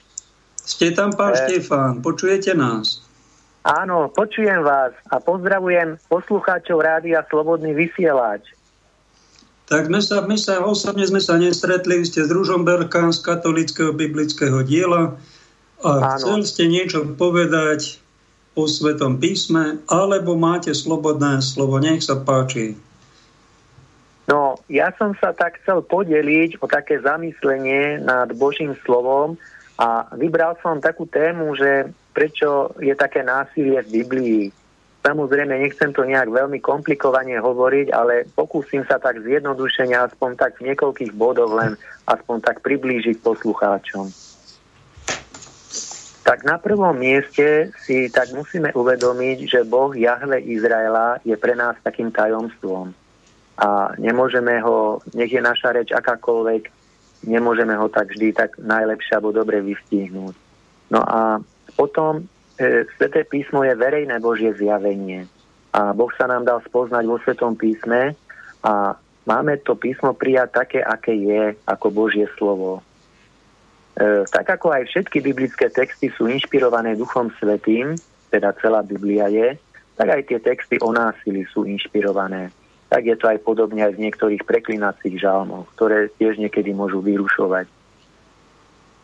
[0.59, 1.39] Ste tam, pán e...
[1.41, 3.01] Štefán, počujete nás?
[3.63, 8.58] Áno, počujem vás a pozdravujem poslucháčov Rádia Slobodný vysielač.
[9.69, 14.65] Tak my sa, my sa osobne sme sa nestretli, ste z Ružomberka, z katolického biblického
[14.65, 15.21] diela
[15.85, 16.17] a Áno.
[16.17, 18.01] chcel ste niečo povedať
[18.57, 22.75] o Svetom písme, alebo máte slobodné slovo, nech sa páči.
[24.25, 29.37] No, ja som sa tak chcel podeliť o také zamyslenie nad Božím slovom
[29.77, 34.41] a vybral som takú tému, že prečo je také násilie v Biblii.
[34.99, 40.71] Samozrejme, nechcem to nejak veľmi komplikovane hovoriť, ale pokúsim sa tak zjednodušene, aspoň tak v
[40.71, 44.11] niekoľkých bodoch len aspoň tak priblížiť poslucháčom.
[46.27, 51.79] Tak na prvom mieste si tak musíme uvedomiť, že Boh Jahve Izraela je pre nás
[51.81, 52.91] takým tajomstvom.
[53.59, 56.69] A nemôžeme ho, nech je naša reč akákoľvek,
[57.25, 60.35] nemôžeme ho tak vždy tak najlepšie alebo dobre vystihnúť.
[60.91, 61.41] No a
[61.73, 62.27] potom
[62.99, 65.23] Sveté písmo je verejné Božie zjavenie.
[65.71, 68.19] A Boh sa nám dal spoznať vo Svetom písme
[68.67, 72.83] a máme to písmo prijať také, aké je, ako Božie slovo.
[73.95, 77.95] E, tak ako aj všetky biblické texty sú inšpirované Duchom Svetým,
[78.27, 79.55] teda celá Biblia je,
[79.95, 82.51] tak aj tie texty o násilí sú inšpirované.
[82.91, 87.78] Tak je to aj podobne aj v niektorých preklinacích žalmoch, ktoré tiež niekedy môžu vyrušovať.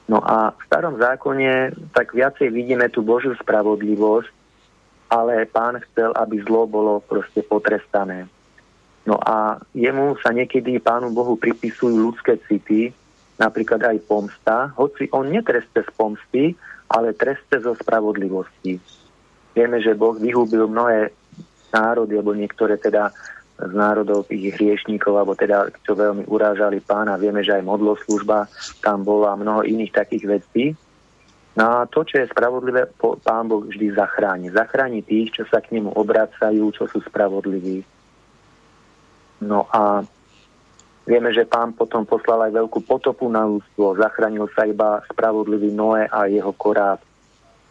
[0.06, 4.30] No a v starom zákone tak viacej vidíme tú Božiu spravodlivosť,
[5.10, 8.30] ale pán chcel, aby zlo bolo proste potrestané.
[9.06, 12.90] No a jemu sa niekedy pánu Bohu pripisujú ľudské city,
[13.38, 16.58] napríklad aj pomsta, hoci on netreste z pomsty,
[16.90, 18.82] ale treste zo spravodlivosti.
[19.54, 21.14] Vieme, že Boh vyhúbil mnohé
[21.74, 23.10] národy, alebo niektoré teda
[23.56, 27.16] z národov tých hriešníkov, alebo teda, čo veľmi urážali pána.
[27.16, 28.52] Vieme, že aj modloslužba
[28.84, 30.66] tam bola a mnoho iných takých vecí.
[31.56, 32.92] No a to, čo je spravodlivé,
[33.24, 34.52] pán Boh vždy zachráni.
[34.52, 37.88] Zachráni tých, čo sa k nemu obracajú, čo sú spravodliví.
[39.40, 40.04] No a
[41.08, 43.96] vieme, že pán potom poslal aj veľkú potopu na ľudstvo.
[43.96, 47.00] Zachránil sa iba spravodlivý Noé a jeho korát.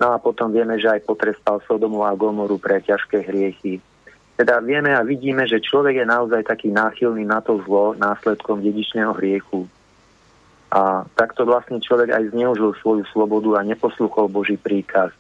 [0.01, 3.85] No a potom vieme, že aj potrestal Sodomu a Gomoru pre ťažké hriechy.
[4.35, 9.15] Teda vieme a vidíme, že človek je naozaj taký náchylný na to zlo následkom dedičného
[9.15, 9.71] hriechu.
[10.75, 15.15] A takto vlastne človek aj zneužil svoju slobodu a neposlúchol Boží príkaz.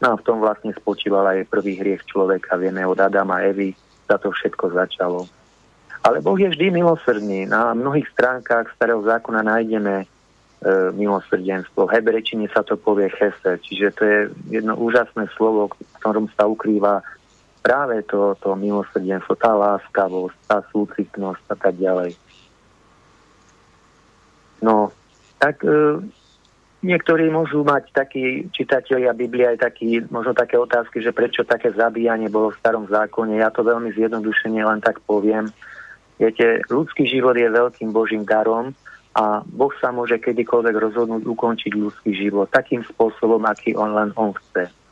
[0.00, 2.56] No a v tom vlastne spočíval aj prvý hriech človeka.
[2.56, 3.76] Vieme od Adama a Evy,
[4.08, 5.28] sa to všetko začalo.
[6.04, 7.44] Ale Boh je vždy milosrdný.
[7.44, 10.06] Na mnohých stránkach starého zákona nájdeme e,
[10.92, 11.88] milosrdenstvo.
[11.88, 14.18] V hebrečine sa to povie chese, čiže to je
[14.60, 17.00] jedno úžasné slovo, v ktorom sa ukrýva
[17.64, 22.12] práve to, to milosrdenstvo, tá láskavosť, tá súcitnosť a tak ďalej.
[24.60, 24.92] No,
[25.40, 26.04] tak e,
[26.84, 32.28] niektorí môžu mať takí čitatelia Biblia aj taký, možno také otázky, že prečo také zabíjanie
[32.28, 33.40] bolo v starom zákone.
[33.40, 35.48] Ja to veľmi zjednodušene len tak poviem.
[36.20, 38.76] Viete, ľudský život je veľkým Božím darom
[39.16, 44.36] a Boh sa môže kedykoľvek rozhodnúť ukončiť ľudský život takým spôsobom, aký on len on
[44.36, 44.83] chce.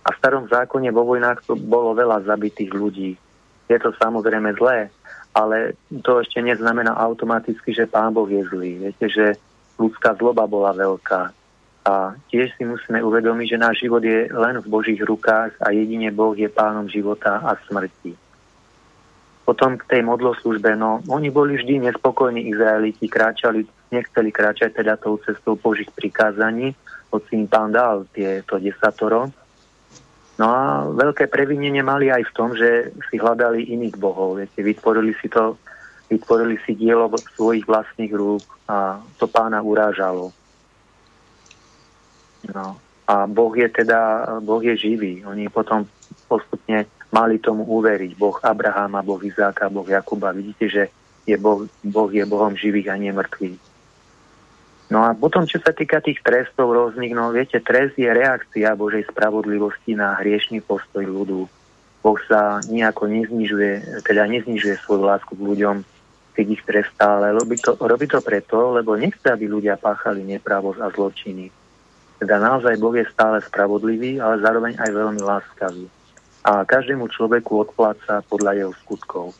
[0.00, 3.12] A v starom zákone vo vojnách to bolo veľa zabitých ľudí.
[3.68, 4.88] Je to samozrejme zlé,
[5.36, 8.88] ale to ešte neznamená automaticky, že Pán Boh je zlý.
[8.88, 9.26] Viete, že
[9.78, 11.30] ľudská zloba bola veľká.
[11.80, 16.12] A tiež si musíme uvedomiť, že náš život je len v Božích rukách a jedine
[16.12, 18.12] Boh je pánom života a smrti.
[19.48, 25.16] Potom k tej modloslužbe, no oni boli vždy nespokojní Izraeliti, kráčali, nechceli kráčať teda tou
[25.24, 26.76] cestou Božích prikázaní,
[27.10, 29.32] hoci im pán dal tie, to desatoro,
[30.40, 34.40] No a veľké previnenie mali aj v tom, že si hľadali iných bohov.
[34.40, 35.60] Viete, vytvorili si to,
[36.08, 40.32] vytvorili si dielo svojich vlastných rúk a to pána urážalo.
[42.48, 42.80] No.
[43.04, 45.20] A Boh je teda, Boh je živý.
[45.28, 45.84] Oni potom
[46.24, 48.16] postupne mali tomu uveriť.
[48.16, 50.32] Boh Abraháma, Boh Izáka, Boh Jakuba.
[50.32, 50.82] Vidíte, že
[51.28, 53.69] je boh, boh je Bohom živých a nemrtvých.
[54.90, 59.06] No a potom, čo sa týka tých trestov rôznych, no viete, trest je reakcia Božej
[59.06, 61.46] spravodlivosti na hriešný postoj ľudu.
[62.02, 65.86] Boh sa nejako neznižuje, teda neznižuje svoju lásku k ľuďom,
[66.34, 70.80] keď ich trestá, ale robí to, robí to preto, lebo nechce, aby ľudia páchali nepravosť
[70.82, 71.54] a zločiny.
[72.18, 75.86] Teda naozaj Boh je stále spravodlivý, ale zároveň aj veľmi láskavý.
[76.42, 79.36] A každému človeku odpláca podľa jeho skutkov.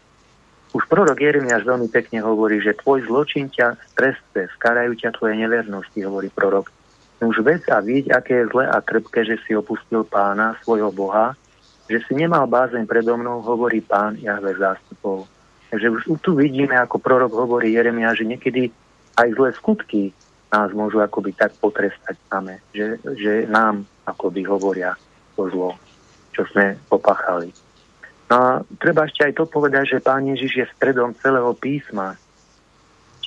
[0.70, 5.98] Už prorok Jeremiáš veľmi pekne hovorí, že tvoj zločin ťa streste, skarajú ťa tvoje nevernosti,
[6.06, 6.70] hovorí prorok.
[7.20, 11.34] Už vec a vidieť, aké je zle a trpké, že si opustil pána, svojho Boha,
[11.90, 15.26] že si nemal bázeň predo mnou, hovorí pán Jahve zástupov.
[15.74, 18.62] Takže už tu vidíme, ako prorok hovorí Jeremiáš, že niekedy
[19.18, 20.14] aj zlé skutky
[20.50, 24.98] nás môžu akoby tak potrestať same, že, že nám akoby hovoria
[25.38, 25.78] to zlo,
[26.34, 27.54] čo sme popachali.
[28.30, 32.14] A treba ešte aj to povedať, že Pán Ježiš je stredom celého písma.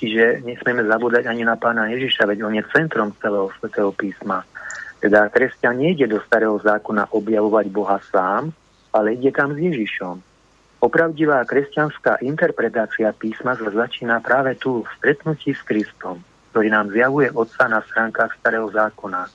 [0.00, 4.48] Čiže nesmieme zabúdať ani na Pána Ježiša, veď on je centrom celého svetého písma.
[5.04, 8.56] Teda kresťan nejde do starého zákona objavovať Boha sám,
[8.96, 10.16] ale ide tam s Ježišom.
[10.80, 17.68] Opravdivá kresťanská interpretácia písma začína práve tu, v stretnutí s Kristom, ktorý nám zjavuje Otca
[17.68, 19.28] na stránkach starého zákona.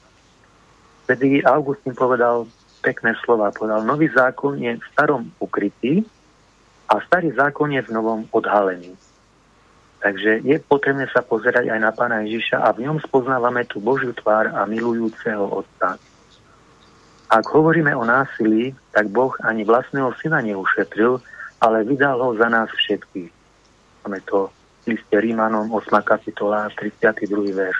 [1.05, 2.45] Vtedy Augustín povedal,
[2.79, 3.83] pekné slova povedal.
[3.83, 6.03] Nový zákon je v starom ukrytý
[6.89, 8.95] a starý zákon je v novom odhalený.
[9.99, 14.15] Takže je potrebné sa pozerať aj na pána Ježiša a v ňom spoznávame tú Božiu
[14.15, 15.99] tvár a milujúceho Otca.
[17.29, 21.21] Ak hovoríme o násilí, tak Boh ani vlastného syna neušetril,
[21.61, 23.29] ale vydal ho za nás všetkých.
[24.07, 24.49] Máme to
[24.87, 25.99] v liste Rímanom 8.
[26.01, 27.53] kapitola 32.
[27.53, 27.79] verš.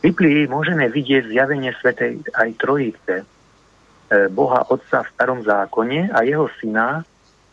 [0.00, 3.28] V Biblii môžeme vidieť zjavenie Svetej aj Trojice,
[4.34, 7.06] Boha Otca v starom zákone a jeho syna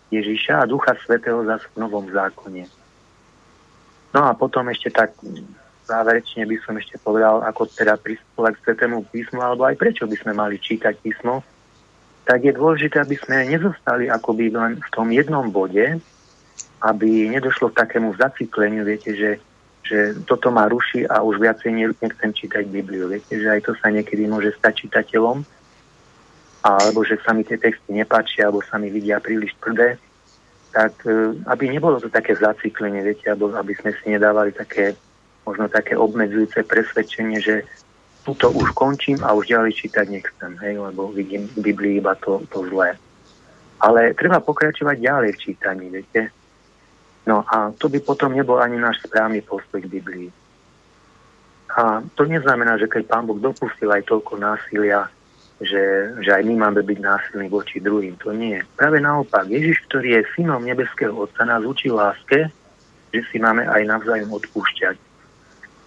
[0.09, 2.65] Ježiša a Ducha Svetého zase v novom zákone.
[4.15, 5.13] No a potom ešte tak
[5.85, 10.17] záverečne by som ešte povedal, ako teda pristupovať k Svetému písmu, alebo aj prečo by
[10.17, 11.45] sme mali čítať písmo,
[12.27, 16.01] tak je dôležité, aby sme nezostali akoby len v tom jednom bode,
[16.83, 19.31] aby nedošlo k takému zacikleniu, viete, že,
[19.87, 23.07] že toto ma ruší a už viacej nechcem čítať Bibliu.
[23.07, 25.47] Viete, že aj to sa niekedy môže stať čitateľom,
[26.67, 29.95] alebo že sa mi tie texty nepáčia, alebo sa mi vidia príliš tvrdé,
[30.75, 34.99] tak e, aby nebolo to také zaciklenie, viete, alebo aby sme si nedávali také,
[35.47, 37.63] možno také obmedzujúce presvedčenie, že
[38.27, 42.43] tuto už končím a už ďalej čítať nechcem, hej, lebo vidím v Biblii iba to,
[42.51, 42.99] to zlé.
[43.79, 46.35] Ale treba pokračovať ďalej v čítaní, viete.
[47.23, 50.27] No a to by potom nebol ani náš správny postoj k Biblii.
[51.79, 55.07] A to neznamená, že keď Pán Boh dopustil aj toľko násilia,
[55.57, 58.13] že, že aj my máme byť násilní voči druhým.
[58.21, 58.61] To nie.
[58.77, 62.53] Práve naopak, Ježiš, ktorý je synom nebeského Otca, nás učí láske,
[63.09, 64.97] že si máme aj navzájom odpúšťať.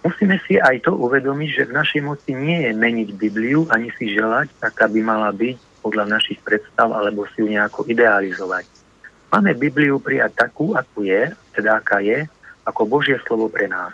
[0.01, 4.09] Musíme si aj to uvedomiť, že v našej moci nie je meniť Bibliu, ani si
[4.11, 8.65] želať, tak aby mala byť podľa našich predstav, alebo si ju nejako idealizovať.
[9.31, 12.25] Máme Bibliu prijať takú, akú je, teda aká je,
[12.65, 13.93] ako Božie slovo pre nás.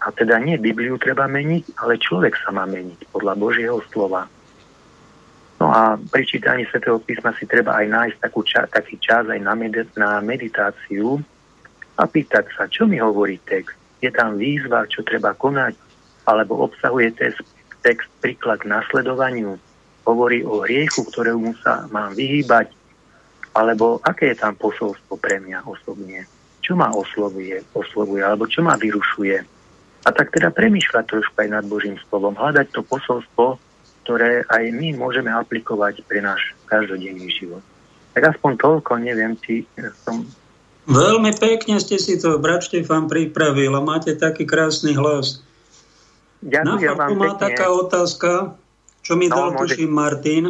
[0.00, 4.28] A teda nie Bibliu treba meniť, ale človek sa má meniť podľa Božieho slova.
[5.60, 9.40] No a pri čítaní Svetého písma si treba aj nájsť takú ča- taký čas aj
[9.44, 11.20] na, med- na meditáciu
[12.00, 13.76] a pýtať sa, čo mi hovorí text.
[14.00, 15.76] Je tam výzva, čo treba konať,
[16.24, 17.44] alebo obsahuje text,
[17.84, 19.60] text príklad nasledovaniu,
[20.08, 22.72] hovorí o hriechu, ktorému sa mám vyhýbať,
[23.52, 26.24] alebo aké je tam posolstvo pre mňa osobne?
[26.64, 29.36] Čo ma oslovuje, oslovuje alebo čo ma vyrušuje?
[30.00, 33.60] A tak teda premýšľať trošku aj nad Božím slovom, hľadať to posolstvo,
[34.02, 37.62] ktoré aj my môžeme aplikovať pre náš každodenný život.
[38.16, 39.66] Tak aspoň toľko, neviem, či
[40.02, 40.26] som...
[40.90, 45.44] Veľmi pekne ste si to, brat Štefan, pripravil a máte taký krásny hlas.
[46.42, 47.42] Ďakujem Na vám má pekne.
[47.46, 48.30] taká otázka,
[49.04, 49.76] čo mi no, dal, môže...
[49.76, 50.44] tuším, Martin,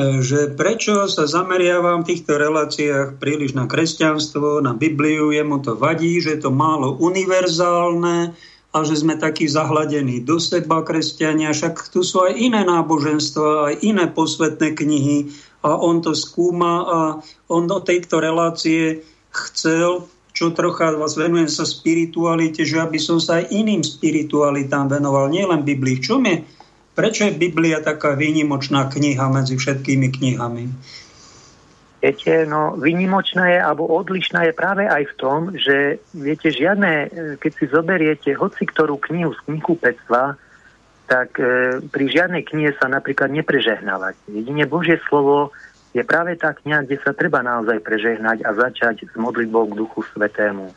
[0.00, 5.74] E, že prečo sa zameriavam v týchto reláciách príliš na kresťanstvo, na Bibliu, jemu to
[5.74, 8.32] vadí, že je to málo univerzálne
[8.70, 13.74] a že sme takí zahladení do seba kresťania, však tu sú aj iné náboženstva, aj
[13.82, 15.34] iné posvetné knihy
[15.66, 16.98] a on to skúma a
[17.50, 19.02] on do tejto relácie
[19.34, 25.26] chcel, čo trocha vás venujem sa spiritualite, že aby som sa aj iným spiritualitám venoval,
[25.28, 25.98] nielen Biblii.
[25.98, 26.60] Čo mi
[26.90, 30.68] Prečo je Biblia taká výnimočná kniha medzi všetkými knihami?
[32.00, 37.08] Viete, no výnimočná je, alebo odlišná je práve aj v tom, že viete, žiadne, e,
[37.36, 40.40] keď si zoberiete hoci ktorú knihu z knihkupectva,
[41.04, 44.16] tak e, pri žiadnej knihe sa napríklad neprežehnávať.
[44.32, 45.52] Jedine Božie slovo
[45.92, 50.00] je práve tá kniha, kde sa treba naozaj prežehnať a začať s modlitbou k Duchu
[50.16, 50.72] Svetému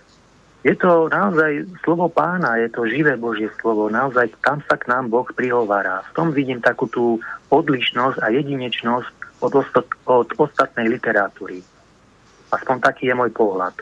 [0.63, 5.11] je to naozaj slovo pána, je to živé Božie slovo, naozaj tam sa k nám
[5.11, 6.07] Boh prihovára.
[6.07, 7.19] V tom vidím takú tú
[7.51, 9.11] odlišnosť a jedinečnosť
[9.43, 11.59] od, ostat, od ostatnej literatúry.
[12.47, 13.75] Aspoň taký je môj pohľad.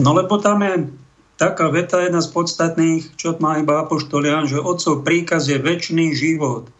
[0.00, 0.88] No lebo tam je
[1.36, 6.72] taká veta, jedna z podstatných, čo má iba Apoštolian, že otcov príkaz je väčší život.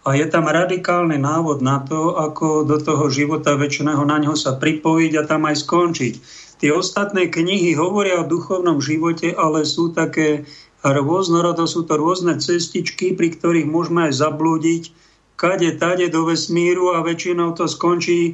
[0.00, 4.56] A je tam radikálny návod na to, ako do toho života väčšného na ňo sa
[4.56, 6.14] pripojiť a tam aj skončiť.
[6.60, 10.48] Tie ostatné knihy hovoria o duchovnom živote, ale sú také
[10.80, 14.82] rôznorodo, sú to rôzne cestičky, pri ktorých môžeme aj zablúdiť
[15.40, 18.32] kade, tade do vesmíru a väčšinou to skončí e,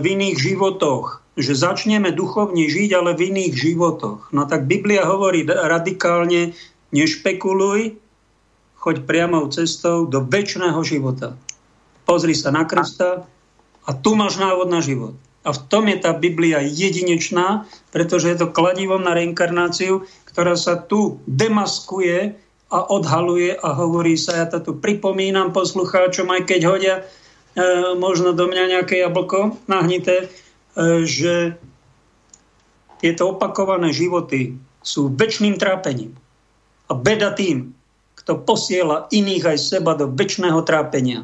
[0.00, 1.20] v iných životoch.
[1.36, 4.32] Že začneme duchovne žiť, ale v iných životoch.
[4.32, 6.56] No tak Biblia hovorí radikálne,
[6.96, 8.00] nešpekuluj,
[8.80, 11.36] choď priamou cestou do väčšného života.
[12.08, 13.28] Pozri sa na Krista
[13.84, 15.12] a tu máš návod na život.
[15.44, 20.80] A v tom je tá Biblia jedinečná, pretože je to kladivom na reinkarnáciu, ktorá sa
[20.80, 22.34] tu demaskuje
[22.66, 27.02] a odhaluje a hovorí sa, ja to tu pripomínam poslucháčom, aj keď hodia e,
[27.94, 31.54] možno do mňa nejaké jablko nahnité, e, že
[32.98, 36.14] tieto opakované životy sú väčšným trápením.
[36.90, 37.70] A beda tým,
[38.18, 41.22] kto posiela iných aj seba do väčšného trápenia.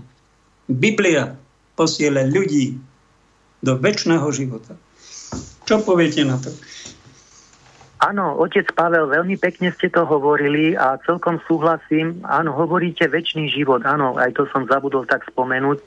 [0.70, 1.34] Biblia
[1.74, 2.78] posiela ľudí
[3.62, 4.78] do väčšného života.
[5.66, 6.50] Čo poviete na to?
[8.02, 12.18] Áno, otec Pavel, veľmi pekne ste to hovorili a celkom súhlasím.
[12.26, 13.86] Áno, hovoríte väčší život.
[13.86, 15.78] Áno, aj to som zabudol tak spomenúť.
[15.78, 15.84] E,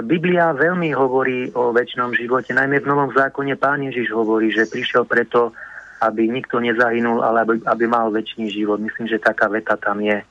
[0.00, 2.56] Biblia veľmi hovorí o väčšnom živote.
[2.56, 5.52] Najmä v Novom zákone pán Ježiš hovorí, že prišiel preto,
[6.00, 8.80] aby nikto nezahynul, ale aby, aby mal väčší život.
[8.80, 10.24] Myslím, že taká veta tam je.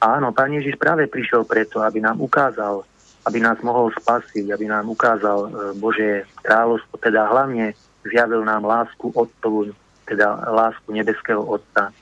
[0.00, 2.88] Áno, pán Ježiš práve prišiel preto, aby nám ukázal
[3.24, 5.50] aby nás mohol spasiť, aby nám ukázal e,
[5.80, 7.72] Bože kráľovstvo, teda hlavne
[8.04, 9.72] zjavil nám lásku Otcovu,
[10.04, 11.92] teda lásku nebeského Otca.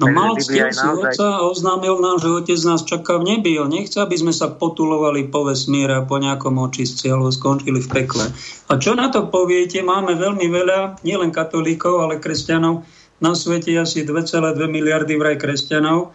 [0.00, 1.14] No mal ctil si naozaj...
[1.14, 3.60] Otca a oznámil nám, že Otec nás čaká v nebi.
[3.60, 7.88] On nechce, aby sme sa potulovali po vesmíre a po nejakom očistci alebo skončili v
[7.92, 8.26] pekle.
[8.66, 9.78] A čo na to poviete?
[9.84, 12.82] Máme veľmi veľa, nielen katolíkov, ale kresťanov.
[13.22, 16.10] Na svete asi 2,2 miliardy vraj kresťanov.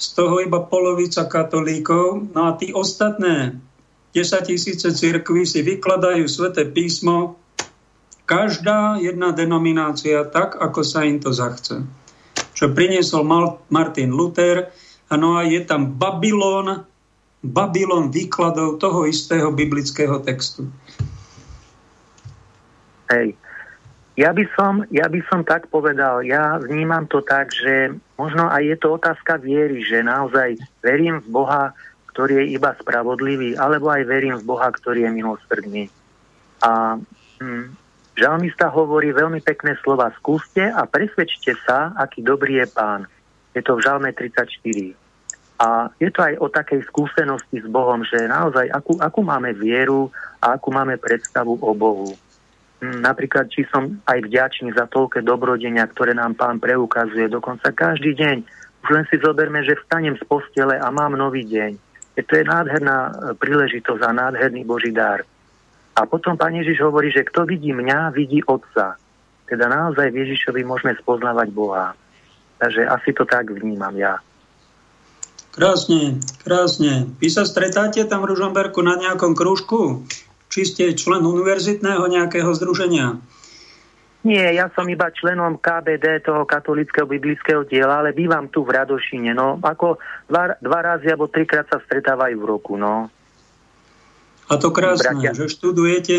[0.00, 2.34] Z toho iba polovica katolíkov.
[2.34, 3.60] No a tí ostatné
[4.16, 7.38] 10 tisíce cirkví si vykladajú sväté písmo,
[8.30, 11.82] každá jedna denominácia tak, ako sa im to zachce.
[12.54, 13.26] Čo priniesol
[13.66, 14.70] Martin Luther,
[15.10, 16.86] no a je tam Babylon,
[17.42, 20.70] Babylon výkladov toho istého biblického textu.
[23.10, 23.34] Hej.
[24.14, 28.62] Ja by, som, ja by som tak povedal, ja vnímam to tak, že možno aj
[28.62, 31.72] je to otázka viery, že naozaj verím v Boha,
[32.12, 35.84] ktorý je iba spravodlivý, alebo aj verím v Boha, ktorý je milosrdný.
[36.60, 37.00] A
[37.40, 37.79] hm,
[38.20, 40.12] žalmista hovorí veľmi pekné slova.
[40.20, 43.08] Skúste a presvedčte sa, aký dobrý je pán.
[43.56, 44.52] Je to v žalme 34.
[45.60, 50.12] A je to aj o takej skúsenosti s Bohom, že naozaj akú, akú máme vieru
[50.40, 52.12] a akú máme predstavu o Bohu.
[52.80, 58.16] Hm, napríklad, či som aj vďačný za toľké dobrodenia, ktoré nám pán preukazuje dokonca každý
[58.16, 58.36] deň.
[58.80, 61.90] Už len si zoberme, že vstanem z postele a mám nový deň
[62.24, 65.24] to je nádherná príležitosť a nádherný Boží dar.
[65.96, 68.96] A potom Pán Ježiš hovorí, že kto vidí mňa, vidí Otca.
[69.50, 71.98] Teda naozaj v Ježišovi môžeme spoznávať Boha.
[72.62, 74.22] Takže asi to tak vnímam ja.
[75.50, 77.10] Krásne, krásne.
[77.18, 80.06] Vy sa stretáte tam v Ružomberku na nejakom krúžku?
[80.46, 83.18] Či ste člen univerzitného nejakého združenia?
[84.20, 89.32] Nie, ja som iba členom KBD, toho katolického biblického diela, ale bývam tu v Radošine.
[89.32, 89.96] No, ako
[90.28, 93.08] dva, dva razy alebo trikrát sa stretávajú v roku, no.
[94.50, 95.30] A to krásne, Bratia.
[95.30, 96.18] že študujete,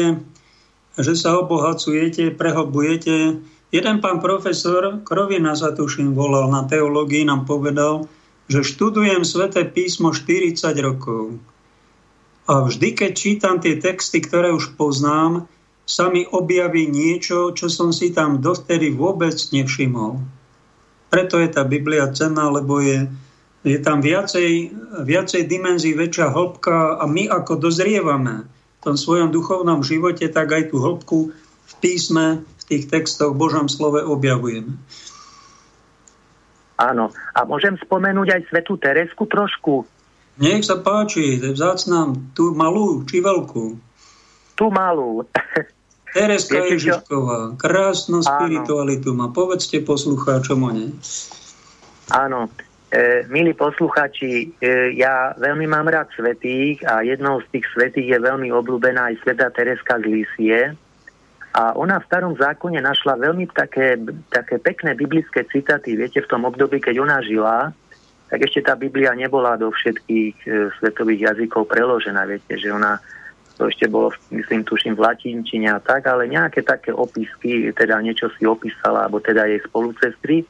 [0.96, 3.44] že sa obohacujete, prehlbujete.
[3.76, 8.08] Jeden pán profesor, Krovina sa tuším volal na teológii, nám povedal,
[8.48, 11.40] že študujem sväté písmo 40 rokov.
[12.48, 15.48] A vždy, keď čítam tie texty, ktoré už poznám,
[15.88, 20.20] sa mi objaví niečo, čo som si tam dovtedy vôbec nevšimol.
[21.12, 23.12] Preto je tá Biblia cenná, lebo je,
[23.62, 24.74] je tam viacej,
[25.06, 30.74] viacej dimenzií, väčšia hĺbka a my ako dozrievame v tom svojom duchovnom živote, tak aj
[30.74, 31.30] tú hĺbku
[31.70, 34.74] v písme, v tých textoch, v Božom slove objavujeme.
[36.82, 37.14] Áno.
[37.38, 39.86] A môžem spomenúť aj Svetú Teresku trošku?
[40.42, 43.78] Nech sa páči, vzácnám, tú malú či veľkú?
[44.58, 45.22] Tú malú.
[46.18, 49.32] Tereska Ježišková, krásnu spiritualitu má.
[49.32, 50.92] Povedzte poslucháčom o nej.
[52.12, 52.52] Áno,
[52.92, 58.20] e, milí posluchači, e, ja veľmi mám rád svetých a jednou z tých svetých je
[58.20, 60.60] veľmi obľúbená aj sveta Tereska z Lísie.
[61.52, 64.00] A ona v starom zákone našla veľmi také,
[64.32, 66.00] také pekné biblické citáty.
[66.00, 67.76] Viete, v tom období, keď ona žila,
[68.32, 72.24] tak ešte tá Biblia nebola do všetkých e, svetových jazykov preložená.
[72.24, 73.00] Viete, že ona
[73.60, 78.34] to ešte bolo, myslím, tuším v latinčine a tak, ale nejaké také opisky, teda niečo
[78.34, 80.48] si opísala, alebo teda jej spolucestri.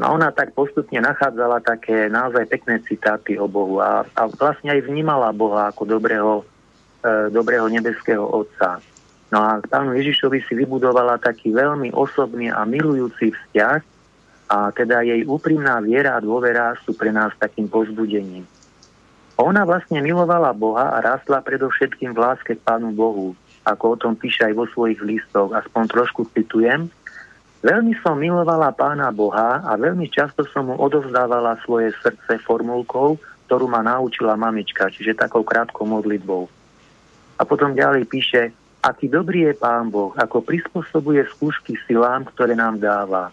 [0.00, 4.88] No ona tak postupne nachádzala také naozaj pekné citáty o Bohu a, a vlastne aj
[4.88, 6.40] vnímala Boha ako dobrého,
[7.04, 8.80] e, dobrého nebeského Otca.
[9.28, 13.78] No a pánu Ježišovi si vybudovala taký veľmi osobný a milujúci vzťah
[14.50, 18.48] a teda jej úprimná viera a dôvera sú pre nás takým pozbudením.
[19.36, 23.36] Ona vlastne milovala Boha a rastla predovšetkým v láske k Pánu Bohu,
[23.68, 26.88] ako o tom píše aj vo svojich listoch, aspoň trošku citujem.
[27.60, 33.68] Veľmi som milovala Pána Boha a veľmi často som mu odovzdávala svoje srdce formulkou, ktorú
[33.68, 36.48] ma naučila mamička, čiže takou krátkou modlitbou.
[37.36, 38.42] A potom ďalej píše,
[38.80, 43.28] aký dobrý je Pán Boh, ako prispôsobuje skúšky silám, ktoré nám dáva.
[43.28, 43.32] E,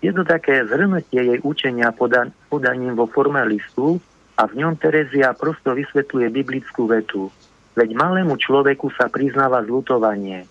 [0.00, 4.00] je to také zhrnutie jej učenia podan- podaním vo forme listu
[4.40, 7.28] a v ňom Terezia prosto vysvetľuje biblickú vetu.
[7.76, 10.48] Veď malému človeku sa priznáva zlutovanie,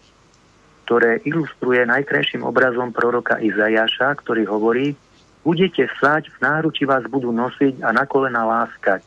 [0.88, 4.96] ktoré ilustruje najkrajším obrazom proroka Izajaša, ktorý hovorí,
[5.44, 9.04] budete sať, v náruči vás budú nosiť a na kolena láskať,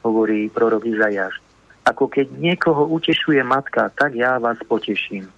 [0.00, 1.36] hovorí prorok Izajaš.
[1.84, 5.28] Ako keď niekoho utešuje matka, tak ja vás poteším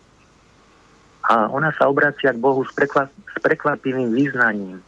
[1.31, 4.81] a ona sa obracia k Bohu s, prekvap- s prekvapivým význaním.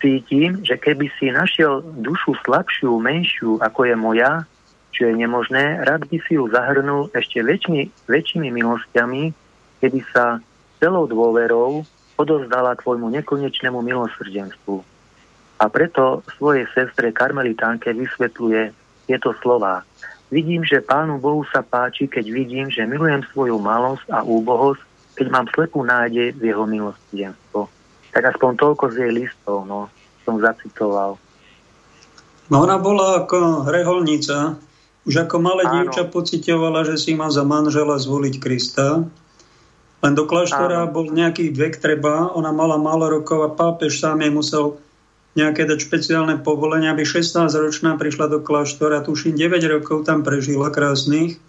[0.00, 4.32] Cítim, že keby si našiel dušu slabšiu, menšiu, ako je moja,
[4.90, 9.30] čo je nemožné, rád by si ju zahrnul ešte väčšmi, väčšími milostiami,
[9.80, 10.42] keby sa
[10.82, 11.86] celou dôverou
[12.20, 14.82] odovzdala tvojmu nekonečnému milosrdenstvu.
[15.60, 18.72] A preto svojej sestre karmelitánke vysvetľuje
[19.08, 19.84] tieto slova.
[20.30, 24.80] Vidím, že Pánu Bohu sa páči, keď vidím, že milujem svoju malosť a úbohosť,
[25.18, 27.66] keď mám slepú nádej v jeho milostivenstvo.
[28.14, 29.90] Tak aspoň toľko z jej listov, no,
[30.22, 31.18] som zacitoval.
[32.50, 34.58] No ona bola ako reholnica,
[35.10, 35.90] už ako malé Áno.
[35.90, 39.02] dievča pocitovala, že si má za manžela zvoliť Krista.
[40.00, 40.94] Len do kláštora Áno.
[40.94, 44.78] bol nejaký vek treba, ona mala málo rokov a pápež sám jej musel
[45.34, 51.42] nejaké dať špeciálne povolenia, aby 16-ročná prišla do kláštora, tuším 9 rokov tam prežila krásnych.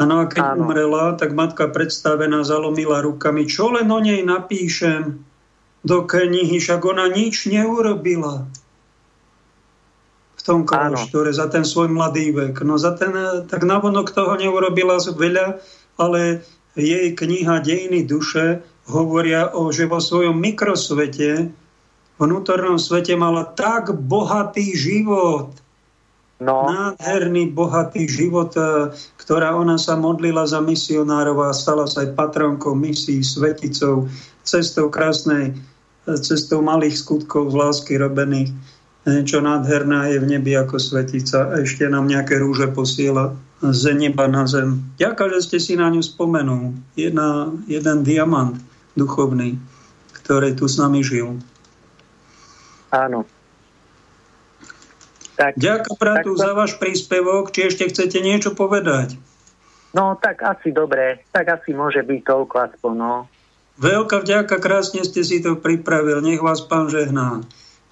[0.00, 0.64] A no a keď Áno.
[0.64, 5.20] umrela, tak matka predstavená zalomila rukami, čo len o nej napíšem
[5.84, 8.48] do knihy, však ona nič neurobila
[10.46, 12.62] tom kláštore za ten svoj mladý vek.
[12.62, 13.10] No za ten,
[13.50, 15.58] tak navonok toho neurobila veľa,
[15.98, 16.46] ale
[16.78, 21.50] jej kniha Dejiny duše hovoria o, že vo svojom mikrosvete
[22.16, 25.52] vnútornom svete mala tak bohatý život,
[26.40, 26.56] no.
[26.64, 32.72] nádherný, bohatý život, e, ktorá ona sa modlila za misionárov a stala sa aj patronkou
[32.72, 34.08] misií, sveticou,
[34.44, 38.52] cestou krásnej, e, cestou malých skutkov z lásky robených.
[39.06, 43.94] E, čo nádherná je v nebi ako svetica a ešte nám nejaké rúže posiela z
[43.94, 44.82] neba na zem.
[44.98, 46.74] Ďakujem, že ste si na ňu spomenul.
[46.98, 48.58] Jedna, jeden diamant
[48.98, 49.62] duchovný,
[50.10, 51.38] ktorý tu s nami žil.
[52.90, 53.22] Áno.
[55.38, 57.54] Tak, Ďakujem, bratu, tak, za váš príspevok.
[57.54, 59.14] Či ešte chcete niečo povedať?
[59.94, 61.22] No, tak asi dobre.
[61.30, 63.14] Tak asi môže byť toľko aspoň, no.
[63.76, 66.24] Veľká vďaka, krásne ste si to pripravil.
[66.24, 67.44] Nech vás pán žehná.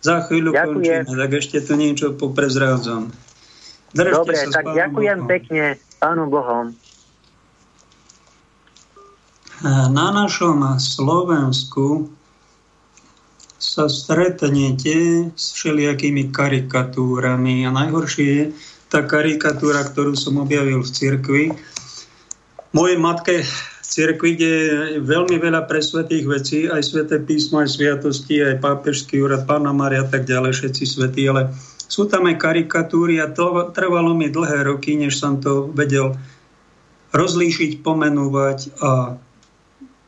[0.05, 1.09] Za chvíľu ďakujem.
[1.09, 3.09] končíme, tak ešte tu niečo poprezrádzam.
[3.97, 5.31] Držte Dobre, sa tak ďakujem Bohom.
[5.32, 5.64] pekne
[5.97, 6.66] Pánu Bohom.
[9.64, 12.12] Na našom Slovensku
[13.56, 18.44] sa stretnete s všelijakými karikatúrami a najhoršie je
[18.93, 21.44] tá karikatúra, ktorú som objavil v cirkvi.
[22.76, 23.40] Mojej matke
[23.95, 24.73] cirkvi, kde je
[25.07, 30.11] veľmi veľa presvetých vecí, aj sveté písmo, aj sviatosti, aj pápežský úrad, pána Maria a
[30.11, 31.55] tak ďalej, všetci svetí, ale
[31.87, 36.19] sú tam aj karikatúry a to trvalo mi dlhé roky, než som to vedel
[37.15, 39.15] rozlíšiť, pomenúvať a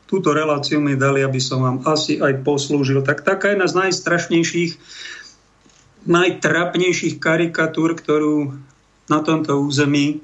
[0.03, 3.07] túto reláciu mi dali, aby som vám asi aj poslúžil.
[3.07, 4.71] Tak taká jedna z najstrašnejších,
[6.03, 8.51] najtrapnejších karikatúr, ktorú
[9.07, 10.15] na tomto území e,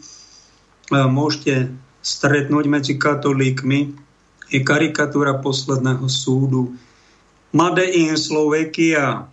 [0.92, 1.72] môžete
[2.04, 3.96] stretnúť medzi katolíkmi,
[4.52, 6.76] je karikatúra posledného súdu.
[7.56, 9.26] Made in Slovakia,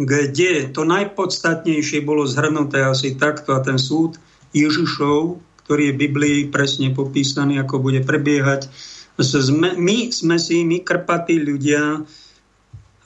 [0.00, 4.16] kde to najpodstatnejšie bolo zhrnuté asi takto a ten súd
[4.56, 8.72] Ježišov, ktorý je v Biblii presne popísaný, ako bude prebiehať,
[9.18, 12.06] my sme si, my krpatí ľudia,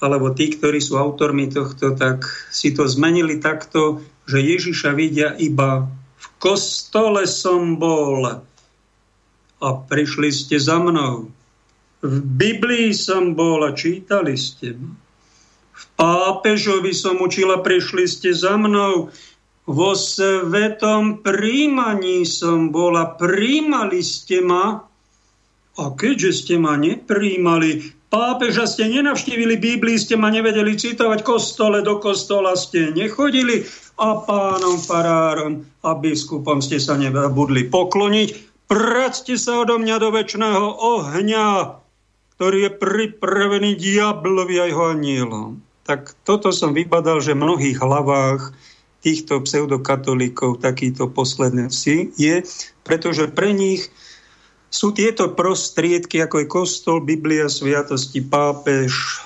[0.04, 5.88] alebo tí, ktorí sú autormi tohto, tak si to zmenili takto, že Ježiša vidia iba
[6.22, 8.44] v kostole som bol
[9.62, 11.30] a prišli ste za mnou.
[12.02, 14.74] V Biblii som bol a čítali ste.
[15.72, 19.14] V pápežovi som učila, prišli ste za mnou.
[19.62, 24.82] Vo svetom príjmaní som bola, príjmali ste ma
[25.78, 31.96] a keďže ste ma nepríjmali, pápeža ste nenavštívili Biblii, ste ma nevedeli citovať, kostole do
[32.02, 33.64] kostola ste nechodili
[33.96, 38.51] a pánom farárom a biskupom ste sa nebudli pokloniť.
[38.72, 41.76] Practe sa odo mňa do väčšného ohňa,
[42.40, 45.60] ktorý je pripravený diablovi a jeho anielom.
[45.84, 48.56] Tak toto som vybadal, že v mnohých hlavách
[49.04, 51.68] týchto pseudokatolíkov takýto posledný
[52.16, 52.48] je,
[52.80, 53.92] pretože pre nich
[54.72, 59.20] sú tieto prostriedky, ako je kostol, Biblia, sviatosti, pápež.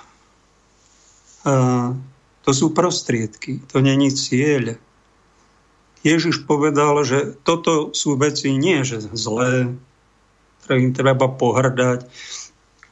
[1.46, 1.94] A
[2.42, 4.74] to sú prostriedky, to není cieľ.
[6.06, 9.74] Ježiš povedal, že toto sú veci nie, že zlé,
[10.62, 12.06] ktorým treba pohrdať,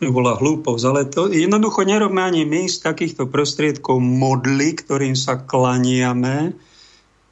[0.03, 6.59] bola hlúposť, ale to jednoducho nerobme ani my z takýchto prostriedkov modly, ktorým sa klaniame,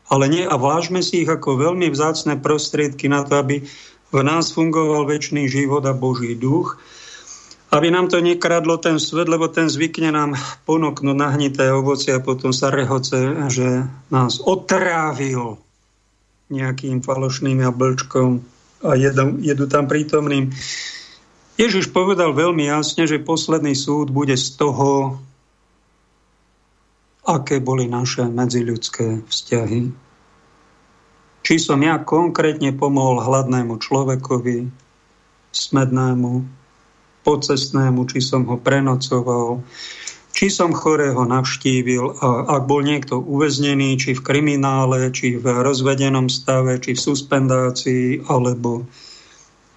[0.06, 3.66] ale nie a vážme si ich ako veľmi vzácne prostriedky na to, aby
[4.12, 6.78] v nás fungoval väčší život a Boží duch,
[7.72, 10.36] aby nám to nekradlo ten svet, lebo ten zvykne nám
[10.68, 15.56] ponoknúť nahnité ovoci a potom sa rehoce, že nás otrávil
[16.52, 18.44] nejakým falošným jablčkom
[18.84, 20.52] a jedú, jedú tam prítomným.
[21.56, 25.16] Ježiš povedal veľmi jasne, že posledný súd bude z toho,
[27.24, 30.12] aké boli naše medziľudské vzťahy
[31.42, 34.70] či som ja konkrétne pomohol hladnému človekovi,
[35.50, 36.32] smednému,
[37.26, 39.60] pocestnému, či som ho prenocoval,
[40.32, 46.32] či som chorého navštívil, a ak bol niekto uväznený, či v kriminále, či v rozvedenom
[46.32, 48.88] stave, či v suspendácii, alebo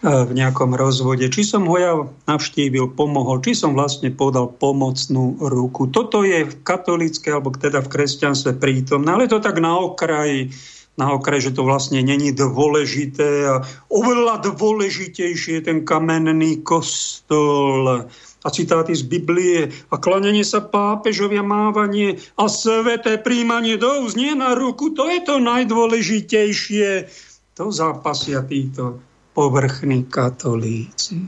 [0.05, 1.93] v nejakom rozvode, či som ho ja
[2.29, 5.89] navštívil, pomohol, či som vlastne podal pomocnú ruku.
[5.89, 10.53] Toto je v katolícke, alebo teda v kresťanstve prítomné, ale to tak na okraji,
[10.95, 13.55] na okraji, že to vlastne není dôležité a
[13.89, 18.05] oveľa dôležitejšie je ten kamenný kostol
[18.45, 24.53] a citáty z Biblie a klanenie sa pápežovia, mávanie a sveté príjmanie do nie na
[24.53, 27.09] ruku, to je to najdôležitejšie.
[27.57, 29.01] To zápasia títo
[29.33, 31.25] povrchní katolíci,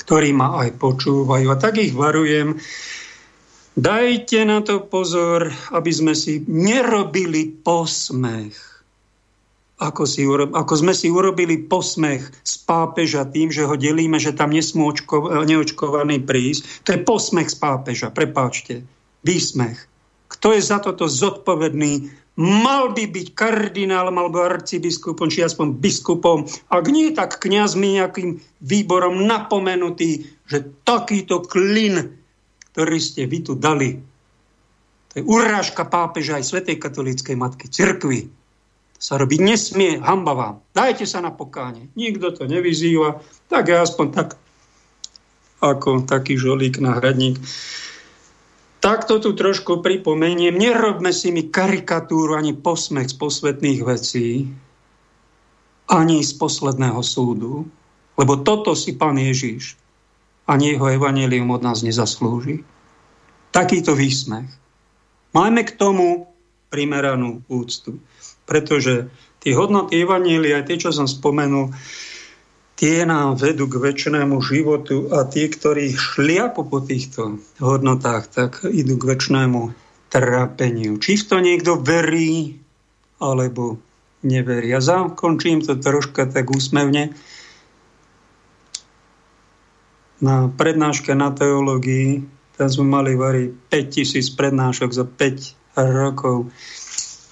[0.00, 1.46] ktorí ma aj počúvajú.
[1.52, 2.56] A tak ich varujem,
[3.76, 8.75] dajte na to pozor, aby sme si nerobili posmech
[9.76, 14.48] ako, si, ako sme si urobili posmech z pápeža tým, že ho delíme, že tam
[14.48, 16.88] nesmú očko, neočkovaný prísť.
[16.88, 18.88] To je posmech z pápeža, prepáčte.
[19.20, 19.84] Výsmech.
[20.32, 22.08] Kto je za toto zodpovedný?
[22.36, 26.44] Mal by byť kardinál, mal by arcibiskupom, či aspoň biskupom.
[26.68, 32.16] Ak nie, tak kniazmi nejakým výborom napomenutý, že takýto klin,
[32.72, 34.00] ktorý ste vy tu dali,
[35.12, 38.28] to je urážka pápeža aj Svetej katolíckej matky, cirkvi
[38.96, 40.56] sa robiť nesmie, hamba vám.
[40.72, 41.92] Dajte sa na pokáne.
[41.94, 43.20] Nikto to nevyzýva,
[43.52, 44.28] tak ja aspoň tak
[45.60, 47.40] ako taký žolík na hradník.
[48.80, 50.54] Takto tu trošku pripomeniem.
[50.54, 54.46] Nerobme si mi karikatúru ani posmech z posvetných vecí,
[55.88, 57.66] ani z posledného súdu,
[58.20, 59.76] lebo toto si pán Ježiš
[60.46, 62.62] ani jeho evanelium od nás nezaslúži.
[63.50, 64.46] Takýto výsmech.
[65.34, 66.30] Máme k tomu
[66.70, 67.98] primeranú úctu
[68.46, 69.10] pretože
[69.42, 71.74] tie hodnoty Evanília, aj tie, čo som spomenul,
[72.78, 78.96] tie nám vedú k väčšnému životu a tie, ktorí šliapu po týchto hodnotách, tak idú
[78.96, 79.74] k väčšnému
[80.08, 80.96] trápeniu.
[81.02, 82.62] Či v to niekto verí,
[83.18, 83.80] alebo
[84.22, 84.70] neverí.
[84.70, 87.16] Ja zakončím to troška tak úsmevne.
[90.16, 92.24] Na prednáške na teológii,
[92.56, 96.48] tam sme mali vari 5000 prednášok za 5 rokov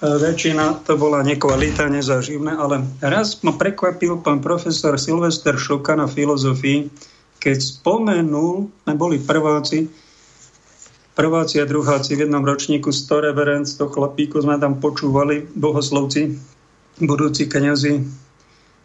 [0.03, 6.91] väčšina to bola nekvalita, nezaživné, ale raz ma prekvapil pán profesor Silvester Šoka na filozofii,
[7.39, 8.67] keď spomenul,
[8.97, 9.87] boli prváci,
[11.15, 16.35] prváci a druháci v jednom ročníku 100 reverenc, 100 chlapíkov sme tam počúvali, bohoslovci,
[16.99, 18.03] budúci kniazy.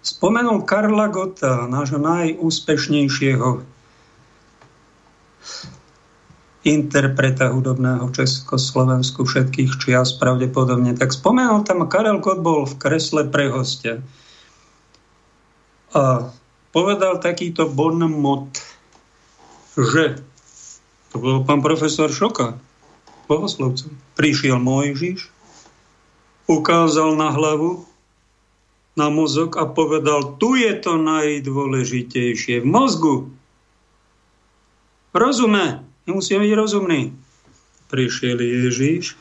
[0.00, 3.66] Spomenul Karla Gota, nášho najúspešnejšieho
[6.60, 10.92] interpreta hudobného v Československu všetkých čias pravdepodobne.
[10.92, 14.04] Tak spomenul tam, Karel Kot bol v kresle pre hostia.
[15.96, 16.28] A
[16.70, 18.52] povedal takýto bon mot,
[19.74, 20.20] že
[21.10, 22.54] to bol pán profesor Šoka,
[23.26, 23.90] bohoslovcom.
[24.14, 25.26] Prišiel Mojžiš,
[26.46, 27.88] ukázal na hlavu,
[28.94, 33.16] na mozog a povedal, tu je to najdôležitejšie v mozgu.
[35.10, 37.14] Rozume, Nemusíme byť rozumní.
[37.86, 39.14] Prišiel Ježiš,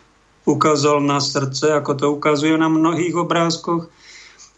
[0.50, 3.94] ukázal na srdce, ako to ukazuje na mnohých obrázkoch,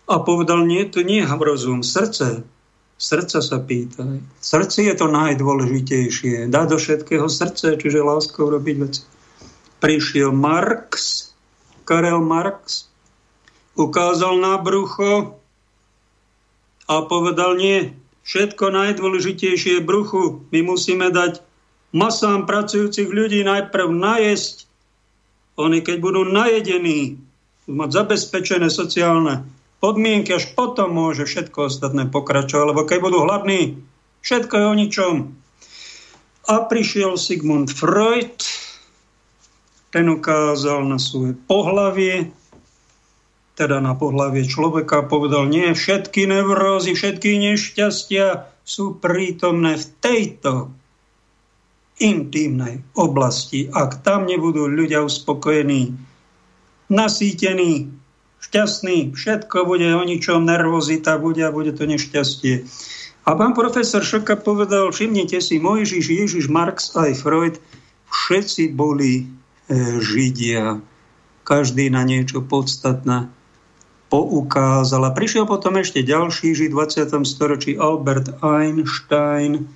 [0.07, 2.47] a povedal, nie, to nie je rozum, srdce.
[2.95, 4.23] Srdca sa pýtaj.
[4.39, 6.47] Srdce je to najdôležitejšie.
[6.47, 9.03] Dá do všetkého srdce, čiže láskou robiť veci.
[9.83, 11.27] Prišiel Marx,
[11.83, 12.87] Karel Marx,
[13.75, 15.35] ukázal na brucho
[16.87, 17.91] a povedal, nie,
[18.23, 20.47] všetko najdôležitejšie je bruchu.
[20.55, 21.50] My musíme dať
[21.91, 24.67] masám pracujúcich ľudí najprv najesť.
[25.59, 27.19] Oni keď budú najedení,
[27.67, 29.45] budú mať zabezpečené sociálne
[29.83, 32.65] podmienky, až potom môže všetko ostatné pokračovať.
[32.71, 33.77] Lebo keď budú hladní,
[34.23, 35.13] všetko je o ničom.
[36.49, 38.41] A prišiel Sigmund Freud,
[39.91, 42.31] ten ukázal na svoje pohlavie,
[43.59, 50.71] teda na pohlavie človeka, povedal, nie, všetky neurózy, všetky nešťastia sú prítomné v tejto
[52.01, 53.69] intimnej oblasti.
[53.69, 55.93] Ak tam nebudú ľudia uspokojení,
[56.89, 57.93] nasýtení,
[58.41, 62.65] šťastní, všetko bude o ničom, nervozita bude a bude to nešťastie.
[63.21, 67.55] A pán profesor Šoka povedal, všimnite si, Mojžiš, Ježiš, Marx aj Freud,
[68.09, 69.23] všetci boli e,
[70.01, 70.81] Židia.
[71.45, 73.29] Každý na niečo podstatné
[74.11, 75.07] poukázal.
[75.07, 77.23] A prišiel potom ešte ďalší Žid v 20.
[77.23, 79.69] storočí Albert Einstein,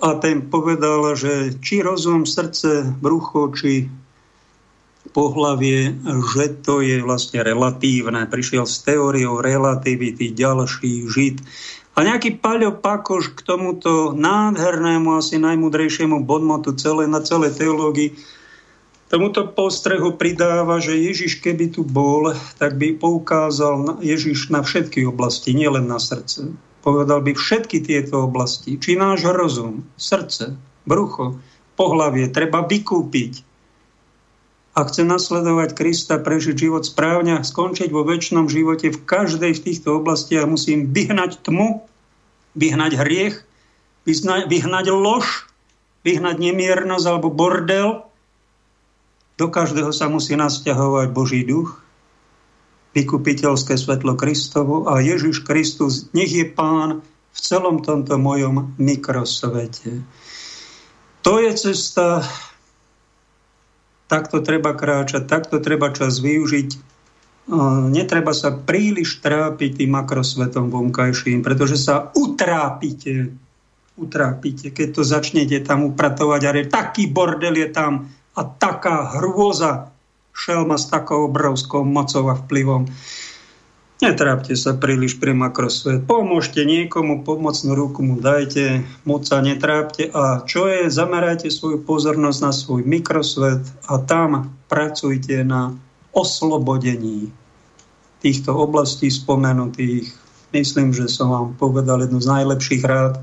[0.00, 3.92] a ten povedal, že či rozum, srdce, brucho, či
[5.12, 5.96] pohlavie,
[6.32, 8.24] že to je vlastne relatívne.
[8.28, 11.40] Prišiel s teóriou relativity ďalší žid
[11.98, 18.14] A nejaký Paľo Pakoš k tomuto nádhernému, asi najmudrejšiemu bodmotu celé, na celé teológii,
[19.10, 22.32] tomuto postrehu pridáva, že Ježiš keby tu bol,
[22.62, 26.54] tak by poukázal Ježiš na všetky oblasti, nielen na srdce.
[26.80, 30.56] Povedal by všetky tieto oblasti, či náš rozum, srdce,
[30.88, 31.36] brucho,
[31.76, 33.44] pohlavie treba vykúpiť.
[34.78, 40.00] A chce nasledovať Krista, prežiť život správne, skončiť vo väčšnom živote v každej v týchto
[40.00, 41.84] oblastiach musím vyhnať tmu,
[42.56, 43.44] vyhnať hriech,
[44.48, 45.50] vyhnať lož,
[46.06, 48.08] vyhnať nemiernosť alebo bordel,
[49.40, 51.80] do každého sa musí nasťahovať Boží duch,
[52.90, 60.02] vykupiteľské svetlo Kristovo a Ježiš Kristus, nech je pán v celom tomto mojom mikrosvete.
[61.22, 62.26] To je cesta,
[64.10, 66.90] takto treba kráčať, takto treba čas využiť.
[67.90, 73.30] Netreba sa príliš trápiť tým makrosvetom vonkajším, pretože sa utrápite,
[73.94, 79.90] utrápite, keď to začnete tam upratovať a taký bordel je tam, a taká hrôza
[80.34, 82.86] šelma s takou obrovskou mocou a vplyvom.
[84.00, 86.08] Netrápte sa príliš pri makrosvet.
[86.08, 92.38] Pomôžte niekomu, pomocnú ruku mu dajte, moc sa netrápte a čo je, zamerajte svoju pozornosť
[92.40, 95.76] na svoj mikrosvet a tam pracujte na
[96.16, 97.28] oslobodení
[98.24, 100.08] týchto oblastí spomenutých.
[100.56, 103.20] Myslím, že som vám povedal jednu z najlepších rád,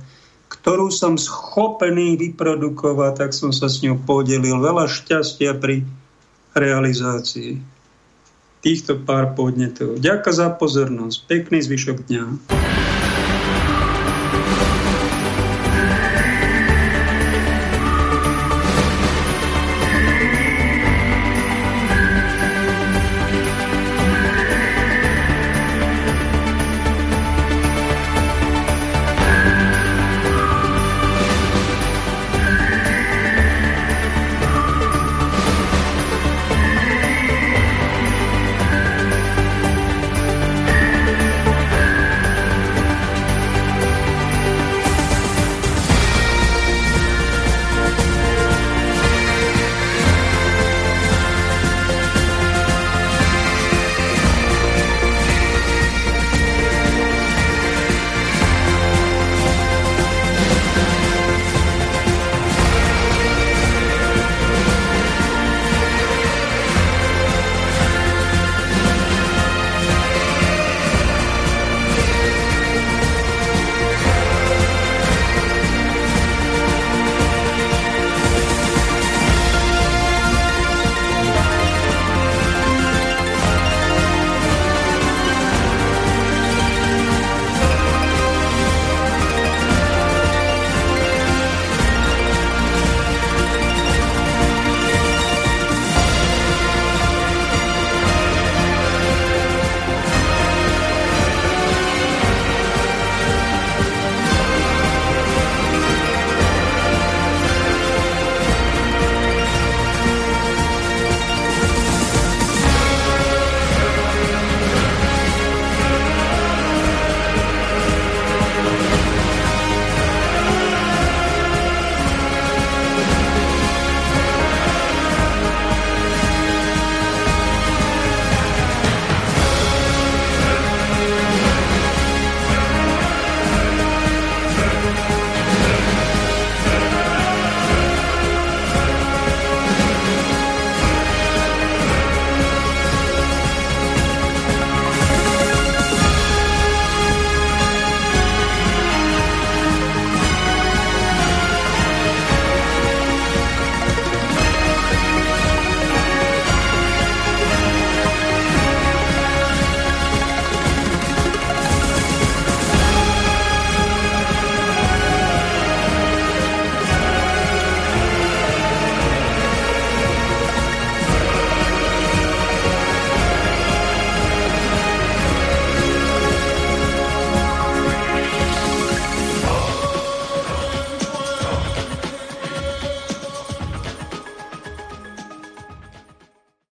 [0.47, 4.61] ktorú som schopený vyprodukovať, tak som sa s ňou podelil.
[4.61, 5.89] Veľa šťastia pri
[6.59, 7.61] realizácii
[8.61, 10.01] týchto pár podnetov.
[10.01, 11.17] Ďakujem za pozornosť.
[11.29, 12.23] Pekný zvyšok dňa.